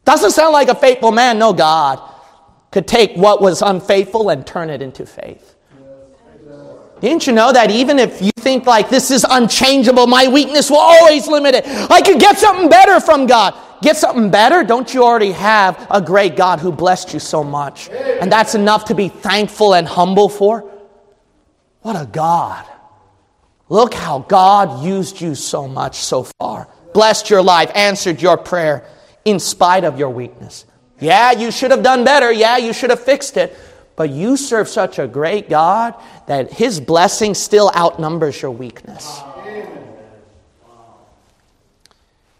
Doesn't 0.04 0.30
sound 0.30 0.52
like 0.52 0.68
a 0.68 0.76
faithful 0.76 1.10
man. 1.10 1.38
No, 1.38 1.52
God 1.52 2.00
could 2.70 2.86
take 2.86 3.16
what 3.16 3.42
was 3.42 3.62
unfaithful 3.62 4.30
and 4.30 4.46
turn 4.46 4.70
it 4.70 4.80
into 4.80 5.06
faith. 5.06 5.51
Didn't 7.02 7.26
you 7.26 7.32
know 7.32 7.52
that 7.52 7.72
even 7.72 7.98
if 7.98 8.22
you 8.22 8.30
think 8.30 8.64
like 8.64 8.88
this 8.88 9.10
is 9.10 9.26
unchangeable, 9.28 10.06
my 10.06 10.28
weakness 10.28 10.70
will 10.70 10.78
always 10.78 11.26
limit 11.26 11.56
it. 11.56 11.64
I 11.66 12.00
could 12.00 12.20
get 12.20 12.38
something 12.38 12.68
better 12.68 13.00
from 13.00 13.26
God. 13.26 13.54
Get 13.82 13.96
something 13.96 14.30
better? 14.30 14.62
Don't 14.62 14.94
you 14.94 15.02
already 15.02 15.32
have 15.32 15.84
a 15.90 16.00
great 16.00 16.36
God 16.36 16.60
who 16.60 16.70
blessed 16.70 17.12
you 17.12 17.18
so 17.18 17.42
much? 17.42 17.90
And 17.90 18.30
that's 18.30 18.54
enough 18.54 18.84
to 18.84 18.94
be 18.94 19.08
thankful 19.08 19.74
and 19.74 19.88
humble 19.88 20.28
for? 20.28 20.60
What 21.80 22.00
a 22.00 22.06
God. 22.06 22.64
Look 23.68 23.94
how 23.94 24.20
God 24.20 24.84
used 24.84 25.20
you 25.20 25.34
so 25.34 25.66
much 25.66 25.96
so 25.96 26.22
far. 26.38 26.68
Blessed 26.94 27.30
your 27.30 27.42
life, 27.42 27.72
answered 27.74 28.22
your 28.22 28.36
prayer 28.36 28.86
in 29.24 29.40
spite 29.40 29.82
of 29.82 29.98
your 29.98 30.10
weakness. 30.10 30.66
Yeah, 31.00 31.32
you 31.32 31.50
should 31.50 31.72
have 31.72 31.82
done 31.82 32.04
better. 32.04 32.30
Yeah, 32.30 32.58
you 32.58 32.72
should 32.72 32.90
have 32.90 33.02
fixed 33.02 33.36
it. 33.36 33.58
But 34.02 34.10
you 34.10 34.36
serve 34.36 34.66
such 34.66 34.98
a 34.98 35.06
great 35.06 35.48
God 35.48 35.94
that 36.26 36.52
His 36.52 36.80
blessing 36.80 37.34
still 37.34 37.70
outnumbers 37.72 38.42
your 38.42 38.50
weakness. 38.50 39.20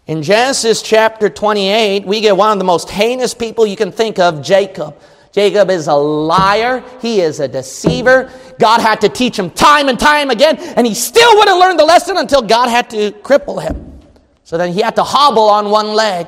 In 0.08 0.24
Genesis 0.24 0.82
chapter 0.82 1.30
28, 1.30 2.04
we 2.04 2.20
get 2.20 2.36
one 2.36 2.50
of 2.50 2.58
the 2.58 2.64
most 2.64 2.90
heinous 2.90 3.32
people 3.32 3.64
you 3.64 3.76
can 3.76 3.92
think 3.92 4.18
of, 4.18 4.42
Jacob. 4.42 4.98
Jacob 5.30 5.70
is 5.70 5.86
a 5.86 5.94
liar. 5.94 6.82
He 7.00 7.20
is 7.20 7.38
a 7.38 7.46
deceiver. 7.46 8.28
God 8.58 8.80
had 8.80 9.00
to 9.02 9.08
teach 9.08 9.38
him 9.38 9.48
time 9.48 9.88
and 9.88 10.00
time 10.00 10.30
again, 10.30 10.56
and 10.58 10.84
he 10.84 10.94
still 10.94 11.36
wouldn't 11.36 11.60
learn 11.60 11.76
the 11.76 11.84
lesson 11.84 12.16
until 12.16 12.42
God 12.42 12.70
had 12.70 12.90
to 12.90 13.12
cripple 13.12 13.62
him. 13.62 14.00
So 14.42 14.58
then 14.58 14.72
he 14.72 14.80
had 14.80 14.96
to 14.96 15.04
hobble 15.04 15.48
on 15.48 15.70
one 15.70 15.94
leg. 15.94 16.26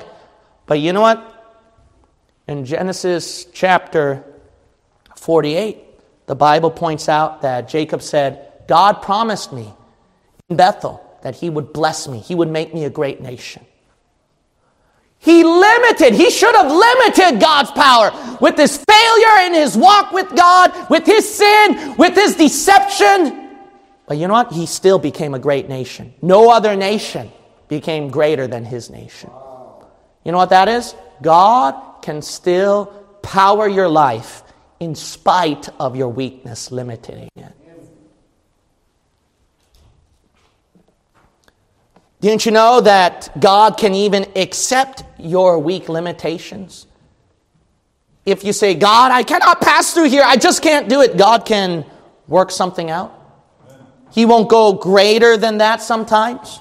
But 0.67 0.79
you 0.79 0.93
know 0.93 1.01
what? 1.01 1.59
In 2.47 2.65
Genesis 2.65 3.47
chapter 3.47 4.25
48, 5.25 5.79
the 6.27 6.35
Bible 6.35 6.71
points 6.71 7.09
out 7.09 7.41
that 7.41 7.67
Jacob 7.67 8.03
said, 8.03 8.53
God 8.69 9.01
promised 9.01 9.55
me 9.55 9.73
in 10.51 10.57
Bethel 10.57 11.01
that 11.23 11.35
he 11.35 11.49
would 11.49 11.73
bless 11.73 12.07
me, 12.07 12.19
he 12.19 12.35
would 12.35 12.51
make 12.51 12.75
me 12.75 12.85
a 12.85 12.91
great 12.91 13.23
nation. 13.23 13.65
He 15.19 15.43
limited, 15.43 16.13
he 16.13 16.31
should 16.31 16.55
have 16.55 16.71
limited 16.71 17.41
God's 17.41 17.71
power 17.71 18.13
with 18.43 18.59
his 18.59 18.77
failure 18.77 19.47
in 19.47 19.55
his 19.55 19.75
walk 19.79 20.13
with 20.13 20.29
God, 20.37 20.91
with 20.91 21.07
his 21.07 21.27
sin, 21.27 21.97
with 21.97 22.15
his 22.15 22.37
deception. 22.37 23.49
But 24.07 24.19
you 24.19 24.29
know 24.29 24.35
what? 24.35 24.53
He 24.53 24.67
still 24.67 24.99
became 24.99 25.33
a 25.33 25.39
great 25.39 25.71
nation. 25.71 26.13
No 26.21 26.51
other 26.51 26.77
nation 26.77 27.33
became 27.69 28.11
greater 28.11 28.47
than 28.47 28.67
his 28.67 28.91
nation. 28.91 29.31
You 30.23 30.33
know 30.33 30.39
what 30.39 30.51
that 30.51 30.69
is? 30.69 30.95
God 31.23 32.03
can 32.03 32.21
still 32.21 32.87
power 33.23 33.67
your 33.67 33.89
life 33.89 34.44
in 34.81 34.95
spite 34.95 35.69
of 35.79 35.97
your 35.97 36.09
weakness 36.09 36.71
limiting 36.71 37.29
it. 37.37 37.55
Didn't 42.21 42.47
you 42.47 42.53
know 42.53 42.81
that 42.81 43.39
God 43.39 43.77
can 43.77 43.95
even 43.95 44.27
accept 44.35 45.05
your 45.19 45.59
weak 45.59 45.91
limitations? 45.91 46.87
If 48.25 48.45
you 48.45 48.55
say, 48.55 48.75
God, 48.75 49.13
I 49.13 49.23
cannot 49.23 49.61
pass 49.61 49.93
through 49.93 50.09
here, 50.09 50.23
I 50.25 50.37
just 50.37 50.63
can't 50.63 50.89
do 50.89 51.03
it, 51.03 51.19
God 51.19 51.45
can 51.45 51.85
work 52.27 52.51
something 52.51 52.91
out. 52.91 53.13
He 54.11 54.25
won't 54.25 54.49
go 54.49 54.73
greater 54.73 55.37
than 55.37 55.59
that 55.59 55.83
sometimes. 55.83 56.61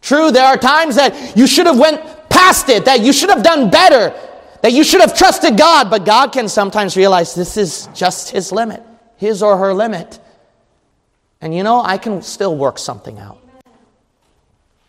True, 0.00 0.30
there 0.30 0.44
are 0.44 0.56
times 0.56 0.94
that 0.94 1.36
you 1.36 1.48
should 1.48 1.66
have 1.66 1.78
went 1.78 2.00
past 2.28 2.68
it, 2.68 2.84
that 2.84 3.00
you 3.00 3.12
should 3.12 3.30
have 3.30 3.42
done 3.42 3.70
better, 3.70 4.14
that 4.62 4.72
you 4.72 4.84
should 4.84 5.00
have 5.00 5.16
trusted 5.16 5.58
God, 5.58 5.90
but 5.90 6.04
God 6.04 6.32
can 6.32 6.48
sometimes 6.48 6.96
realize 6.96 7.34
this 7.34 7.56
is 7.56 7.88
just 7.94 8.30
His 8.30 8.50
limit. 8.52 8.82
his 9.16 9.42
or 9.42 9.56
her 9.56 9.72
limit. 9.72 10.18
And 11.40 11.54
you 11.54 11.62
know, 11.62 11.80
I 11.82 11.98
can 11.98 12.22
still 12.22 12.56
work 12.56 12.78
something 12.78 13.18
out. 13.18 13.38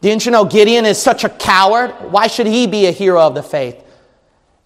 Didn't 0.02 0.26
you 0.26 0.32
know 0.32 0.44
Gideon 0.46 0.86
is 0.86 1.02
such 1.02 1.24
a 1.24 1.30
coward? 1.30 1.92
Why 2.12 2.28
should 2.28 2.48
he 2.48 2.68
be 2.68 2.88
a 2.88 2.92
hero 2.92 3.22
of 3.22 3.36
the 3.36 3.44
faith? 3.44 3.84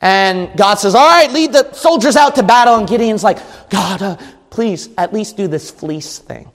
And 0.01 0.55
God 0.57 0.75
says, 0.75 0.95
All 0.95 1.07
right, 1.07 1.31
lead 1.31 1.53
the 1.53 1.71
soldiers 1.73 2.15
out 2.15 2.35
to 2.35 2.43
battle. 2.43 2.75
And 2.75 2.87
Gideon's 2.87 3.23
like, 3.23 3.39
God, 3.69 4.01
uh, 4.01 4.17
please 4.49 4.89
at 4.97 5.13
least 5.13 5.37
do 5.37 5.47
this 5.47 5.69
fleece 5.69 6.19
thing. 6.19 6.49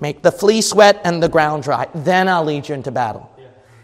Make 0.00 0.22
the 0.22 0.32
fleece 0.32 0.74
wet 0.74 1.00
and 1.04 1.22
the 1.22 1.28
ground 1.28 1.62
dry. 1.64 1.88
Then 1.94 2.28
I'll 2.28 2.44
lead 2.44 2.68
you 2.68 2.74
into 2.74 2.90
battle. 2.90 3.30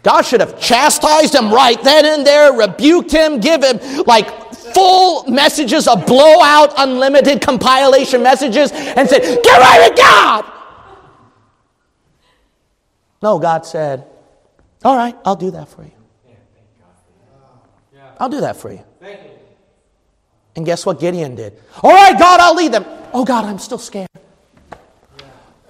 God 0.05 0.21
should 0.21 0.39
have 0.39 0.59
chastised 0.59 1.33
him 1.33 1.51
right 1.51 1.81
then 1.83 2.05
and 2.05 2.27
there, 2.27 2.53
rebuked 2.53 3.11
him, 3.11 3.39
give 3.39 3.63
him 3.63 4.03
like 4.03 4.53
full 4.53 5.23
messages 5.23 5.87
of 5.87 6.05
blowout, 6.05 6.75
unlimited 6.77 7.41
compilation 7.41 8.21
messages, 8.21 8.71
and 8.71 9.09
said, 9.09 9.21
Get 9.21 9.59
right 9.59 9.89
with 9.89 9.97
God! 9.97 10.45
No, 13.23 13.39
God 13.39 13.65
said, 13.65 14.05
All 14.83 14.95
right, 14.95 15.17
I'll 15.25 15.35
do 15.35 15.49
that 15.49 15.69
for 15.69 15.81
you. 15.81 15.91
I'll 18.19 18.29
do 18.29 18.41
that 18.41 18.57
for 18.57 18.71
you. 18.71 18.83
And 20.55 20.67
guess 20.67 20.85
what 20.85 20.99
Gideon 20.99 21.33
did? 21.33 21.59
All 21.81 21.91
right, 21.91 22.17
God, 22.17 22.39
I'll 22.39 22.55
lead 22.55 22.71
them. 22.71 22.85
Oh, 23.11 23.25
God, 23.25 23.43
I'm 23.43 23.57
still 23.57 23.79
scared. 23.79 24.07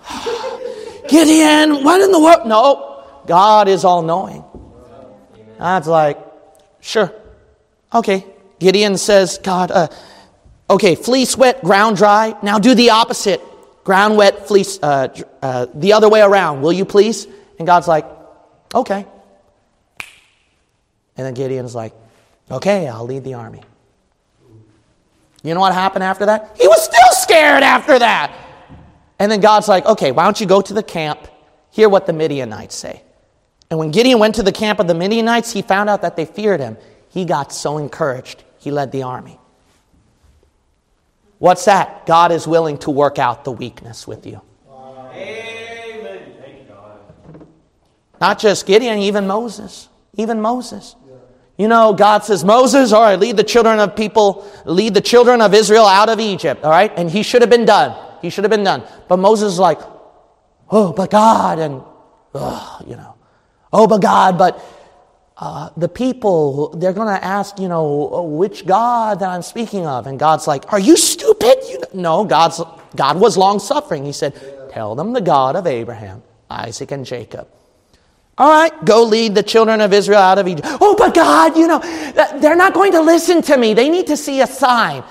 Gideon, 1.07 1.85
what 1.85 2.01
in 2.01 2.11
the 2.11 2.19
world? 2.19 2.45
No, 2.45 2.94
God 3.27 3.67
is 3.67 3.83
all 3.83 4.01
knowing. 4.01 4.43
God's 5.57 5.87
like, 5.87 6.19
sure. 6.81 7.11
Okay. 7.93 8.25
Gideon 8.59 8.97
says, 8.97 9.37
God, 9.37 9.71
uh, 9.71 9.87
okay, 10.69 10.95
fleece 10.95 11.37
wet, 11.37 11.63
ground 11.63 11.97
dry. 11.97 12.35
Now 12.41 12.59
do 12.59 12.75
the 12.75 12.91
opposite. 12.91 13.41
Ground 13.83 14.17
wet, 14.17 14.47
fleece, 14.47 14.79
uh, 14.81 15.09
uh, 15.41 15.67
the 15.73 15.93
other 15.93 16.09
way 16.09 16.21
around. 16.21 16.61
Will 16.61 16.73
you 16.73 16.85
please? 16.85 17.27
And 17.59 17.67
God's 17.67 17.87
like, 17.87 18.05
okay. 18.73 19.05
And 21.17 21.25
then 21.25 21.33
Gideon's 21.33 21.75
like, 21.75 21.93
okay, 22.49 22.87
I'll 22.87 23.05
lead 23.05 23.23
the 23.23 23.35
army. 23.35 23.61
You 25.43 25.53
know 25.53 25.59
what 25.59 25.73
happened 25.73 26.03
after 26.03 26.25
that? 26.25 26.55
He 26.59 26.67
was 26.67 26.83
still 26.83 27.11
scared 27.11 27.61
after 27.61 27.99
that. 27.99 28.35
And 29.19 29.31
then 29.31 29.39
God's 29.39 29.67
like, 29.67 29.85
okay, 29.85 30.11
why 30.11 30.23
don't 30.23 30.41
you 30.41 30.47
go 30.47 30.61
to 30.61 30.73
the 30.73 30.83
camp, 30.83 31.27
hear 31.69 31.87
what 31.87 32.07
the 32.07 32.13
Midianites 32.13 32.75
say. 32.75 33.03
And 33.69 33.79
when 33.79 33.91
Gideon 33.91 34.19
went 34.19 34.35
to 34.35 34.43
the 34.43 34.51
camp 34.51 34.79
of 34.79 34.87
the 34.87 34.93
Midianites, 34.93 35.51
he 35.51 35.61
found 35.61 35.89
out 35.89 36.01
that 36.03 36.15
they 36.15 36.25
feared 36.25 36.59
him. 36.59 36.77
He 37.09 37.25
got 37.25 37.51
so 37.51 37.77
encouraged, 37.77 38.43
he 38.59 38.71
led 38.71 38.91
the 38.91 39.03
army. 39.03 39.39
What's 41.39 41.65
that? 41.65 42.05
God 42.05 42.31
is 42.31 42.47
willing 42.47 42.77
to 42.79 42.91
work 42.91 43.19
out 43.19 43.43
the 43.43 43.51
weakness 43.51 44.07
with 44.07 44.25
you. 44.25 44.41
Amen. 44.69 46.33
Thank 46.39 46.67
God. 46.67 47.47
Not 48.21 48.39
just 48.39 48.65
Gideon, 48.65 48.99
even 48.99 49.27
Moses. 49.27 49.89
Even 50.15 50.41
Moses. 50.41 50.95
You 51.57 51.69
know, 51.69 51.93
God 51.93 52.23
says, 52.25 52.43
Moses, 52.43 52.91
all 52.91 53.01
right, 53.01 53.17
lead 53.17 53.37
the 53.37 53.43
children 53.43 53.79
of 53.79 53.95
people, 53.95 54.49
lead 54.65 54.93
the 54.93 55.01
children 55.01 55.41
of 55.41 55.53
Israel 55.53 55.85
out 55.85 56.09
of 56.09 56.19
Egypt, 56.19 56.63
all 56.63 56.69
right? 56.69 56.91
And 56.97 57.09
he 57.09 57.23
should 57.23 57.41
have 57.41 57.49
been 57.49 57.65
done. 57.65 57.95
He 58.21 58.29
should 58.29 58.43
have 58.43 58.51
been 58.51 58.63
done. 58.63 58.83
But 59.07 59.17
Moses 59.17 59.53
is 59.53 59.59
like, 59.59 59.79
oh, 60.69 60.91
but 60.91 61.11
God, 61.11 61.59
and, 61.59 61.81
oh, 62.33 62.79
you 62.85 62.97
know, 62.97 63.14
oh, 63.75 63.87
but 63.87 64.01
God, 64.01 64.37
but 64.37 64.63
uh, 65.37 65.69
the 65.77 65.89
people, 65.89 66.69
they're 66.69 66.93
going 66.93 67.13
to 67.13 67.23
ask, 67.23 67.59
you 67.59 67.67
know, 67.67 68.23
which 68.23 68.65
God 68.65 69.19
that 69.19 69.29
I'm 69.29 69.41
speaking 69.41 69.85
of. 69.85 70.07
And 70.07 70.17
God's 70.17 70.47
like, 70.47 70.71
are 70.71 70.79
you 70.79 70.97
stupid? 70.97 71.57
You 71.69 71.83
no, 71.93 72.23
God's, 72.23 72.61
God 72.95 73.19
was 73.19 73.37
long 73.37 73.59
suffering. 73.59 74.05
He 74.05 74.13
said, 74.13 74.33
tell 74.71 74.95
them 74.95 75.13
the 75.13 75.21
God 75.21 75.55
of 75.55 75.67
Abraham, 75.67 76.23
Isaac, 76.49 76.91
and 76.91 77.05
Jacob. 77.05 77.47
All 78.37 78.49
right, 78.49 78.73
go 78.85 79.03
lead 79.03 79.35
the 79.35 79.43
children 79.43 79.79
of 79.79 79.93
Israel 79.93 80.19
out 80.19 80.39
of 80.39 80.47
Egypt. 80.47 80.67
Oh, 80.81 80.95
but 80.97 81.13
God, 81.13 81.55
you 81.55 81.67
know, 81.67 81.79
they're 82.41 82.55
not 82.55 82.73
going 82.73 82.91
to 82.93 83.01
listen 83.01 83.41
to 83.43 83.57
me. 83.57 83.73
They 83.73 83.89
need 83.89 84.07
to 84.07 84.17
see 84.17 84.41
a 84.41 84.47
sign. 84.47 85.03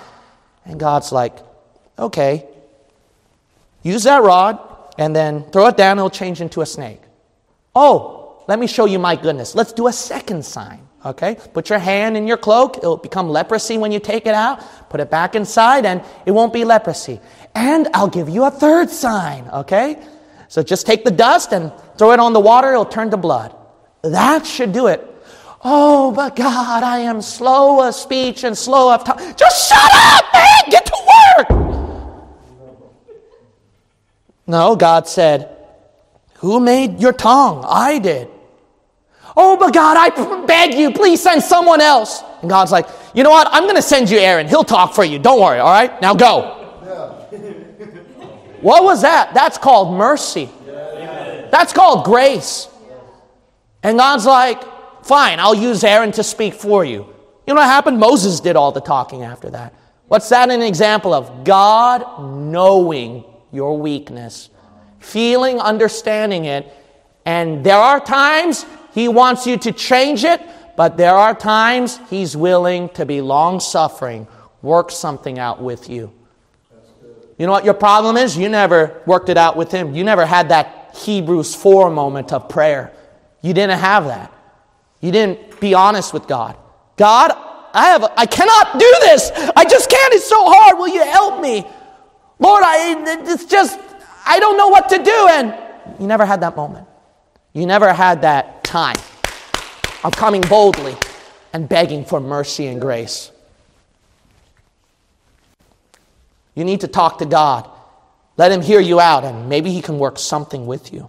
And 0.66 0.80
God's 0.80 1.12
like, 1.12 1.36
okay, 1.98 2.46
Use 3.84 4.04
that 4.04 4.22
rod 4.22 4.58
and 4.98 5.14
then 5.14 5.44
throw 5.52 5.66
it 5.66 5.76
down, 5.76 5.98
it'll 5.98 6.10
change 6.10 6.40
into 6.40 6.62
a 6.62 6.66
snake. 6.66 7.00
Oh, 7.76 8.23
let 8.46 8.58
me 8.58 8.66
show 8.66 8.84
you 8.84 8.98
my 8.98 9.16
goodness. 9.16 9.54
Let's 9.54 9.72
do 9.72 9.86
a 9.86 9.92
second 9.92 10.44
sign. 10.44 10.86
Okay? 11.04 11.36
Put 11.52 11.68
your 11.68 11.78
hand 11.78 12.16
in 12.16 12.26
your 12.26 12.36
cloak. 12.36 12.78
It'll 12.78 12.96
become 12.96 13.28
leprosy 13.28 13.76
when 13.76 13.92
you 13.92 14.00
take 14.00 14.26
it 14.26 14.34
out. 14.34 14.88
Put 14.88 15.00
it 15.00 15.10
back 15.10 15.34
inside 15.34 15.84
and 15.84 16.02
it 16.24 16.30
won't 16.30 16.52
be 16.52 16.64
leprosy. 16.64 17.20
And 17.54 17.88
I'll 17.92 18.08
give 18.08 18.28
you 18.28 18.44
a 18.44 18.50
third 18.50 18.90
sign. 18.90 19.48
Okay? 19.52 20.02
So 20.48 20.62
just 20.62 20.86
take 20.86 21.04
the 21.04 21.10
dust 21.10 21.52
and 21.52 21.72
throw 21.98 22.12
it 22.12 22.20
on 22.20 22.32
the 22.32 22.40
water. 22.40 22.70
It'll 22.72 22.84
turn 22.86 23.10
to 23.10 23.16
blood. 23.16 23.54
That 24.02 24.46
should 24.46 24.72
do 24.72 24.86
it. 24.86 25.10
Oh, 25.62 26.12
but 26.12 26.36
God, 26.36 26.82
I 26.82 26.98
am 27.00 27.22
slow 27.22 27.86
of 27.86 27.94
speech 27.94 28.44
and 28.44 28.56
slow 28.56 28.92
of 28.92 29.04
tongue. 29.04 29.34
Just 29.34 29.68
shut 29.68 29.90
up, 29.94 30.24
man! 30.34 30.70
Get 30.70 30.84
to 30.84 30.96
work! 31.38 31.48
No, 34.46 34.76
God 34.76 35.08
said, 35.08 35.56
Who 36.34 36.60
made 36.60 37.00
your 37.00 37.14
tongue? 37.14 37.64
I 37.66 37.98
did. 37.98 38.28
Oh, 39.36 39.56
but 39.56 39.74
God, 39.74 39.96
I 39.98 40.46
beg 40.46 40.74
you, 40.74 40.92
please 40.92 41.22
send 41.22 41.42
someone 41.42 41.80
else. 41.80 42.22
And 42.40 42.48
God's 42.48 42.70
like, 42.70 42.86
You 43.14 43.22
know 43.22 43.30
what? 43.30 43.48
I'm 43.50 43.64
going 43.64 43.76
to 43.76 43.82
send 43.82 44.10
you 44.10 44.18
Aaron. 44.18 44.48
He'll 44.48 44.64
talk 44.64 44.94
for 44.94 45.04
you. 45.04 45.18
Don't 45.18 45.40
worry, 45.40 45.58
all 45.58 45.72
right? 45.72 46.00
Now 46.00 46.14
go. 46.14 46.60
what 48.60 48.84
was 48.84 49.02
that? 49.02 49.34
That's 49.34 49.58
called 49.58 49.96
mercy. 49.96 50.48
That's 51.50 51.72
called 51.72 52.04
grace. 52.04 52.68
And 53.82 53.98
God's 53.98 54.26
like, 54.26 54.62
Fine, 55.04 55.38
I'll 55.38 55.54
use 55.54 55.84
Aaron 55.84 56.12
to 56.12 56.22
speak 56.22 56.54
for 56.54 56.84
you. 56.84 57.06
You 57.46 57.52
know 57.52 57.60
what 57.60 57.66
happened? 57.66 57.98
Moses 57.98 58.40
did 58.40 58.56
all 58.56 58.72
the 58.72 58.80
talking 58.80 59.22
after 59.22 59.50
that. 59.50 59.74
What's 60.08 60.30
that 60.30 60.50
an 60.50 60.62
example 60.62 61.12
of? 61.12 61.44
God 61.44 62.22
knowing 62.22 63.24
your 63.52 63.78
weakness, 63.78 64.48
feeling, 64.98 65.60
understanding 65.60 66.46
it. 66.46 66.72
And 67.26 67.64
there 67.64 67.76
are 67.76 68.00
times 68.00 68.64
He 68.94 69.08
wants 69.08 69.44
you 69.46 69.56
to 69.58 69.72
change 69.72 70.22
it, 70.22 70.40
but 70.76 70.96
there 70.96 71.14
are 71.14 71.34
times 71.34 71.98
He's 72.08 72.36
willing 72.36 72.88
to 72.90 73.04
be 73.04 73.20
long 73.20 73.58
suffering, 73.58 74.28
work 74.62 74.92
something 74.92 75.38
out 75.38 75.60
with 75.60 75.90
you. 75.90 76.12
You 77.36 77.46
know 77.46 77.52
what 77.52 77.64
your 77.64 77.74
problem 77.74 78.16
is? 78.16 78.38
You 78.38 78.48
never 78.48 79.02
worked 79.04 79.28
it 79.28 79.36
out 79.36 79.56
with 79.56 79.72
Him. 79.72 79.94
You 79.94 80.04
never 80.04 80.24
had 80.24 80.50
that 80.50 80.96
Hebrews 80.96 81.56
4 81.56 81.90
moment 81.90 82.32
of 82.32 82.48
prayer. 82.48 82.92
You 83.42 83.52
didn't 83.52 83.80
have 83.80 84.04
that. 84.04 84.32
You 85.00 85.10
didn't 85.10 85.60
be 85.60 85.74
honest 85.74 86.14
with 86.14 86.28
God. 86.28 86.56
God, 86.96 87.32
I 87.72 87.86
have 87.86 88.04
I 88.16 88.26
cannot 88.26 88.78
do 88.78 88.94
this. 89.00 89.32
I 89.56 89.64
just 89.64 89.90
can't. 89.90 90.14
It's 90.14 90.28
so 90.28 90.44
hard. 90.46 90.78
Will 90.78 90.88
you 90.88 91.02
help 91.02 91.42
me? 91.42 91.66
Lord, 92.38 92.62
I, 92.64 92.94
it's 93.26 93.46
just, 93.46 93.78
I 94.24 94.38
don't 94.38 94.56
know 94.56 94.68
what 94.68 94.88
to 94.90 94.98
do. 94.98 95.28
And 95.32 95.54
you 96.00 96.06
never 96.06 96.24
had 96.24 96.40
that 96.42 96.54
moment. 96.54 96.86
You 97.52 97.66
never 97.66 97.92
had 97.92 98.22
that 98.22 98.53
time 98.74 98.96
of 100.02 100.16
coming 100.16 100.40
boldly 100.40 100.96
and 101.52 101.68
begging 101.68 102.04
for 102.04 102.18
mercy 102.18 102.66
and 102.66 102.80
grace. 102.80 103.30
You 106.56 106.64
need 106.64 106.80
to 106.80 106.88
talk 106.88 107.18
to 107.18 107.24
God. 107.24 107.70
Let 108.36 108.50
Him 108.50 108.62
hear 108.62 108.80
you 108.80 108.98
out, 108.98 109.22
and 109.22 109.48
maybe 109.48 109.70
He 109.70 109.80
can 109.80 110.00
work 110.00 110.18
something 110.18 110.66
with 110.66 110.92
you. 110.92 111.08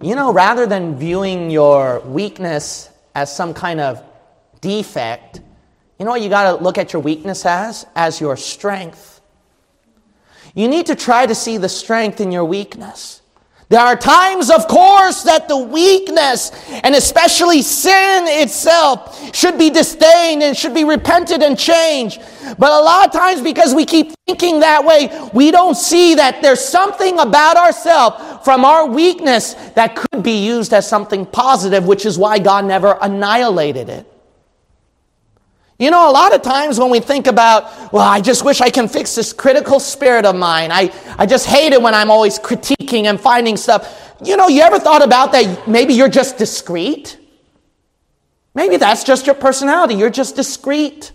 You 0.00 0.14
know, 0.14 0.32
rather 0.32 0.64
than 0.64 0.96
viewing 0.98 1.50
your 1.50 2.00
weakness 2.00 2.88
as 3.14 3.36
some 3.36 3.52
kind 3.52 3.80
of 3.80 4.02
defect, 4.62 5.42
you 5.98 6.06
know 6.06 6.12
what 6.12 6.22
you 6.22 6.30
got 6.30 6.56
to 6.56 6.64
look 6.64 6.78
at 6.78 6.94
your 6.94 7.02
weakness 7.02 7.44
as? 7.44 7.84
As 7.94 8.18
your 8.18 8.38
strength. 8.38 9.20
You 10.54 10.68
need 10.68 10.86
to 10.86 10.96
try 10.96 11.26
to 11.26 11.34
see 11.34 11.58
the 11.58 11.68
strength 11.68 12.18
in 12.18 12.32
your 12.32 12.46
weakness. 12.46 13.21
There 13.72 13.80
are 13.80 13.96
times, 13.96 14.50
of 14.50 14.68
course, 14.68 15.22
that 15.22 15.48
the 15.48 15.56
weakness, 15.56 16.50
and 16.84 16.94
especially 16.94 17.62
sin 17.62 18.24
itself, 18.28 19.34
should 19.34 19.56
be 19.56 19.70
disdained 19.70 20.42
and 20.42 20.54
should 20.54 20.74
be 20.74 20.84
repented 20.84 21.42
and 21.42 21.58
changed. 21.58 22.20
But 22.58 22.70
a 22.70 22.84
lot 22.84 23.06
of 23.06 23.14
times, 23.14 23.40
because 23.40 23.74
we 23.74 23.86
keep 23.86 24.12
thinking 24.26 24.60
that 24.60 24.84
way, 24.84 25.08
we 25.32 25.50
don't 25.50 25.74
see 25.74 26.14
that 26.16 26.42
there's 26.42 26.62
something 26.62 27.18
about 27.18 27.56
ourselves 27.56 28.44
from 28.44 28.66
our 28.66 28.84
weakness 28.84 29.54
that 29.72 29.96
could 29.96 30.22
be 30.22 30.44
used 30.44 30.74
as 30.74 30.86
something 30.86 31.24
positive, 31.24 31.86
which 31.86 32.04
is 32.04 32.18
why 32.18 32.38
God 32.38 32.66
never 32.66 32.98
annihilated 33.00 33.88
it. 33.88 34.11
You 35.82 35.90
know, 35.90 36.08
a 36.08 36.12
lot 36.12 36.32
of 36.32 36.42
times 36.42 36.78
when 36.78 36.90
we 36.90 37.00
think 37.00 37.26
about, 37.26 37.92
well, 37.92 38.04
I 38.04 38.20
just 38.20 38.44
wish 38.44 38.60
I 38.60 38.70
can 38.70 38.86
fix 38.86 39.16
this 39.16 39.32
critical 39.32 39.80
spirit 39.80 40.24
of 40.24 40.36
mine. 40.36 40.70
I, 40.70 40.92
I 41.18 41.26
just 41.26 41.44
hate 41.44 41.72
it 41.72 41.82
when 41.82 41.92
I'm 41.92 42.08
always 42.08 42.38
critiquing 42.38 43.06
and 43.06 43.20
finding 43.20 43.56
stuff. 43.56 44.14
You 44.22 44.36
know, 44.36 44.46
you 44.46 44.60
ever 44.62 44.78
thought 44.78 45.02
about 45.02 45.32
that? 45.32 45.66
Maybe 45.66 45.92
you're 45.94 46.08
just 46.08 46.38
discreet? 46.38 47.18
Maybe 48.54 48.76
that's 48.76 49.02
just 49.02 49.26
your 49.26 49.34
personality. 49.34 49.96
You're 49.96 50.08
just 50.08 50.36
discreet. 50.36 51.10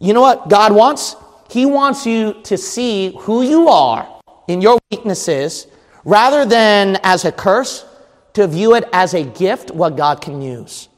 You 0.00 0.12
know 0.12 0.22
what 0.22 0.48
God 0.48 0.72
wants? 0.72 1.14
He 1.48 1.66
wants 1.66 2.04
you 2.04 2.34
to 2.42 2.58
see 2.58 3.16
who 3.16 3.42
you 3.42 3.68
are 3.68 4.08
in 4.48 4.60
your 4.60 4.80
weaknesses 4.90 5.68
rather 6.04 6.44
than 6.44 6.98
as 7.04 7.24
a 7.24 7.30
curse, 7.30 7.84
to 8.32 8.48
view 8.48 8.74
it 8.74 8.82
as 8.92 9.14
a 9.14 9.22
gift, 9.22 9.70
what 9.70 9.96
God 9.96 10.20
can 10.20 10.42
use. 10.42 10.88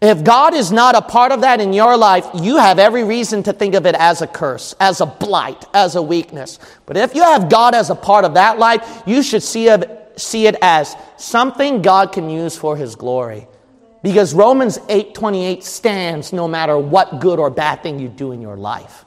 If 0.00 0.22
God 0.22 0.54
is 0.54 0.70
not 0.70 0.94
a 0.94 1.02
part 1.02 1.32
of 1.32 1.40
that 1.40 1.60
in 1.60 1.72
your 1.72 1.96
life, 1.96 2.24
you 2.32 2.56
have 2.56 2.78
every 2.78 3.02
reason 3.02 3.42
to 3.44 3.52
think 3.52 3.74
of 3.74 3.84
it 3.84 3.96
as 3.96 4.22
a 4.22 4.28
curse, 4.28 4.74
as 4.78 5.00
a 5.00 5.06
blight, 5.06 5.64
as 5.74 5.96
a 5.96 6.02
weakness. 6.02 6.60
But 6.86 6.96
if 6.96 7.16
you 7.16 7.22
have 7.24 7.48
God 7.48 7.74
as 7.74 7.90
a 7.90 7.96
part 7.96 8.24
of 8.24 8.34
that 8.34 8.60
life, 8.60 9.02
you 9.06 9.24
should 9.24 9.42
see 9.42 9.68
it, 9.68 10.12
see 10.14 10.46
it 10.46 10.54
as 10.62 10.94
something 11.16 11.82
God 11.82 12.12
can 12.12 12.30
use 12.30 12.56
for 12.56 12.76
his 12.76 12.94
glory. 12.94 13.48
Because 14.00 14.34
Romans 14.34 14.78
8:28 14.88 15.64
stands 15.64 16.32
no 16.32 16.46
matter 16.46 16.78
what 16.78 17.18
good 17.18 17.40
or 17.40 17.50
bad 17.50 17.82
thing 17.82 17.98
you 17.98 18.08
do 18.08 18.30
in 18.30 18.40
your 18.40 18.56
life. 18.56 19.04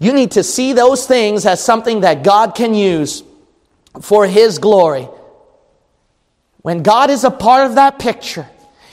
You 0.00 0.12
need 0.12 0.32
to 0.32 0.42
see 0.42 0.72
those 0.72 1.06
things 1.06 1.46
as 1.46 1.62
something 1.62 2.00
that 2.00 2.24
God 2.24 2.56
can 2.56 2.74
use 2.74 3.22
for 4.00 4.26
his 4.26 4.58
glory. 4.58 5.08
When 6.62 6.82
God 6.82 7.10
is 7.10 7.22
a 7.22 7.30
part 7.30 7.66
of 7.66 7.76
that 7.76 8.00
picture 8.00 8.46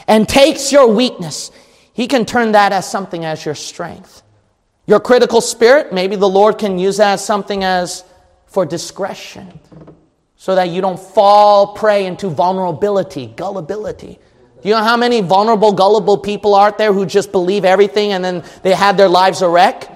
and 0.08 0.28
takes 0.28 0.72
your 0.72 0.88
weakness, 0.88 1.52
he 1.94 2.08
can 2.08 2.26
turn 2.26 2.54
that 2.54 2.72
as 2.72 2.90
something 2.90 3.26
as 3.26 3.46
your 3.46 3.56
strength. 3.56 4.24
Your 4.86 5.00
critical 5.00 5.42
spirit, 5.42 5.94
maybe 5.94 6.16
the 6.16 6.28
Lord 6.28 6.58
can 6.58 6.78
use 6.78 6.98
that 6.98 7.14
as 7.14 7.26
something 7.26 7.64
as 7.64 8.04
for 8.46 8.66
discretion 8.66 9.60
so 10.36 10.56
that 10.56 10.70
you 10.70 10.82
don't 10.82 11.00
fall 11.00 11.74
prey 11.74 12.06
into 12.06 12.28
vulnerability, 12.30 13.28
gullibility. 13.28 14.20
Do 14.62 14.70
you 14.70 14.76
know 14.76 14.84
how 14.84 14.98
many 14.98 15.22
vulnerable, 15.22 15.72
gullible 15.72 16.18
people 16.18 16.54
are 16.56 16.68
out 16.68 16.78
there 16.78 16.92
who 16.92 17.06
just 17.06 17.32
believe 17.32 17.64
everything 17.64 18.12
and 18.12 18.24
then 18.24 18.44
they 18.62 18.74
have 18.74 18.98
their 18.98 19.08
lives 19.08 19.42
a 19.42 19.48
wreck? 19.48 19.90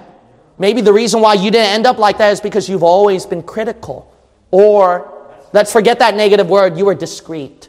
Maybe 0.58 0.82
the 0.82 0.94
reason 0.94 1.22
why 1.22 1.34
you 1.36 1.52
didn't 1.52 1.74
end 1.74 1.86
up 1.86 1.98
like 1.98 2.18
that 2.18 2.32
is 2.32 2.42
because 2.42 2.68
you've 2.70 2.84
always 2.84 3.26
been 3.26 3.44
critical. 3.44 4.14
Or, 4.52 5.14
let's 5.54 5.72
forget 5.72 6.00
that 6.00 6.16
negative 6.16 6.50
word, 6.50 6.78
you 6.78 6.86
were 6.86 6.96
discreet. 6.96 7.67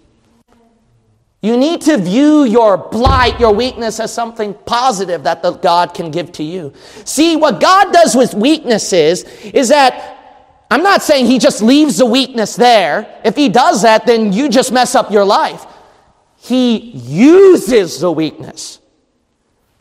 You 1.40 1.56
need 1.56 1.82
to 1.82 1.96
view 1.98 2.44
your 2.44 2.76
blight, 2.76 3.38
your 3.38 3.52
weakness, 3.54 4.00
as 4.00 4.12
something 4.12 4.54
positive 4.54 5.22
that 5.22 5.42
the 5.42 5.52
God 5.52 5.94
can 5.94 6.10
give 6.10 6.32
to 6.32 6.42
you. 6.42 6.72
See, 7.04 7.36
what 7.36 7.60
God 7.60 7.92
does 7.92 8.16
with 8.16 8.34
weaknesses 8.34 9.22
is 9.22 9.68
that 9.68 10.16
I'm 10.70 10.82
not 10.82 11.02
saying 11.02 11.26
he 11.26 11.38
just 11.38 11.62
leaves 11.62 11.98
the 11.98 12.06
weakness 12.06 12.56
there. 12.56 13.20
If 13.24 13.36
he 13.36 13.48
does 13.48 13.82
that, 13.82 14.04
then 14.04 14.32
you 14.32 14.48
just 14.48 14.72
mess 14.72 14.94
up 14.94 15.12
your 15.12 15.24
life. 15.24 15.64
He 16.36 16.90
uses 16.90 18.00
the 18.00 18.10
weakness. 18.10 18.80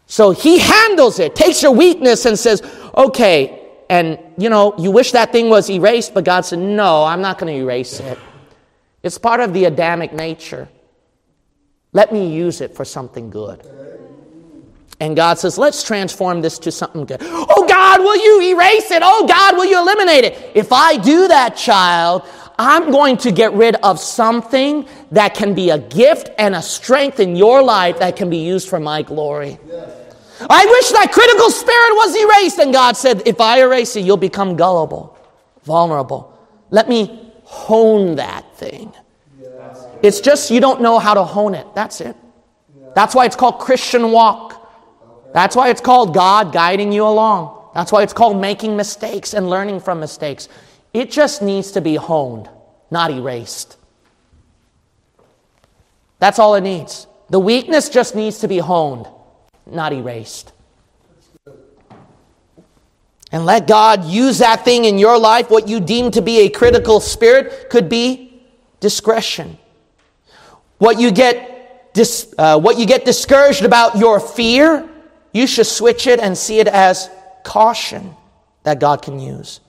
So 0.06 0.32
he 0.32 0.60
handles 0.60 1.20
it, 1.20 1.36
takes 1.36 1.62
your 1.62 1.74
weakness 1.74 2.26
and 2.26 2.38
says, 2.38 2.62
okay, 2.96 3.68
and 3.90 4.20
you 4.38 4.50
know, 4.50 4.76
you 4.78 4.92
wish 4.92 5.12
that 5.12 5.32
thing 5.32 5.50
was 5.50 5.70
erased, 5.70 6.14
but 6.14 6.24
God 6.24 6.42
said, 6.42 6.60
no, 6.60 7.04
I'm 7.04 7.22
not 7.22 7.40
going 7.40 7.54
to 7.54 7.60
erase 7.60 8.00
it. 8.00 8.18
It's 9.04 9.18
part 9.18 9.40
of 9.40 9.54
the 9.54 9.66
Adamic 9.66 10.14
nature. 10.14 10.70
Let 11.98 12.14
me 12.14 12.32
use 12.32 12.62
it 12.62 12.76
for 12.76 12.86
something 12.86 13.32
good. 13.32 13.60
And 15.00 15.16
God 15.16 15.40
says, 15.40 15.58
let's 15.58 15.82
transform 15.84 16.42
this 16.42 16.60
to 16.60 16.72
something 16.72 17.06
good. 17.06 17.18
Oh 17.24 17.66
God, 17.68 18.02
will 18.02 18.16
you 18.16 18.56
erase 18.56 18.92
it? 18.92 19.02
Oh 19.04 19.26
God, 19.26 19.56
will 19.58 19.66
you 19.66 19.80
eliminate 19.82 20.24
it? 20.24 20.52
If 20.54 20.72
I 20.72 20.98
do 20.98 21.28
that, 21.28 21.58
child, 21.58 22.22
I'm 22.60 22.92
going 22.92 23.18
to 23.18 23.32
get 23.32 23.52
rid 23.54 23.78
of 23.78 24.00
something 24.00 24.88
that 25.10 25.34
can 25.34 25.56
be 25.56 25.72
a 25.72 25.80
gift 25.80 26.30
and 26.38 26.54
a 26.54 26.62
strength 26.62 27.20
in 27.20 27.36
your 27.36 27.64
life 27.64 27.98
that 27.98 28.16
can 28.16 28.30
be 28.30 28.46
used 28.46 28.70
for 28.70 28.80
my 28.80 29.02
glory. 29.02 29.58
Yes. 29.68 29.90
I 30.48 30.66
wish 30.68 30.92
that 30.92 31.12
critical 31.12 31.50
spirit 31.50 31.94
was 31.96 32.16
erased. 32.16 32.60
And 32.60 32.72
God 32.72 32.96
said, 32.96 33.24
if 33.26 33.42
I 33.42 33.62
erase 33.62 33.96
it, 33.96 34.06
you'll 34.06 34.18
become 34.18 34.56
gullible, 34.56 35.18
vulnerable. 35.64 36.38
Let 36.70 36.90
me 36.90 37.34
hone 37.44 38.18
that 38.18 38.56
thing. 38.56 38.94
It's 40.08 40.22
just 40.22 40.50
you 40.50 40.62
don't 40.62 40.80
know 40.80 41.00
how 41.00 41.14
to 41.16 41.26
hone 41.26 41.54
it. 41.54 41.68
That's 41.76 42.00
it. 42.00 42.16
That's 42.96 43.14
why 43.14 43.26
it's 43.26 43.36
called 43.36 43.60
Christian 43.60 44.14
walk. 44.14 44.72
That's 45.34 45.54
why 45.54 45.68
it's 45.68 45.82
called 45.82 46.14
God 46.14 46.54
guiding 46.54 46.94
you 46.94 47.06
along. 47.06 47.72
That's 47.74 47.92
why 47.92 48.04
it's 48.04 48.14
called 48.14 48.40
making 48.40 48.78
mistakes 48.78 49.34
and 49.34 49.50
learning 49.50 49.82
from 49.82 50.00
mistakes. 50.00 50.48
It 50.94 51.12
just 51.12 51.42
needs 51.42 51.72
to 51.72 51.82
be 51.82 51.98
honed, 51.98 52.48
not 52.90 53.12
erased. 53.12 53.76
That's 56.20 56.40
all 56.40 56.56
it 56.56 56.62
needs. 56.62 57.06
The 57.30 57.40
weakness 57.40 57.90
just 57.90 58.16
needs 58.16 58.40
to 58.40 58.48
be 58.48 58.60
honed, 58.60 59.08
not 59.66 59.92
erased. 59.92 60.54
And 63.34 63.46
let 63.46 63.68
God 63.68 64.06
use 64.06 64.38
that 64.38 64.64
thing 64.64 64.86
in 64.86 64.98
your 64.98 65.20
life. 65.20 65.50
What 65.50 65.68
you 65.68 65.82
deem 65.82 66.12
to 66.12 66.22
be 66.22 66.40
a 66.40 66.50
critical 66.50 67.02
spirit 67.02 67.70
could 67.70 67.90
be 67.90 68.42
discretion. 68.80 69.58
What 70.78 71.00
you 71.00 71.12
get, 71.12 71.94
dis, 71.94 72.34
uh, 72.38 72.60
what 72.60 72.78
you 72.78 72.86
get 72.86 73.06
discouraged 73.06 73.64
about 73.64 73.98
your 73.98 74.20
fear 74.20 74.88
you 75.38 75.46
should 75.46 75.68
switch 75.68 76.08
it 76.08 76.20
and 76.20 76.36
see 76.36 76.60
it 76.60 76.68
as 76.68 77.12
caution 77.44 78.16
that 78.64 78.80
God 78.80 79.04
can 79.04 79.20
use. 79.20 79.60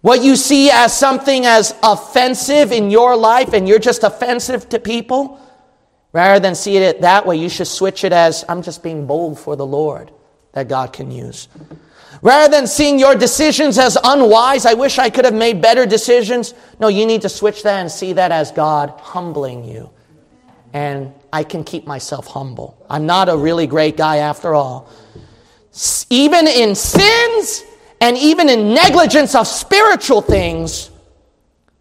What 0.00 0.22
you 0.22 0.34
see 0.34 0.68
as 0.68 0.96
something 0.96 1.46
as 1.46 1.74
offensive 1.82 2.72
in 2.72 2.90
your 2.90 3.16
life 3.16 3.52
and 3.52 3.68
you're 3.68 3.78
just 3.78 4.02
offensive 4.02 4.68
to 4.70 4.80
people, 4.80 5.38
rather 6.12 6.40
than 6.40 6.56
see 6.56 6.76
it 6.76 7.02
that 7.02 7.24
way, 7.24 7.36
you 7.36 7.48
should 7.48 7.68
switch 7.68 8.02
it 8.02 8.12
as 8.12 8.44
I'm 8.48 8.62
just 8.62 8.82
being 8.82 9.06
bold 9.06 9.38
for 9.38 9.54
the 9.54 9.66
Lord 9.66 10.10
that 10.54 10.68
God 10.68 10.92
can 10.92 11.12
use. 11.12 11.46
Rather 12.20 12.50
than 12.50 12.66
seeing 12.66 12.98
your 12.98 13.14
decisions 13.14 13.78
as 13.78 13.96
unwise, 14.02 14.66
I 14.66 14.74
wish 14.74 14.98
I 14.98 15.08
could 15.08 15.24
have 15.24 15.34
made 15.34 15.62
better 15.62 15.86
decisions. 15.86 16.52
No, 16.80 16.88
you 16.88 17.06
need 17.06 17.22
to 17.22 17.28
switch 17.28 17.62
that 17.62 17.78
and 17.78 17.90
see 17.90 18.14
that 18.14 18.32
as 18.32 18.50
God 18.50 18.90
humbling 18.98 19.64
you 19.64 19.90
and 20.72 21.12
I 21.32 21.44
can 21.44 21.64
keep 21.64 21.86
myself 21.86 22.26
humble. 22.26 22.84
I'm 22.88 23.06
not 23.06 23.28
a 23.28 23.36
really 23.36 23.66
great 23.66 23.96
guy 23.96 24.18
after 24.18 24.54
all. 24.54 24.90
Even 26.10 26.46
in 26.46 26.74
sins 26.74 27.64
and 28.00 28.16
even 28.16 28.48
in 28.48 28.72
negligence 28.74 29.34
of 29.34 29.46
spiritual 29.46 30.22
things, 30.22 30.90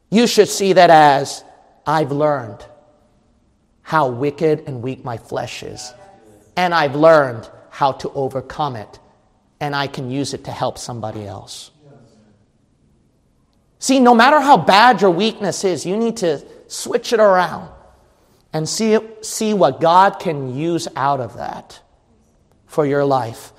you 0.10 0.28
should 0.28 0.48
see 0.48 0.74
that 0.74 0.90
as 0.90 1.44
I've 1.86 2.12
learned 2.12 2.66
how 3.82 4.10
wicked 4.10 4.64
and 4.68 4.82
weak 4.82 5.04
my 5.04 5.18
flesh 5.18 5.64
is. 5.64 5.94
And 6.56 6.74
I've 6.74 6.96
learned 6.96 7.50
how 7.70 7.94
to 7.94 8.12
overcome 8.12 8.76
it. 8.76 9.00
And 9.60 9.76
I 9.76 9.88
can 9.88 10.10
use 10.10 10.34
it 10.34 10.46
to 10.46 10.52
help 10.52 10.78
somebody 10.78 11.26
else. 11.26 11.72
See, 13.80 14.00
no 14.00 14.14
matter 14.14 14.40
how 14.40 14.58
bad 14.58 15.02
your 15.02 15.12
weakness 15.12 15.64
is, 15.64 15.86
you 15.86 15.96
need 15.98 16.18
to 16.18 16.44
switch 16.68 17.14
it 17.14 17.20
around 17.20 17.70
and 18.54 18.68
see, 18.68 18.97
see 19.22 19.54
what 19.54 19.80
God 19.80 20.20
can 20.20 20.56
use 20.56 20.88
out 20.95 21.20
of 21.20 21.38
that 21.38 21.80
for 22.66 22.86
your 22.86 23.06
life. 23.06 23.52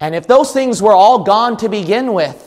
And 0.00 0.14
if 0.14 0.26
those 0.26 0.52
things 0.52 0.80
were 0.82 0.92
all 0.92 1.24
gone 1.24 1.56
to 1.58 1.68
begin 1.68 2.12
with, 2.12 2.44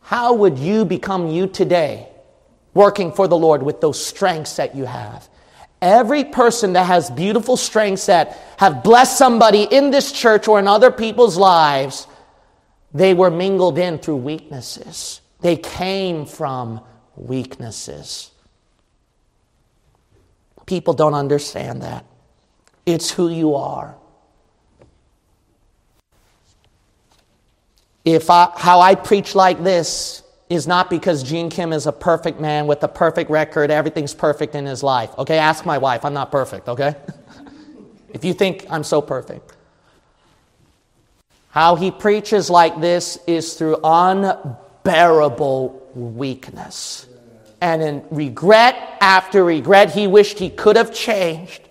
how 0.00 0.34
would 0.34 0.58
you 0.58 0.84
become 0.84 1.28
you 1.28 1.48
today, 1.48 2.08
working 2.74 3.10
for 3.10 3.26
the 3.26 3.36
Lord 3.36 3.62
with 3.62 3.80
those 3.80 4.04
strengths 4.04 4.56
that 4.56 4.76
you 4.76 4.84
have? 4.84 5.28
Every 5.82 6.24
person 6.24 6.72
that 6.74 6.86
has 6.86 7.10
beautiful 7.10 7.56
strengths 7.56 8.06
that 8.06 8.38
have 8.58 8.82
blessed 8.82 9.18
somebody 9.18 9.64
in 9.64 9.90
this 9.90 10.12
church 10.12 10.48
or 10.48 10.58
in 10.58 10.68
other 10.68 10.90
people's 10.90 11.36
lives, 11.36 12.06
they 12.94 13.14
were 13.14 13.30
mingled 13.30 13.78
in 13.78 13.98
through 13.98 14.16
weaknesses. 14.16 15.20
They 15.40 15.56
came 15.56 16.24
from 16.24 16.80
weaknesses. 17.16 18.30
People 20.66 20.94
don't 20.94 21.14
understand 21.14 21.82
that. 21.82 22.04
It's 22.84 23.10
who 23.10 23.28
you 23.28 23.54
are. 23.54 23.96
If 28.04 28.30
I, 28.30 28.52
how 28.56 28.80
I 28.80 28.94
preach 28.94 29.34
like 29.34 29.62
this 29.64 30.22
is 30.48 30.66
not 30.66 30.90
because 30.90 31.24
Gene 31.24 31.50
Kim 31.50 31.72
is 31.72 31.86
a 31.86 31.92
perfect 31.92 32.38
man 32.40 32.68
with 32.68 32.82
a 32.84 32.88
perfect 32.88 33.30
record, 33.30 33.70
everything's 33.70 34.14
perfect 34.14 34.54
in 34.54 34.64
his 34.66 34.82
life. 34.82 35.10
Okay, 35.18 35.38
ask 35.38 35.66
my 35.66 35.78
wife. 35.78 36.04
I'm 36.04 36.14
not 36.14 36.30
perfect, 36.30 36.68
okay? 36.68 36.94
if 38.12 38.24
you 38.24 38.32
think 38.32 38.64
I'm 38.70 38.84
so 38.84 39.02
perfect. 39.02 39.52
How 41.50 41.74
he 41.74 41.90
preaches 41.90 42.48
like 42.48 42.80
this 42.80 43.18
is 43.26 43.54
through 43.54 43.78
unbearable 43.82 44.62
weakness 45.94 47.06
and 47.60 47.82
in 47.82 48.04
regret 48.10 48.98
after 49.00 49.44
regret 49.44 49.92
he 49.92 50.06
wished 50.06 50.38
he 50.38 50.50
could 50.50 50.76
have 50.76 50.92
changed, 50.94 51.62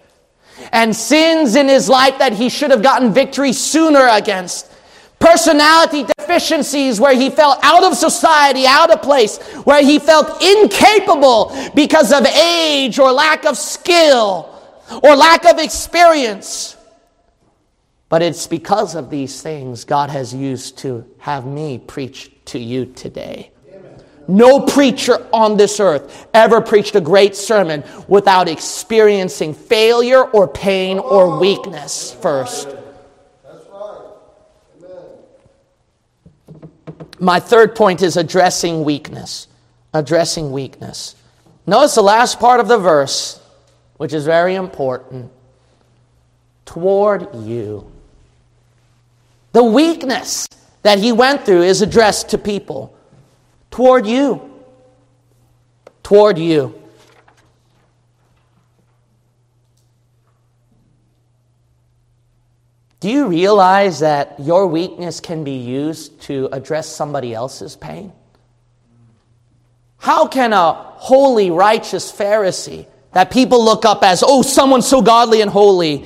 and 0.72 0.96
sins 0.96 1.56
in 1.56 1.68
his 1.68 1.90
life 1.90 2.18
that 2.20 2.34
he 2.34 2.50
should 2.50 2.72
have 2.72 2.82
gotten 2.82 3.14
victory 3.14 3.54
sooner 3.54 4.08
against, 4.12 4.72
personality 5.20 6.04
deficiencies 6.18 7.00
where 7.00 7.16
he 7.16 7.30
felt 7.30 7.60
out 7.64 7.84
of 7.84 7.96
society, 7.96 8.66
out 8.68 8.92
of 8.92 9.02
place, 9.02 9.38
where 9.64 9.84
he 9.84 10.00
felt 10.00 10.42
incapable 10.42 11.56
because 11.74 12.12
of 12.12 12.26
age 12.26 13.00
or 13.00 13.12
lack 13.12 13.46
of 13.46 13.58
skill 13.58 14.52
or 15.04 15.16
lack 15.16 15.46
of 15.46 15.60
experience. 15.60 16.78
But 18.08 18.22
it's 18.22 18.48
because 18.48 18.96
of 18.96 19.10
these 19.10 19.42
things 19.42 19.84
God 19.84 20.10
has 20.10 20.34
used 20.34 20.78
to 20.80 21.06
have 21.18 21.46
me 21.46 21.80
preach 21.80 22.32
to 22.46 22.60
you 22.60 22.86
today. 22.86 23.52
No 24.28 24.62
preacher 24.62 25.28
on 25.32 25.58
this 25.58 25.80
earth 25.80 26.28
ever 26.34 26.62
preached 26.62 26.96
a 26.96 27.02
great 27.02 27.36
sermon 27.36 27.84
without 28.08 28.48
experiencing 28.48 29.54
failure 29.54 30.24
or 30.24 30.48
pain 30.48 30.98
or 30.98 31.40
weakness 31.40 32.14
first. 32.14 32.70
That's 33.44 33.66
right. 33.72 34.02
Amen. 34.84 36.70
My 37.20 37.40
third 37.40 37.76
point 37.76 38.02
is 38.02 38.18
addressing 38.18 38.84
weakness. 38.84 39.48
Addressing 39.94 40.52
weakness. 40.52 41.16
Notice 41.68 41.96
the 41.96 42.02
last 42.02 42.40
part 42.40 42.60
of 42.60 42.68
the 42.68 42.78
verse, 42.78 43.40
which 43.98 44.14
is 44.14 44.26
very 44.26 44.56
important. 44.56 45.32
Toward 46.66 47.34
you. 47.36 47.92
The 49.52 49.64
weakness 49.64 50.48
that 50.82 51.00
he 51.00 51.12
went 51.12 51.46
through 51.46 51.64
is 51.64 51.82
addressed 51.82 52.30
to 52.30 52.38
people. 52.38 52.95
Toward 53.76 54.08
you. 54.08 54.64
Toward 56.02 56.38
you. 56.38 56.82
Do 63.02 63.10
you 63.10 63.28
realize 63.28 64.00
that 64.00 64.40
your 64.40 64.68
weakness 64.68 65.20
can 65.20 65.44
be 65.44 65.58
used 65.58 66.22
to 66.22 66.48
address 66.54 66.88
somebody 66.88 67.34
else's 67.34 67.76
pain? 67.76 68.14
How 69.98 70.30
can 70.30 70.54
a 70.54 70.72
holy, 70.72 71.52
righteous 71.52 72.10
Pharisee 72.10 72.88
that 73.12 73.30
people 73.30 73.62
look 73.62 73.84
up 73.84 74.06
as, 74.06 74.24
oh, 74.26 74.42
someone 74.42 74.84
so 74.84 75.02
godly 75.02 75.42
and 75.42 75.52
holy, 75.52 76.06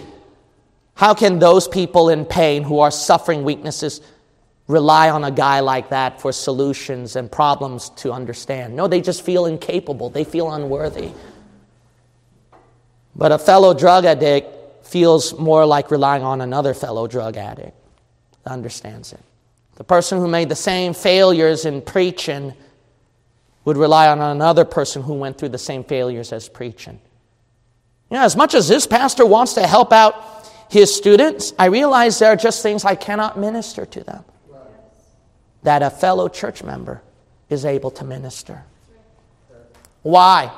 how 0.96 1.14
can 1.14 1.38
those 1.38 1.68
people 1.68 2.10
in 2.10 2.26
pain 2.26 2.64
who 2.64 2.80
are 2.80 2.90
suffering 2.90 3.44
weaknesses 3.44 4.02
rely 4.70 5.10
on 5.10 5.24
a 5.24 5.32
guy 5.32 5.60
like 5.60 5.90
that 5.90 6.22
for 6.22 6.32
solutions 6.32 7.16
and 7.18 7.30
problems 7.30 7.90
to 7.90 8.14
understand? 8.14 8.76
No, 8.76 8.88
they 8.88 9.02
just 9.02 9.24
feel 9.24 9.48
incapable, 9.48 10.10
they 10.10 10.24
feel 10.24 10.50
unworthy. 10.52 11.12
But 13.16 13.34
a 13.34 13.40
fellow 13.40 13.74
drug 13.74 14.06
addict 14.06 14.86
feels 14.86 15.38
more 15.38 15.66
like 15.66 15.92
relying 15.92 16.24
on 16.24 16.40
another 16.40 16.74
fellow 16.74 17.08
drug 17.08 17.36
addict 17.36 17.76
that 18.44 18.52
understands 18.52 19.12
it. 19.12 19.20
The 19.76 19.84
person 19.84 20.20
who 20.20 20.28
made 20.28 20.50
the 20.50 20.56
same 20.56 20.94
failures 20.94 21.66
in 21.66 21.82
preaching 21.82 22.54
would 23.66 23.76
rely 23.76 24.08
on 24.08 24.22
another 24.22 24.66
person 24.66 25.02
who 25.02 25.16
went 25.16 25.38
through 25.38 25.50
the 25.50 25.58
same 25.58 25.84
failures 25.84 26.32
as 26.32 26.48
preaching. 26.48 27.00
You 28.12 28.18
know, 28.18 28.24
as 28.24 28.36
much 28.36 28.54
as 28.54 28.68
this 28.68 28.86
pastor 28.86 29.26
wants 29.26 29.54
to 29.54 29.66
help 29.66 29.92
out 29.92 30.48
his 30.70 30.96
students, 30.96 31.54
I 31.58 31.66
realize 31.66 32.20
there 32.20 32.30
are 32.30 32.36
just 32.36 32.62
things 32.62 32.86
I 32.86 32.94
cannot 32.94 33.40
minister 33.40 33.86
to 33.88 34.04
them 34.04 34.24
that 35.64 35.82
a 35.82 35.90
fellow 35.90 36.28
church 36.28 36.64
member 36.64 37.02
is 37.50 37.66
able 37.66 37.92
to 37.92 38.04
minister. 38.04 38.64
Why? 40.02 40.52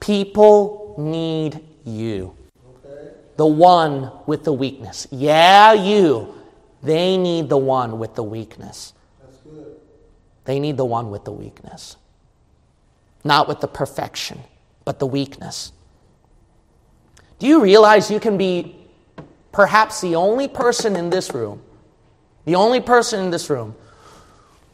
People 0.00 0.94
need 0.98 1.60
you 1.84 2.34
the 3.36 3.46
one 3.46 4.12
with 4.26 4.44
the 4.44 4.52
weakness. 4.52 5.06
Yeah, 5.10 5.72
you. 5.72 6.34
They 6.82 7.16
need 7.16 7.48
the 7.48 7.56
one 7.56 7.98
with 7.98 8.14
the 8.14 8.22
weakness. 8.22 8.92
They 10.44 10.58
need 10.58 10.76
the 10.76 10.84
one 10.84 11.10
with 11.10 11.24
the 11.24 11.32
weakness. 11.32 11.96
Not 13.24 13.48
with 13.48 13.60
the 13.60 13.68
perfection, 13.68 14.40
but 14.84 14.98
the 14.98 15.06
weakness. 15.06 15.72
Do 17.38 17.46
you 17.46 17.60
realize 17.60 18.10
you 18.10 18.20
can 18.20 18.36
be 18.36 18.76
perhaps 19.52 20.00
the 20.00 20.16
only 20.16 20.48
person 20.48 20.96
in 20.96 21.10
this 21.10 21.32
room, 21.32 21.62
the 22.44 22.56
only 22.56 22.80
person 22.80 23.24
in 23.24 23.30
this 23.30 23.48
room 23.48 23.74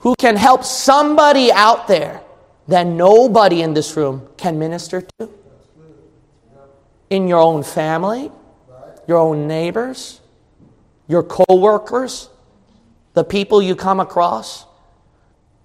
who 0.09 0.15
can 0.17 0.37
help 0.37 0.65
somebody 0.65 1.53
out 1.53 1.87
there 1.87 2.23
that 2.67 2.87
nobody 2.87 3.61
in 3.61 3.75
this 3.75 3.95
room 3.95 4.27
can 4.39 4.59
minister 4.59 5.03
to? 5.03 5.29
In 7.11 7.29
your 7.29 7.41
own 7.41 7.63
family, 7.63 8.33
your 9.07 9.19
own 9.19 9.47
neighbors, 9.47 10.23
your 11.09 11.23
co-workers, 11.23 12.31
the 13.13 13.23
people 13.23 13.61
you 13.61 13.77
come 13.77 14.01
across, 14.01 14.65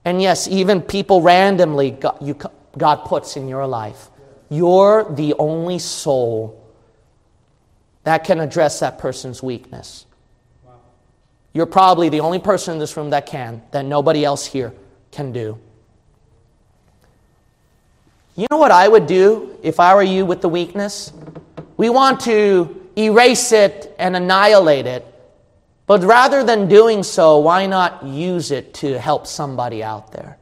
and 0.04 0.22
yes, 0.22 0.50
even 0.50 0.82
people 0.82 1.22
randomly 1.22 1.91
God, 1.91 2.52
God 2.78 2.96
puts 3.06 3.38
in 3.38 3.48
your 3.48 3.66
life. 3.66 4.10
You're 4.50 5.06
the 5.10 5.36
only 5.39 5.80
soul 5.80 6.62
that 8.04 8.26
can 8.26 8.41
address 8.41 8.82
that 8.82 9.00
person's 9.00 9.41
weakness. 9.41 10.06
You're 11.54 11.68
probably 11.68 12.10
the 12.10 12.20
only 12.20 12.39
person 12.39 12.74
in 12.74 12.80
this 12.80 12.97
room 12.97 13.12
that 13.12 13.28
can, 13.28 13.62
that 13.72 13.86
nobody 13.86 14.26
else 14.26 14.45
here 14.45 14.74
can 15.12 15.32
do. 15.32 15.60
You 18.36 18.47
know 18.49 18.58
what 18.58 18.72
I 18.72 18.88
would 18.88 19.06
do 19.06 19.58
if 19.62 19.80
I 19.80 19.93
were 19.93 20.01
you 20.01 20.26
with 20.26 20.41
the 20.41 20.49
weakness? 20.49 21.14
We 21.78 21.91
want 21.91 22.22
to 22.22 22.89
erase 22.97 23.51
it 23.51 23.95
and 23.99 24.16
annihilate 24.16 24.88
it. 24.88 25.06
But 25.86 26.04
rather 26.04 26.43
than 26.43 26.68
doing 26.68 27.04
so, 27.04 27.38
why 27.38 27.68
not 27.68 28.04
use 28.04 28.49
it 28.49 28.74
to 28.76 28.97
help 28.97 29.28
somebody 29.28 29.84
out 29.84 30.12
there? 30.12 30.38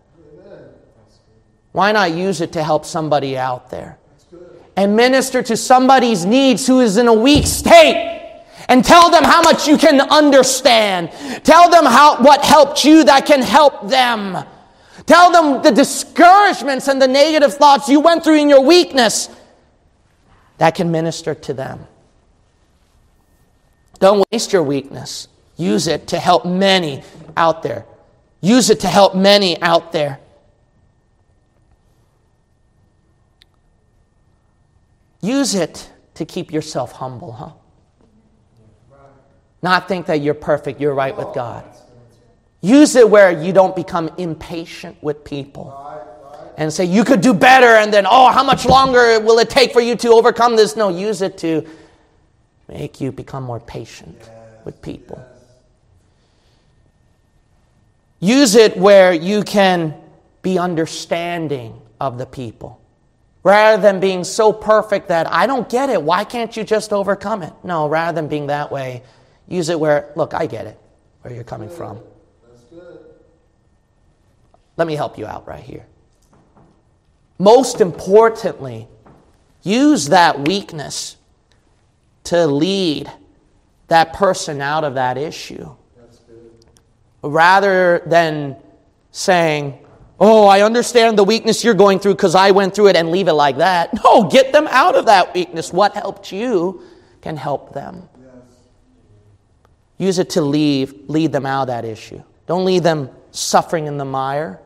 Why 1.74 1.92
not 1.92 2.14
use 2.14 2.40
it 2.40 2.54
to 2.54 2.64
help 2.64 2.86
somebody 2.86 3.38
out 3.38 3.70
there? 3.70 3.98
And 4.78 4.96
minister 4.96 5.42
to 5.44 5.58
somebody's 5.58 6.26
needs 6.26 6.66
who 6.68 6.80
is 6.80 6.96
in 6.96 7.08
a 7.08 7.14
weak 7.14 7.46
state 7.46 8.11
and 8.72 8.86
tell 8.86 9.12
them 9.12 9.26
how 9.26 9.42
much 9.42 9.68
you 9.68 9.78
can 9.78 10.00
understand. 10.00 11.12
Tell 11.44 11.70
them 11.70 11.84
how, 11.84 12.24
what 12.24 12.42
helped 12.42 12.86
you 12.86 13.04
that 13.04 13.26
can 13.26 13.42
help 13.42 13.90
them. 13.90 14.46
Tell 15.06 15.30
them 15.30 15.62
the 15.62 15.72
discouragements 15.72 16.88
and 16.88 17.02
the 17.02 17.08
negative 17.08 17.54
thoughts 17.54 17.90
you 17.90 18.00
went 18.00 18.24
through 18.24 18.38
in 18.38 18.48
your 18.48 18.62
weakness 18.62 19.28
that 20.58 20.74
can 20.76 20.90
minister 20.90 21.36
to 21.36 21.54
them. 21.54 21.86
Don't 24.00 24.26
waste 24.32 24.54
your 24.54 24.64
weakness. 24.64 25.28
Use 25.58 25.88
it 25.88 26.08
to 26.08 26.18
help 26.18 26.46
many 26.46 27.04
out 27.36 27.64
there. 27.64 27.86
Use 28.40 28.70
it 28.70 28.80
to 28.80 28.88
help 28.88 29.14
many 29.16 29.62
out 29.62 29.92
there. 29.92 30.18
Use 35.20 35.56
it 35.56 35.92
to 36.14 36.24
keep 36.24 36.54
yourself 36.54 36.94
humble, 36.94 37.34
huh? 37.34 37.52
Not 39.62 39.88
think 39.88 40.08
that 40.08 40.22
you're 40.22 40.34
perfect, 40.34 40.82
you're 40.82 40.94
right 40.94 41.16
with 41.16 41.34
God. 41.34 41.64
Use 42.62 42.96
it 42.96 43.10
where 43.10 43.32
you 43.32 43.54
don't 43.54 43.76
become 43.76 44.10
impatient 44.18 45.02
with 45.04 45.24
people 45.24 45.78
and 46.58 46.72
say, 46.72 46.86
you 46.86 47.04
could 47.04 47.22
do 47.22 47.34
better, 47.34 47.78
and 47.78 47.92
then, 47.92 48.06
oh, 48.08 48.32
how 48.32 48.44
much 48.44 48.66
longer 48.66 49.20
will 49.20 49.40
it 49.40 49.50
take 49.50 49.74
for 49.74 49.82
you 49.82 49.96
to 49.96 50.10
overcome 50.10 50.56
this? 50.56 50.76
No, 50.76 50.90
use 50.90 51.22
it 51.22 51.38
to 51.40 51.66
make 52.68 53.02
you 53.02 53.12
become 53.12 53.44
more 53.44 53.60
patient 53.60 54.30
with 54.64 54.82
people. 54.82 55.24
Use 58.20 58.54
it 58.56 58.78
where 58.78 59.12
you 59.12 59.44
can 59.44 59.96
be 60.44 60.60
understanding 60.60 61.82
of 62.00 62.18
the 62.18 62.26
people. 62.26 62.80
Rather 63.44 63.82
than 63.82 64.00
being 64.00 64.24
so 64.24 64.54
perfect 64.54 65.08
that 65.08 65.32
I 65.32 65.48
don't 65.48 65.68
get 65.68 65.90
it, 65.90 66.02
why 66.02 66.24
can't 66.24 66.56
you 66.56 66.64
just 66.64 66.94
overcome 66.94 67.42
it? 67.42 67.54
No, 67.64 67.90
rather 67.90 68.16
than 68.16 68.28
being 68.28 68.48
that 68.48 68.72
way, 68.72 69.02
use 69.52 69.70
it 69.70 69.80
where, 69.80 70.12
look, 70.16 70.34
I 70.34 70.46
get 70.46 70.66
it, 70.66 70.80
where 71.22 71.34
you're 71.34 71.44
coming 71.44 71.70
from. 71.70 72.00
That's 72.48 72.64
good. 72.64 73.00
Let 74.78 74.88
me 74.88 74.96
help 74.96 75.18
you 75.18 75.26
out 75.26 75.48
right 75.48 75.64
here. 75.64 75.86
Most 77.38 77.82
importantly, 77.82 78.88
use 79.64 80.10
that 80.10 80.48
weakness 80.48 81.18
to 82.26 82.48
lead 82.48 83.12
that 83.88 84.14
person 84.14 84.62
out 84.62 84.84
of 84.84 84.96
that 84.96 85.18
issue. 85.18 85.76
Rather 87.24 88.02
than 88.06 88.56
saying, 89.12 89.78
Oh, 90.24 90.46
I 90.46 90.62
understand 90.62 91.18
the 91.18 91.24
weakness 91.24 91.64
you're 91.64 91.74
going 91.74 91.98
through 91.98 92.14
because 92.14 92.36
I 92.36 92.52
went 92.52 92.76
through 92.76 92.90
it 92.90 92.96
and 92.96 93.10
leave 93.10 93.28
it 93.28 93.34
like 93.34 93.58
that. 93.58 93.90
No, 94.04 94.30
get 94.30 94.54
them 94.54 94.68
out 94.70 94.96
of 94.96 95.08
that 95.08 95.34
weakness. 95.34 95.74
What 95.74 95.94
helped 95.94 96.32
you 96.32 96.84
can 97.22 97.36
help 97.36 97.74
them. 97.74 98.08
Use 100.02 100.18
it 100.18 100.32
to 100.32 100.42
leave, 100.42 100.96
lead 101.08 101.32
them 101.32 101.46
out 101.46 101.62
of 101.62 101.68
that 101.68 101.86
issue. 101.86 102.24
Don't 102.48 102.66
leave 102.66 102.82
them 102.82 103.12
suffering 103.30 103.86
in 103.86 104.00
the 104.00 104.04
mire. 104.04 104.60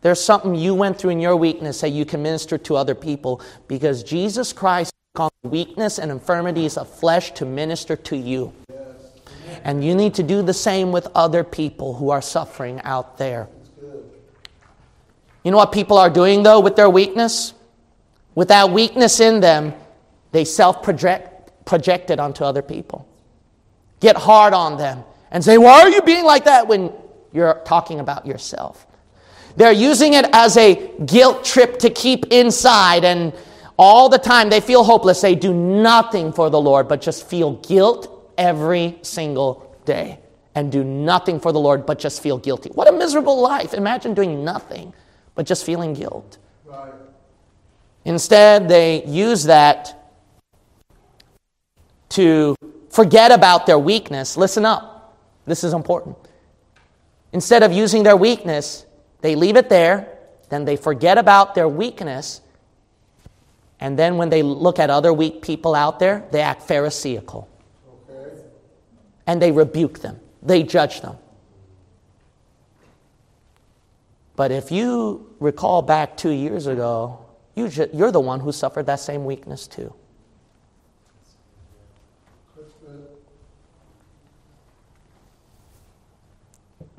There's 0.00 0.24
something 0.24 0.54
you 0.54 0.74
went 0.74 0.96
through 0.96 1.10
in 1.10 1.20
your 1.20 1.36
weakness 1.36 1.82
that 1.82 1.90
you 1.90 2.06
can 2.06 2.22
minister 2.22 2.56
to 2.56 2.76
other 2.76 2.94
people 2.94 3.42
because 3.68 4.02
Jesus 4.02 4.54
Christ 4.54 4.90
called 5.14 5.32
weakness 5.42 5.98
and 5.98 6.10
infirmities 6.10 6.78
of 6.78 6.88
flesh 6.88 7.32
to 7.32 7.44
minister 7.44 7.94
to 7.94 8.16
you. 8.16 8.54
And 9.64 9.84
you 9.84 9.94
need 9.94 10.14
to 10.14 10.22
do 10.22 10.40
the 10.40 10.54
same 10.54 10.92
with 10.92 11.08
other 11.14 11.44
people 11.44 11.92
who 11.92 12.08
are 12.08 12.22
suffering 12.22 12.80
out 12.84 13.18
there. 13.18 13.50
You 15.42 15.50
know 15.50 15.58
what 15.58 15.72
people 15.72 15.98
are 15.98 16.08
doing 16.08 16.42
though 16.42 16.60
with 16.60 16.74
their 16.74 16.88
weakness? 16.88 17.52
With 18.34 18.48
that 18.48 18.70
weakness 18.70 19.20
in 19.20 19.40
them, 19.40 19.74
they 20.32 20.46
self 20.46 20.82
project 20.82 21.66
project 21.66 22.08
it 22.08 22.18
onto 22.18 22.44
other 22.44 22.62
people. 22.62 23.06
Get 24.04 24.16
hard 24.16 24.52
on 24.52 24.76
them 24.76 25.02
and 25.30 25.42
say, 25.42 25.58
Why 25.58 25.80
are 25.80 25.88
you 25.88 26.02
being 26.02 26.24
like 26.24 26.44
that 26.44 26.68
when 26.68 26.92
you're 27.32 27.60
talking 27.64 27.98
about 27.98 28.26
yourself? 28.26 28.86
They're 29.56 29.72
using 29.72 30.12
it 30.14 30.26
as 30.32 30.56
a 30.56 30.90
guilt 31.06 31.44
trip 31.44 31.78
to 31.80 31.90
keep 31.90 32.26
inside, 32.26 33.04
and 33.04 33.32
all 33.76 34.08
the 34.08 34.18
time 34.18 34.50
they 34.50 34.60
feel 34.60 34.84
hopeless. 34.84 35.20
They 35.20 35.34
do 35.34 35.54
nothing 35.54 36.32
for 36.32 36.50
the 36.50 36.60
Lord, 36.60 36.86
but 36.86 37.00
just 37.00 37.26
feel 37.26 37.54
guilt 37.56 38.32
every 38.36 38.98
single 39.02 39.74
day. 39.84 40.20
And 40.56 40.70
do 40.70 40.84
nothing 40.84 41.40
for 41.40 41.50
the 41.50 41.58
Lord, 41.58 41.84
but 41.84 41.98
just 41.98 42.22
feel 42.22 42.38
guilty. 42.38 42.70
What 42.70 42.86
a 42.86 42.92
miserable 42.92 43.40
life. 43.40 43.74
Imagine 43.74 44.14
doing 44.14 44.44
nothing, 44.44 44.94
but 45.34 45.46
just 45.46 45.66
feeling 45.66 45.94
guilt. 45.94 46.38
Right. 46.64 46.92
Instead, 48.04 48.68
they 48.68 49.04
use 49.04 49.44
that 49.44 50.12
to 52.10 52.54
forget 52.94 53.32
about 53.32 53.66
their 53.66 53.78
weakness. 53.78 54.36
Listen 54.36 54.64
up. 54.64 55.16
This 55.46 55.64
is 55.64 55.72
important. 55.72 56.16
Instead 57.32 57.64
of 57.64 57.72
using 57.72 58.04
their 58.04 58.16
weakness, 58.16 58.86
they 59.20 59.34
leave 59.34 59.56
it 59.56 59.68
there, 59.68 60.08
then 60.48 60.64
they 60.64 60.76
forget 60.76 61.18
about 61.18 61.56
their 61.56 61.68
weakness, 61.68 62.40
and 63.80 63.98
then 63.98 64.16
when 64.16 64.30
they 64.30 64.42
look 64.42 64.78
at 64.78 64.88
other 64.88 65.12
weak 65.12 65.42
people 65.42 65.74
out 65.74 65.98
there, 65.98 66.24
they 66.30 66.40
act 66.40 66.62
Pharisaical. 66.62 67.48
Okay. 68.08 68.40
And 69.26 69.42
they 69.42 69.50
rebuke 69.50 69.98
them, 69.98 70.20
they 70.42 70.62
judge 70.62 71.00
them. 71.00 71.16
But 74.36 74.52
if 74.52 74.70
you 74.70 75.34
recall 75.40 75.82
back 75.82 76.16
two 76.16 76.30
years 76.30 76.66
ago, 76.66 77.24
you 77.56 77.68
ju- 77.68 77.90
you're 77.92 78.12
the 78.12 78.20
one 78.20 78.40
who 78.40 78.52
suffered 78.52 78.86
that 78.86 79.00
same 79.00 79.24
weakness 79.24 79.66
too. 79.66 79.92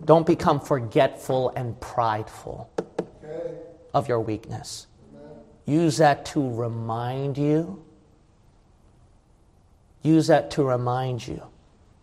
Don't 0.03 0.25
become 0.27 0.59
forgetful 0.59 1.51
and 1.55 1.79
prideful 1.79 2.69
Okay. 3.23 3.57
of 3.93 4.07
your 4.07 4.19
weakness. 4.19 4.87
Amen. 5.15 5.31
Use 5.65 5.97
that 5.97 6.25
to 6.27 6.53
remind 6.53 7.37
you. 7.37 7.83
Use 10.03 10.27
that 10.27 10.51
to 10.51 10.63
remind 10.63 11.25
you 11.27 11.41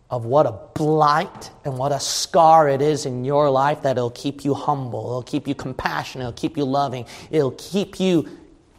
of 0.09 0.25
what 0.25 0.45
a 0.45 0.51
blight 0.75 1.49
and 1.65 1.77
what 1.77 1.91
a 1.91 1.99
scar 1.99 2.67
it 2.69 2.81
is 2.81 3.05
in 3.05 3.23
your 3.23 3.49
life 3.49 3.81
that 3.81 3.97
it'll 3.97 4.11
keep 4.11 4.43
you 4.45 4.53
humble, 4.53 4.99
it'll 5.05 5.23
keep 5.23 5.47
you 5.47 5.55
compassionate, 5.55 6.27
it'll 6.27 6.33
keep 6.33 6.55
you 6.57 6.65
loving, 6.65 7.05
it'll 7.31 7.51
keep 7.57 7.99
you 7.99 8.27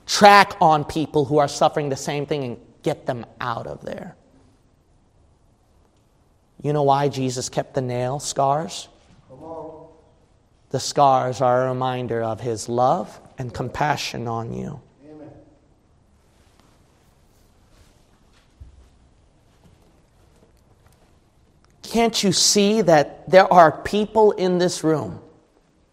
track 0.07 0.57
on 0.61 0.85
people 0.85 1.25
who 1.25 1.39
are 1.39 1.49
suffering 1.49 1.89
the 1.89 1.97
same 1.97 2.27
thing 2.27 2.45
and 2.45 2.57
get 2.83 3.07
them 3.07 3.25
out 3.41 3.67
of 3.67 3.81
there. 3.85 4.15
You 6.63 6.73
know 6.73 6.83
why 6.83 7.09
Jesus 7.09 7.49
kept 7.49 7.75
the 7.75 7.83
nail 7.83 8.21
scars? 8.21 8.89
The 10.71 10.81
scars 10.81 11.41
are 11.41 11.67
a 11.67 11.69
reminder 11.69 12.23
of 12.23 12.41
his 12.41 12.69
love 12.69 13.21
and 13.39 13.55
compassion 13.55 14.27
on 14.27 14.53
you. 14.53 14.81
Amen. 15.09 15.31
Can't 21.83 22.25
you 22.25 22.33
see 22.33 22.83
that 22.83 23.31
there 23.31 23.53
are 23.53 23.71
people 23.83 24.33
in 24.33 24.59
this 24.59 24.83
room 24.83 25.21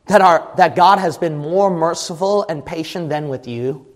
that, 0.08 0.22
are, 0.22 0.52
that 0.58 0.76
God 0.76 0.98
has 0.98 1.18
been 1.18 1.38
more 1.38 1.70
merciful 1.70 2.44
and 2.50 2.66
patient 2.66 3.10
than 3.10 3.30
with 3.30 3.48
you? 3.48 3.91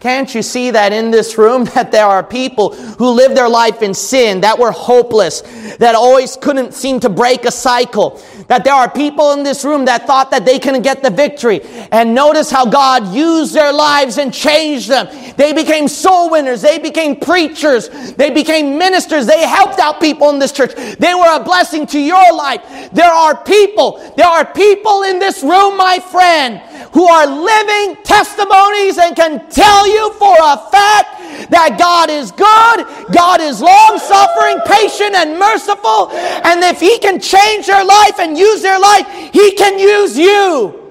Can't 0.00 0.34
you 0.34 0.42
see 0.42 0.70
that 0.72 0.92
in 0.92 1.10
this 1.10 1.38
room 1.38 1.64
that 1.74 1.90
there 1.90 2.06
are 2.06 2.22
people 2.22 2.74
who 2.74 3.10
live 3.10 3.34
their 3.34 3.48
life 3.48 3.82
in 3.82 3.94
sin, 3.94 4.42
that 4.42 4.58
were 4.58 4.70
hopeless, 4.70 5.42
that 5.78 5.94
always 5.94 6.36
couldn't 6.36 6.74
seem 6.74 7.00
to 7.00 7.08
break 7.08 7.44
a 7.44 7.50
cycle? 7.50 8.22
That 8.48 8.62
there 8.62 8.74
are 8.74 8.90
people 8.90 9.32
in 9.32 9.42
this 9.42 9.64
room 9.64 9.86
that 9.86 10.06
thought 10.06 10.30
that 10.30 10.44
they 10.44 10.58
couldn't 10.58 10.82
get 10.82 11.02
the 11.02 11.10
victory. 11.10 11.62
And 11.90 12.14
notice 12.14 12.50
how 12.50 12.66
God 12.66 13.12
used 13.14 13.54
their 13.54 13.72
lives 13.72 14.18
and 14.18 14.32
changed 14.32 14.88
them. 14.88 15.08
They 15.36 15.52
became 15.52 15.88
soul 15.88 16.30
winners. 16.30 16.62
They 16.62 16.78
became 16.78 17.18
preachers. 17.18 17.88
They 18.12 18.30
became 18.30 18.78
ministers. 18.78 19.26
They 19.26 19.46
helped 19.46 19.78
out 19.80 20.00
people 20.00 20.30
in 20.30 20.38
this 20.38 20.52
church. 20.52 20.74
They 20.74 21.14
were 21.14 21.36
a 21.36 21.42
blessing 21.42 21.86
to 21.88 21.98
your 21.98 22.32
life. 22.34 22.90
There 22.92 23.10
are 23.10 23.42
people, 23.42 24.14
there 24.16 24.26
are 24.26 24.44
people 24.44 25.02
in 25.02 25.18
this 25.18 25.42
room, 25.42 25.76
my 25.76 25.98
friend, 25.98 26.60
who 26.92 27.06
are 27.06 27.26
living 27.26 28.02
testimonies 28.04 28.98
and 28.98 29.14
can 29.16 29.48
tell 29.50 29.85
you 29.86 30.12
for 30.14 30.34
a 30.38 30.56
fact 30.70 31.50
that 31.50 31.76
God 31.78 32.10
is 32.10 32.32
good, 32.32 33.12
God 33.14 33.40
is 33.40 33.60
long 33.60 33.98
suffering, 33.98 34.58
patient, 34.66 35.14
and 35.14 35.38
merciful. 35.38 36.10
And 36.10 36.62
if 36.64 36.80
He 36.80 36.98
can 36.98 37.20
change 37.20 37.66
their 37.66 37.84
life 37.84 38.18
and 38.18 38.36
use 38.36 38.62
their 38.62 38.78
life, 38.78 39.06
He 39.32 39.52
can 39.52 39.78
use 39.78 40.18
you. 40.18 40.82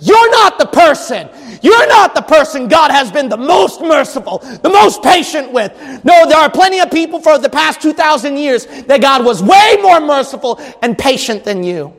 You're 0.00 0.30
not 0.30 0.58
the 0.58 0.66
person. 0.66 1.28
You're 1.62 1.86
not 1.86 2.16
the 2.16 2.22
person 2.22 2.66
God 2.66 2.90
has 2.90 3.12
been 3.12 3.28
the 3.28 3.36
most 3.36 3.80
merciful, 3.80 4.38
the 4.38 4.68
most 4.68 5.00
patient 5.02 5.52
with. 5.52 5.72
No, 6.04 6.26
there 6.28 6.38
are 6.38 6.50
plenty 6.50 6.80
of 6.80 6.90
people 6.90 7.20
for 7.20 7.38
the 7.38 7.48
past 7.48 7.80
2,000 7.80 8.36
years 8.36 8.66
that 8.66 9.00
God 9.00 9.24
was 9.24 9.42
way 9.42 9.78
more 9.80 10.00
merciful 10.00 10.60
and 10.82 10.98
patient 10.98 11.44
than 11.44 11.62
you. 11.62 11.96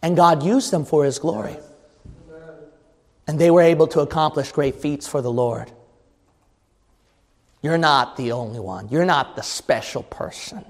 And 0.00 0.16
God 0.16 0.44
used 0.44 0.70
them 0.70 0.84
for 0.84 1.04
His 1.04 1.18
glory. 1.18 1.56
And 3.32 3.40
they 3.40 3.50
were 3.50 3.62
able 3.62 3.86
to 3.86 4.00
accomplish 4.00 4.52
great 4.52 4.82
feats 4.82 5.08
for 5.08 5.22
the 5.22 5.32
Lord. 5.32 5.72
You're 7.62 7.78
not 7.78 8.18
the 8.18 8.32
only 8.32 8.60
one. 8.60 8.90
You're 8.90 9.06
not 9.06 9.36
the 9.36 9.42
special 9.42 10.02
person. 10.02 10.62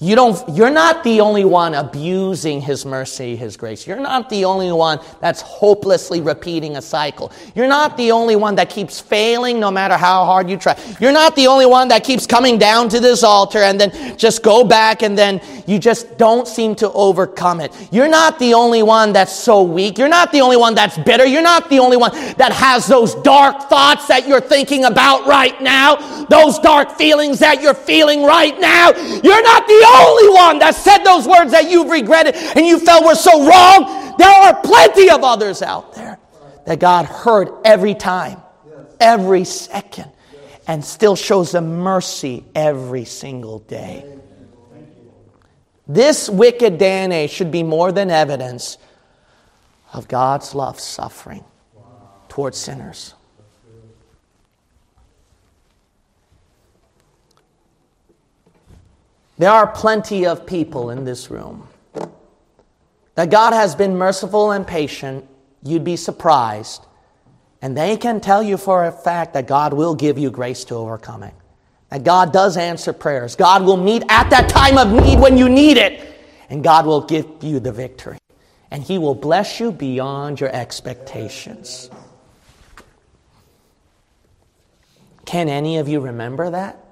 You 0.00 0.14
don't, 0.14 0.48
you're 0.50 0.70
not 0.70 1.02
the 1.02 1.20
only 1.20 1.44
one 1.44 1.74
abusing 1.74 2.60
His 2.60 2.86
mercy, 2.86 3.34
His 3.34 3.56
grace. 3.56 3.84
You're 3.84 3.98
not 3.98 4.30
the 4.30 4.44
only 4.44 4.70
one 4.70 5.00
that's 5.20 5.40
hopelessly 5.40 6.20
repeating 6.20 6.76
a 6.76 6.82
cycle. 6.82 7.32
You're 7.56 7.66
not 7.66 7.96
the 7.96 8.12
only 8.12 8.36
one 8.36 8.54
that 8.56 8.70
keeps 8.70 9.00
failing 9.00 9.58
no 9.58 9.72
matter 9.72 9.96
how 9.96 10.24
hard 10.24 10.48
you 10.48 10.56
try. 10.56 10.78
You're 11.00 11.10
not 11.10 11.34
the 11.34 11.48
only 11.48 11.66
one 11.66 11.88
that 11.88 12.04
keeps 12.04 12.28
coming 12.28 12.58
down 12.58 12.88
to 12.90 13.00
this 13.00 13.24
altar 13.24 13.58
and 13.58 13.80
then 13.80 14.16
just 14.16 14.44
go 14.44 14.62
back 14.62 15.02
and 15.02 15.18
then 15.18 15.40
you 15.66 15.80
just 15.80 16.16
don't 16.16 16.46
seem 16.46 16.76
to 16.76 16.92
overcome 16.92 17.60
it. 17.60 17.72
You're 17.90 18.08
not 18.08 18.38
the 18.38 18.54
only 18.54 18.84
one 18.84 19.12
that's 19.12 19.32
so 19.32 19.64
weak. 19.64 19.98
You're 19.98 20.08
not 20.08 20.30
the 20.30 20.42
only 20.42 20.56
one 20.56 20.76
that's 20.76 20.96
bitter. 20.98 21.26
You're 21.26 21.42
not 21.42 21.68
the 21.70 21.80
only 21.80 21.96
one 21.96 22.12
that 22.36 22.52
has 22.52 22.86
those 22.86 23.16
dark 23.16 23.68
thoughts 23.68 24.06
that 24.06 24.28
you're 24.28 24.40
thinking 24.40 24.84
about 24.84 25.26
right 25.26 25.60
now, 25.60 25.96
those 26.26 26.60
dark 26.60 26.92
feelings 26.92 27.40
that 27.40 27.60
you're 27.60 27.74
feeling 27.74 28.22
right 28.22 28.58
now. 28.60 28.90
You're 29.24 29.42
not 29.42 29.66
the 29.66 29.87
only 29.96 30.28
one 30.34 30.58
that 30.60 30.74
said 30.74 30.98
those 30.98 31.26
words 31.26 31.52
that 31.52 31.70
you've 31.70 31.90
regretted 31.90 32.34
and 32.34 32.66
you 32.66 32.78
felt 32.78 33.04
were 33.04 33.14
so 33.14 33.46
wrong. 33.46 34.14
There 34.18 34.28
are 34.28 34.60
plenty 34.62 35.10
of 35.10 35.22
others 35.22 35.62
out 35.62 35.94
there 35.94 36.18
that 36.66 36.80
God 36.80 37.06
heard 37.06 37.50
every 37.64 37.94
time, 37.94 38.40
every 39.00 39.44
second, 39.44 40.10
and 40.66 40.84
still 40.84 41.16
shows 41.16 41.52
them 41.52 41.78
mercy 41.78 42.44
every 42.54 43.04
single 43.04 43.60
day. 43.60 44.04
This 45.86 46.28
wicked 46.28 46.76
day 46.76 47.04
and 47.04 47.12
age 47.12 47.30
should 47.30 47.50
be 47.50 47.62
more 47.62 47.92
than 47.92 48.10
evidence 48.10 48.76
of 49.94 50.06
God's 50.06 50.54
love 50.54 50.78
suffering 50.78 51.44
towards 52.28 52.58
sinners. 52.58 53.14
There 59.38 59.50
are 59.50 59.68
plenty 59.68 60.26
of 60.26 60.46
people 60.46 60.90
in 60.90 61.04
this 61.04 61.30
room 61.30 61.68
that 63.14 63.30
God 63.30 63.52
has 63.52 63.74
been 63.74 63.96
merciful 63.96 64.50
and 64.50 64.66
patient. 64.66 65.26
You'd 65.62 65.84
be 65.84 65.96
surprised. 65.96 66.84
And 67.62 67.76
they 67.76 67.96
can 67.96 68.20
tell 68.20 68.42
you 68.42 68.56
for 68.56 68.84
a 68.84 68.92
fact 68.92 69.34
that 69.34 69.46
God 69.46 69.72
will 69.72 69.94
give 69.94 70.18
you 70.18 70.30
grace 70.30 70.64
to 70.66 70.74
overcome 70.74 71.22
it. 71.22 71.34
That 71.90 72.04
God 72.04 72.32
does 72.32 72.56
answer 72.56 72.92
prayers. 72.92 73.34
God 73.34 73.64
will 73.64 73.76
meet 73.76 74.02
at 74.08 74.28
that 74.30 74.48
time 74.48 74.76
of 74.76 74.92
need 74.92 75.18
when 75.18 75.36
you 75.36 75.48
need 75.48 75.76
it. 75.76 76.16
And 76.50 76.62
God 76.62 76.86
will 76.86 77.00
give 77.00 77.26
you 77.40 77.60
the 77.60 77.72
victory. 77.72 78.18
And 78.70 78.82
He 78.82 78.98
will 78.98 79.14
bless 79.14 79.58
you 79.58 79.72
beyond 79.72 80.40
your 80.40 80.50
expectations. 80.50 81.90
Can 85.24 85.48
any 85.48 85.78
of 85.78 85.88
you 85.88 86.00
remember 86.00 86.50
that? 86.50 86.87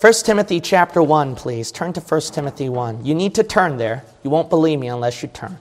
1 0.00 0.12
Timothy 0.12 0.60
chapter 0.60 1.02
1, 1.02 1.34
please. 1.34 1.72
Turn 1.72 1.92
to 1.92 2.00
1 2.00 2.20
Timothy 2.32 2.68
1. 2.68 3.04
You 3.04 3.16
need 3.16 3.34
to 3.34 3.42
turn 3.42 3.78
there. 3.78 4.04
You 4.22 4.30
won't 4.30 4.48
believe 4.48 4.78
me 4.78 4.86
unless 4.86 5.22
you 5.24 5.28
turn. 5.28 5.58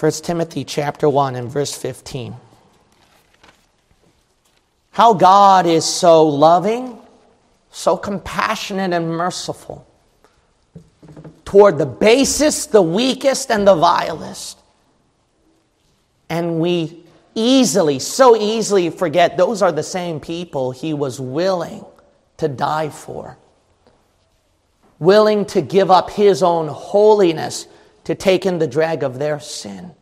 1 0.00 0.12
Timothy 0.22 0.64
chapter 0.64 1.06
1 1.06 1.36
and 1.36 1.50
verse 1.50 1.76
15. 1.76 2.34
How 4.92 5.12
God 5.12 5.66
is 5.66 5.84
so 5.84 6.26
loving, 6.26 6.98
so 7.70 7.98
compassionate 7.98 8.94
and 8.94 9.10
merciful 9.10 9.86
toward 11.44 11.76
the 11.76 11.84
basest, 11.84 12.72
the 12.72 12.80
weakest, 12.80 13.50
and 13.50 13.66
the 13.66 13.74
vilest. 13.74 14.58
And 16.30 16.58
we 16.58 17.04
easily, 17.34 17.98
so 17.98 18.34
easily 18.34 18.88
forget 18.88 19.36
those 19.36 19.60
are 19.60 19.72
the 19.72 19.82
same 19.82 20.20
people 20.20 20.70
he 20.70 20.94
was 20.94 21.20
willing 21.20 21.84
to 22.38 22.48
die 22.48 22.90
for, 22.90 23.38
willing 24.98 25.44
to 25.46 25.60
give 25.60 25.90
up 25.90 26.10
his 26.10 26.42
own 26.42 26.68
holiness 26.68 27.66
to 28.04 28.14
take 28.14 28.46
in 28.46 28.58
the 28.58 28.66
drag 28.66 29.02
of 29.02 29.18
their 29.18 29.40
sin. 29.40 29.92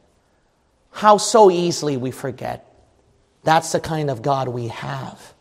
How 0.91 1.17
so 1.17 1.51
easily 1.51 1.97
we 1.97 2.11
forget. 2.11 2.71
That's 3.43 3.73
the 3.73 3.81
kind 3.81 4.11
of 4.11 4.23
God 4.23 4.49
we 4.49 4.69
have. 4.69 5.35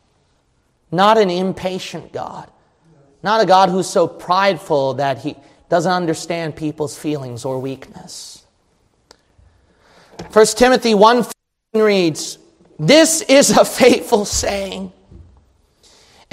Not 0.91 1.18
an 1.18 1.30
impatient 1.30 2.12
God, 2.12 2.50
not 3.24 3.41
a 3.41 3.46
God 3.46 3.70
who's 3.70 3.88
so 3.88 4.08
prideful 4.08 4.96
that 4.96 5.20
he 5.20 5.36
doesn't 5.70 5.91
understand 5.91 6.56
people's 6.56 6.98
feelings 6.98 7.46
or 7.46 7.60
weakness. 7.60 8.46
1 10.32 10.46
Timothy 10.48 10.94
1 10.94 11.26
reads, 11.74 12.38
This 12.78 13.22
is 13.22 13.52
a 13.52 13.66
faithful 13.82 14.26
saying 14.26 14.91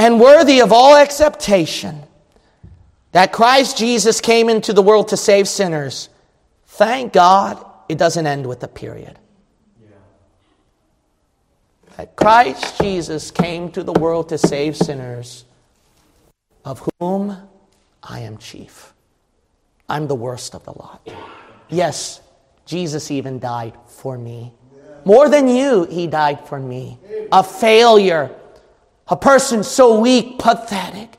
and 0.00 0.18
worthy 0.18 0.62
of 0.62 0.72
all 0.72 0.96
acceptation 0.96 2.02
that 3.12 3.32
Christ 3.32 3.76
Jesus 3.76 4.22
came 4.22 4.48
into 4.48 4.72
the 4.72 4.80
world 4.80 5.08
to 5.08 5.16
save 5.18 5.46
sinners. 5.46 6.08
Thank 6.64 7.12
God 7.12 7.62
it 7.86 7.98
doesn't 7.98 8.26
end 8.26 8.46
with 8.46 8.62
a 8.62 8.68
period. 8.68 9.18
That 11.98 12.16
Christ 12.16 12.80
Jesus 12.80 13.30
came 13.30 13.70
to 13.72 13.82
the 13.82 13.92
world 13.92 14.30
to 14.30 14.38
save 14.38 14.74
sinners, 14.74 15.44
of 16.64 16.88
whom 16.98 17.36
I 18.02 18.20
am 18.20 18.38
chief. 18.38 18.94
I'm 19.86 20.06
the 20.08 20.14
worst 20.14 20.54
of 20.54 20.64
the 20.64 20.72
lot. 20.72 21.06
Yes, 21.68 22.22
Jesus 22.64 23.10
even 23.10 23.38
died 23.38 23.74
for 23.86 24.16
me. 24.16 24.54
More 25.04 25.28
than 25.28 25.46
you, 25.46 25.84
he 25.84 26.06
died 26.06 26.48
for 26.48 26.58
me. 26.58 26.98
A 27.32 27.42
failure, 27.42 28.34
a 29.10 29.16
person 29.16 29.64
so 29.64 30.00
weak, 30.00 30.38
pathetic. 30.38 31.16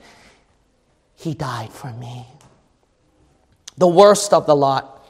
He 1.16 1.34
died 1.34 1.72
for 1.72 1.92
me. 1.92 2.26
The 3.78 3.88
worst 3.88 4.34
of 4.34 4.48
the 4.48 4.56
lot. 4.56 5.06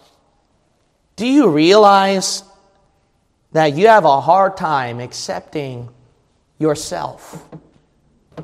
Do 1.16 1.28
you 1.28 1.50
realize 1.50 2.44
that 3.52 3.78
you 3.78 3.88
have 3.88 4.04
a 4.04 4.20
hard 4.20 4.58
time 4.58 5.00
accepting 5.00 5.90
yourself 6.58 7.48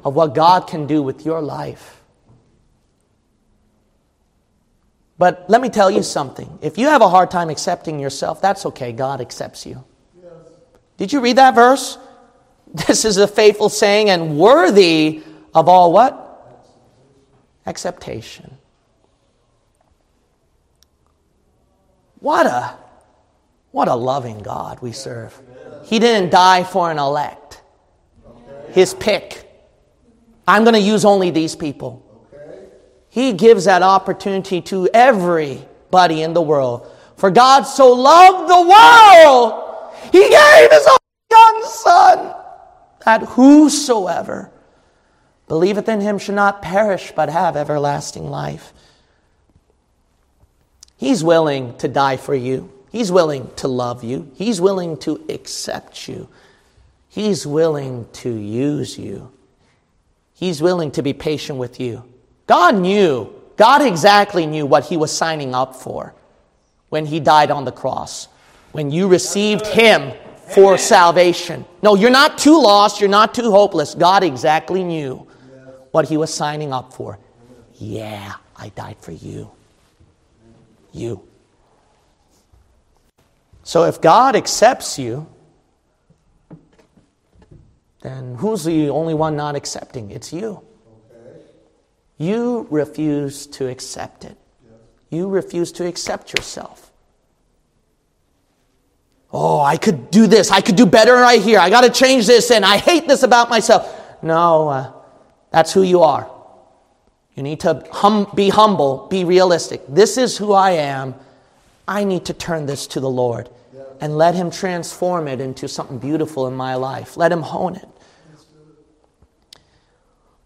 of 0.05 0.13
what 0.13 0.35
God 0.35 0.67
can 0.67 0.85
do 0.85 1.01
with 1.01 1.25
your 1.25 1.41
life? 1.41 2.01
But 5.17 5.49
let 5.49 5.61
me 5.61 5.69
tell 5.69 5.89
you 5.89 6.03
something. 6.03 6.59
If 6.61 6.77
you 6.77 6.87
have 6.87 7.01
a 7.01 7.09
hard 7.09 7.31
time 7.31 7.49
accepting 7.49 7.99
yourself, 7.99 8.39
that's 8.39 8.67
okay. 8.67 8.91
God 8.91 9.19
accepts 9.19 9.65
you. 9.65 9.83
Did 10.97 11.11
you 11.11 11.21
read 11.21 11.37
that 11.37 11.55
verse? 11.55 11.97
This 12.73 13.05
is 13.05 13.17
a 13.17 13.27
faithful 13.27 13.69
saying 13.69 14.09
and 14.09 14.37
worthy 14.37 15.23
of 15.53 15.67
all 15.67 15.91
what? 15.91 16.23
Acceptation. 17.65 18.57
What 22.19 22.45
a 22.45 22.77
what 23.71 23.87
a 23.87 23.95
loving 23.95 24.39
God 24.39 24.81
we 24.81 24.91
serve. 24.91 25.39
He 25.85 25.99
didn't 25.99 26.31
die 26.31 26.63
for 26.63 26.89
an 26.89 26.97
elect. 26.97 27.61
His 28.69 28.93
pick. 28.93 29.43
I'm 30.47 30.63
going 30.63 30.73
to 30.73 30.79
use 30.79 31.05
only 31.05 31.29
these 31.29 31.55
people. 31.55 32.03
He 33.09 33.33
gives 33.33 33.65
that 33.65 33.83
opportunity 33.83 34.61
to 34.61 34.89
everybody 34.93 36.23
in 36.23 36.33
the 36.33 36.41
world. 36.41 36.91
For 37.17 37.29
God 37.29 37.63
so 37.63 37.91
loved 37.91 38.49
the 38.49 38.61
world 38.61 39.67
he 40.11 40.29
gave 40.29 40.71
his 40.71 40.87
only 40.87 41.67
son, 41.67 42.35
that 43.07 43.21
whosoever 43.23 44.51
believeth 45.47 45.87
in 45.87 46.01
him 46.01 46.17
should 46.17 46.35
not 46.35 46.61
perish, 46.61 47.13
but 47.15 47.29
have 47.29 47.55
everlasting 47.55 48.29
life. 48.29 48.73
He's 50.97 51.23
willing 51.23 51.77
to 51.77 51.87
die 51.87 52.17
for 52.17 52.35
you. 52.35 52.69
He's 52.91 53.09
willing 53.09 53.49
to 53.55 53.69
love 53.69 54.03
you. 54.03 54.29
He's 54.35 54.59
willing 54.59 54.97
to 54.97 55.23
accept 55.29 56.09
you. 56.09 56.27
He's 57.07 57.47
willing 57.47 58.09
to 58.11 58.29
use 58.29 58.97
you. 58.99 59.31
He's 60.33 60.61
willing 60.61 60.91
to 60.91 61.01
be 61.01 61.13
patient 61.13 61.59
with 61.59 61.79
you. 61.79 62.03
God 62.45 62.75
knew, 62.75 63.33
God 63.55 63.81
exactly 63.83 64.45
knew 64.45 64.65
what 64.65 64.83
he 64.87 64.97
was 64.97 65.15
signing 65.15 65.55
up 65.55 65.77
for 65.77 66.13
when 66.89 67.05
he 67.05 67.21
died 67.21 67.51
on 67.51 67.63
the 67.63 67.71
cross 67.71 68.27
when 68.73 68.91
you 68.91 69.07
received 69.07 69.65
Him 69.65 70.13
for 70.49 70.77
salvation. 70.77 71.65
No, 71.81 71.95
you're 71.95 72.09
not 72.09 72.37
too 72.37 72.61
lost, 72.61 72.99
you're 73.01 73.09
not 73.09 73.33
too 73.33 73.51
hopeless. 73.51 73.95
God 73.95 74.23
exactly 74.23 74.83
knew 74.83 75.27
what 75.91 76.07
He 76.07 76.17
was 76.17 76.33
signing 76.33 76.73
up 76.73 76.93
for. 76.93 77.19
Yeah, 77.75 78.35
I 78.55 78.69
died 78.69 78.97
for 78.99 79.11
you. 79.11 79.51
You. 80.91 81.27
So 83.63 83.83
if 83.83 83.99
God 83.99 84.35
accepts 84.35 84.97
you, 84.97 85.27
then 88.01 88.35
who's 88.35 88.63
the 88.63 88.89
only 88.89 89.13
one 89.13 89.35
not 89.35 89.55
accepting? 89.55 90.11
It's 90.11 90.31
you. 90.31 90.63
You 92.17 92.67
refuse 92.69 93.45
to 93.47 93.67
accept 93.67 94.25
it. 94.25 94.37
You 95.09 95.27
refuse 95.27 95.71
to 95.73 95.85
accept 95.85 96.33
yourself. 96.33 96.86
Oh, 99.31 99.59
I 99.59 99.77
could 99.77 100.09
do 100.09 100.25
this. 100.27 100.51
I 100.51 100.61
could 100.61 100.75
do 100.75 100.85
better 100.85 101.13
right 101.13 101.41
here. 101.41 101.59
I 101.59 101.69
got 101.69 101.81
to 101.81 101.89
change 101.89 102.27
this 102.27 102.49
and 102.49 102.63
I 102.63 102.77
hate 102.77 103.07
this 103.07 103.23
about 103.23 103.49
myself. 103.49 103.93
No, 104.21 104.69
uh, 104.69 104.91
that's 105.51 105.73
who 105.73 105.83
you 105.83 106.01
are. 106.01 106.31
You 107.35 107.43
need 107.43 107.59
to 107.61 107.85
hum- 107.91 108.27
be 108.33 108.49
humble, 108.49 109.07
be 109.09 109.23
realistic. 109.23 109.83
This 109.87 110.17
is 110.17 110.37
who 110.37 110.53
I 110.53 110.71
am. 110.71 111.13
I 111.87 112.03
need 112.03 112.25
to 112.25 112.33
turn 112.33 112.65
this 112.65 112.87
to 112.87 112.99
the 112.99 113.09
Lord 113.09 113.49
and 114.01 114.17
let 114.17 114.35
Him 114.35 114.49
transform 114.49 115.27
it 115.27 115.39
into 115.39 115.67
something 115.67 115.99
beautiful 115.99 116.47
in 116.47 116.55
my 116.55 116.75
life. 116.75 117.17
Let 117.17 117.31
Him 117.31 117.41
hone 117.41 117.75
it. 117.75 117.87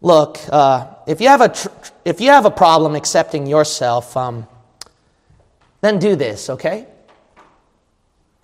Look, 0.02 0.40
uh, 0.50 0.88
if, 1.08 1.22
you 1.22 1.28
have 1.28 1.42
a 1.42 1.50
tr- 1.50 1.70
if 2.04 2.20
you 2.20 2.30
have 2.30 2.46
a 2.46 2.52
problem 2.52 2.96
accepting 2.96 3.46
yourself, 3.46 4.18
um, 4.18 4.48
then 5.82 6.00
do 6.00 6.16
this, 6.16 6.50
okay? 6.50 6.88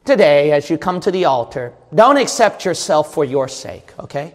Today 0.08 0.52
as 0.52 0.70
you 0.70 0.78
come 0.78 1.00
to 1.02 1.12
the 1.12 1.26
altar, 1.26 1.74
don't 1.94 2.18
accept 2.18 2.66
yourself 2.66 3.14
for 3.14 3.24
your 3.24 3.48
sake, 3.48 3.94
okay? 4.00 4.34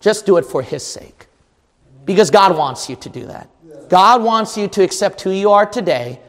Just 0.00 0.26
do 0.26 0.36
it 0.36 0.44
for 0.44 0.60
His 0.60 0.84
sake. 0.84 1.26
Because 2.04 2.30
God 2.30 2.58
wants 2.58 2.90
you 2.90 2.96
to 2.96 3.08
do 3.08 3.24
that. 3.26 3.48
God 3.88 4.22
wants 4.22 4.58
you 4.58 4.68
to 4.68 4.82
accept 4.82 5.22
who 5.22 5.30
you 5.30 5.50
are 5.50 5.64
today. 5.64 6.20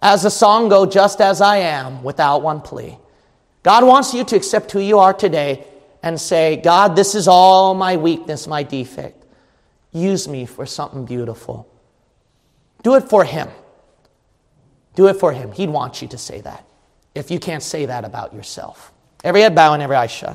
As 0.00 0.22
the 0.22 0.30
song 0.30 0.68
goes, 0.68 0.94
just 0.94 1.20
as 1.20 1.40
I 1.40 1.56
am, 1.56 2.04
without 2.04 2.42
one 2.42 2.60
plea. 2.60 2.98
God 3.64 3.84
wants 3.84 4.14
you 4.14 4.22
to 4.24 4.36
accept 4.36 4.70
who 4.70 4.78
you 4.78 4.98
are 4.98 5.14
today 5.14 5.64
and 6.02 6.20
say, 6.20 6.56
God, 6.56 6.94
this 6.94 7.14
is 7.14 7.26
all 7.26 7.74
my 7.74 7.96
weakness, 7.96 8.46
my 8.46 8.62
defect. 8.62 9.24
Use 9.92 10.28
me 10.28 10.44
for 10.44 10.66
something 10.66 11.04
beautiful. 11.04 11.66
Do 12.82 12.94
it 12.94 13.08
for 13.08 13.24
Him. 13.24 13.48
Do 14.94 15.08
it 15.08 15.14
for 15.14 15.32
Him. 15.32 15.50
He'd 15.52 15.70
want 15.70 16.02
you 16.02 16.08
to 16.08 16.18
say 16.18 16.42
that 16.42 16.64
if 17.14 17.30
you 17.30 17.38
can't 17.38 17.62
say 17.62 17.86
that 17.86 18.04
about 18.04 18.34
yourself. 18.34 18.92
Every 19.22 19.40
head 19.40 19.54
bow 19.54 19.74
and 19.74 19.82
every 19.82 19.96
eye 19.96 20.06
shut. 20.06 20.32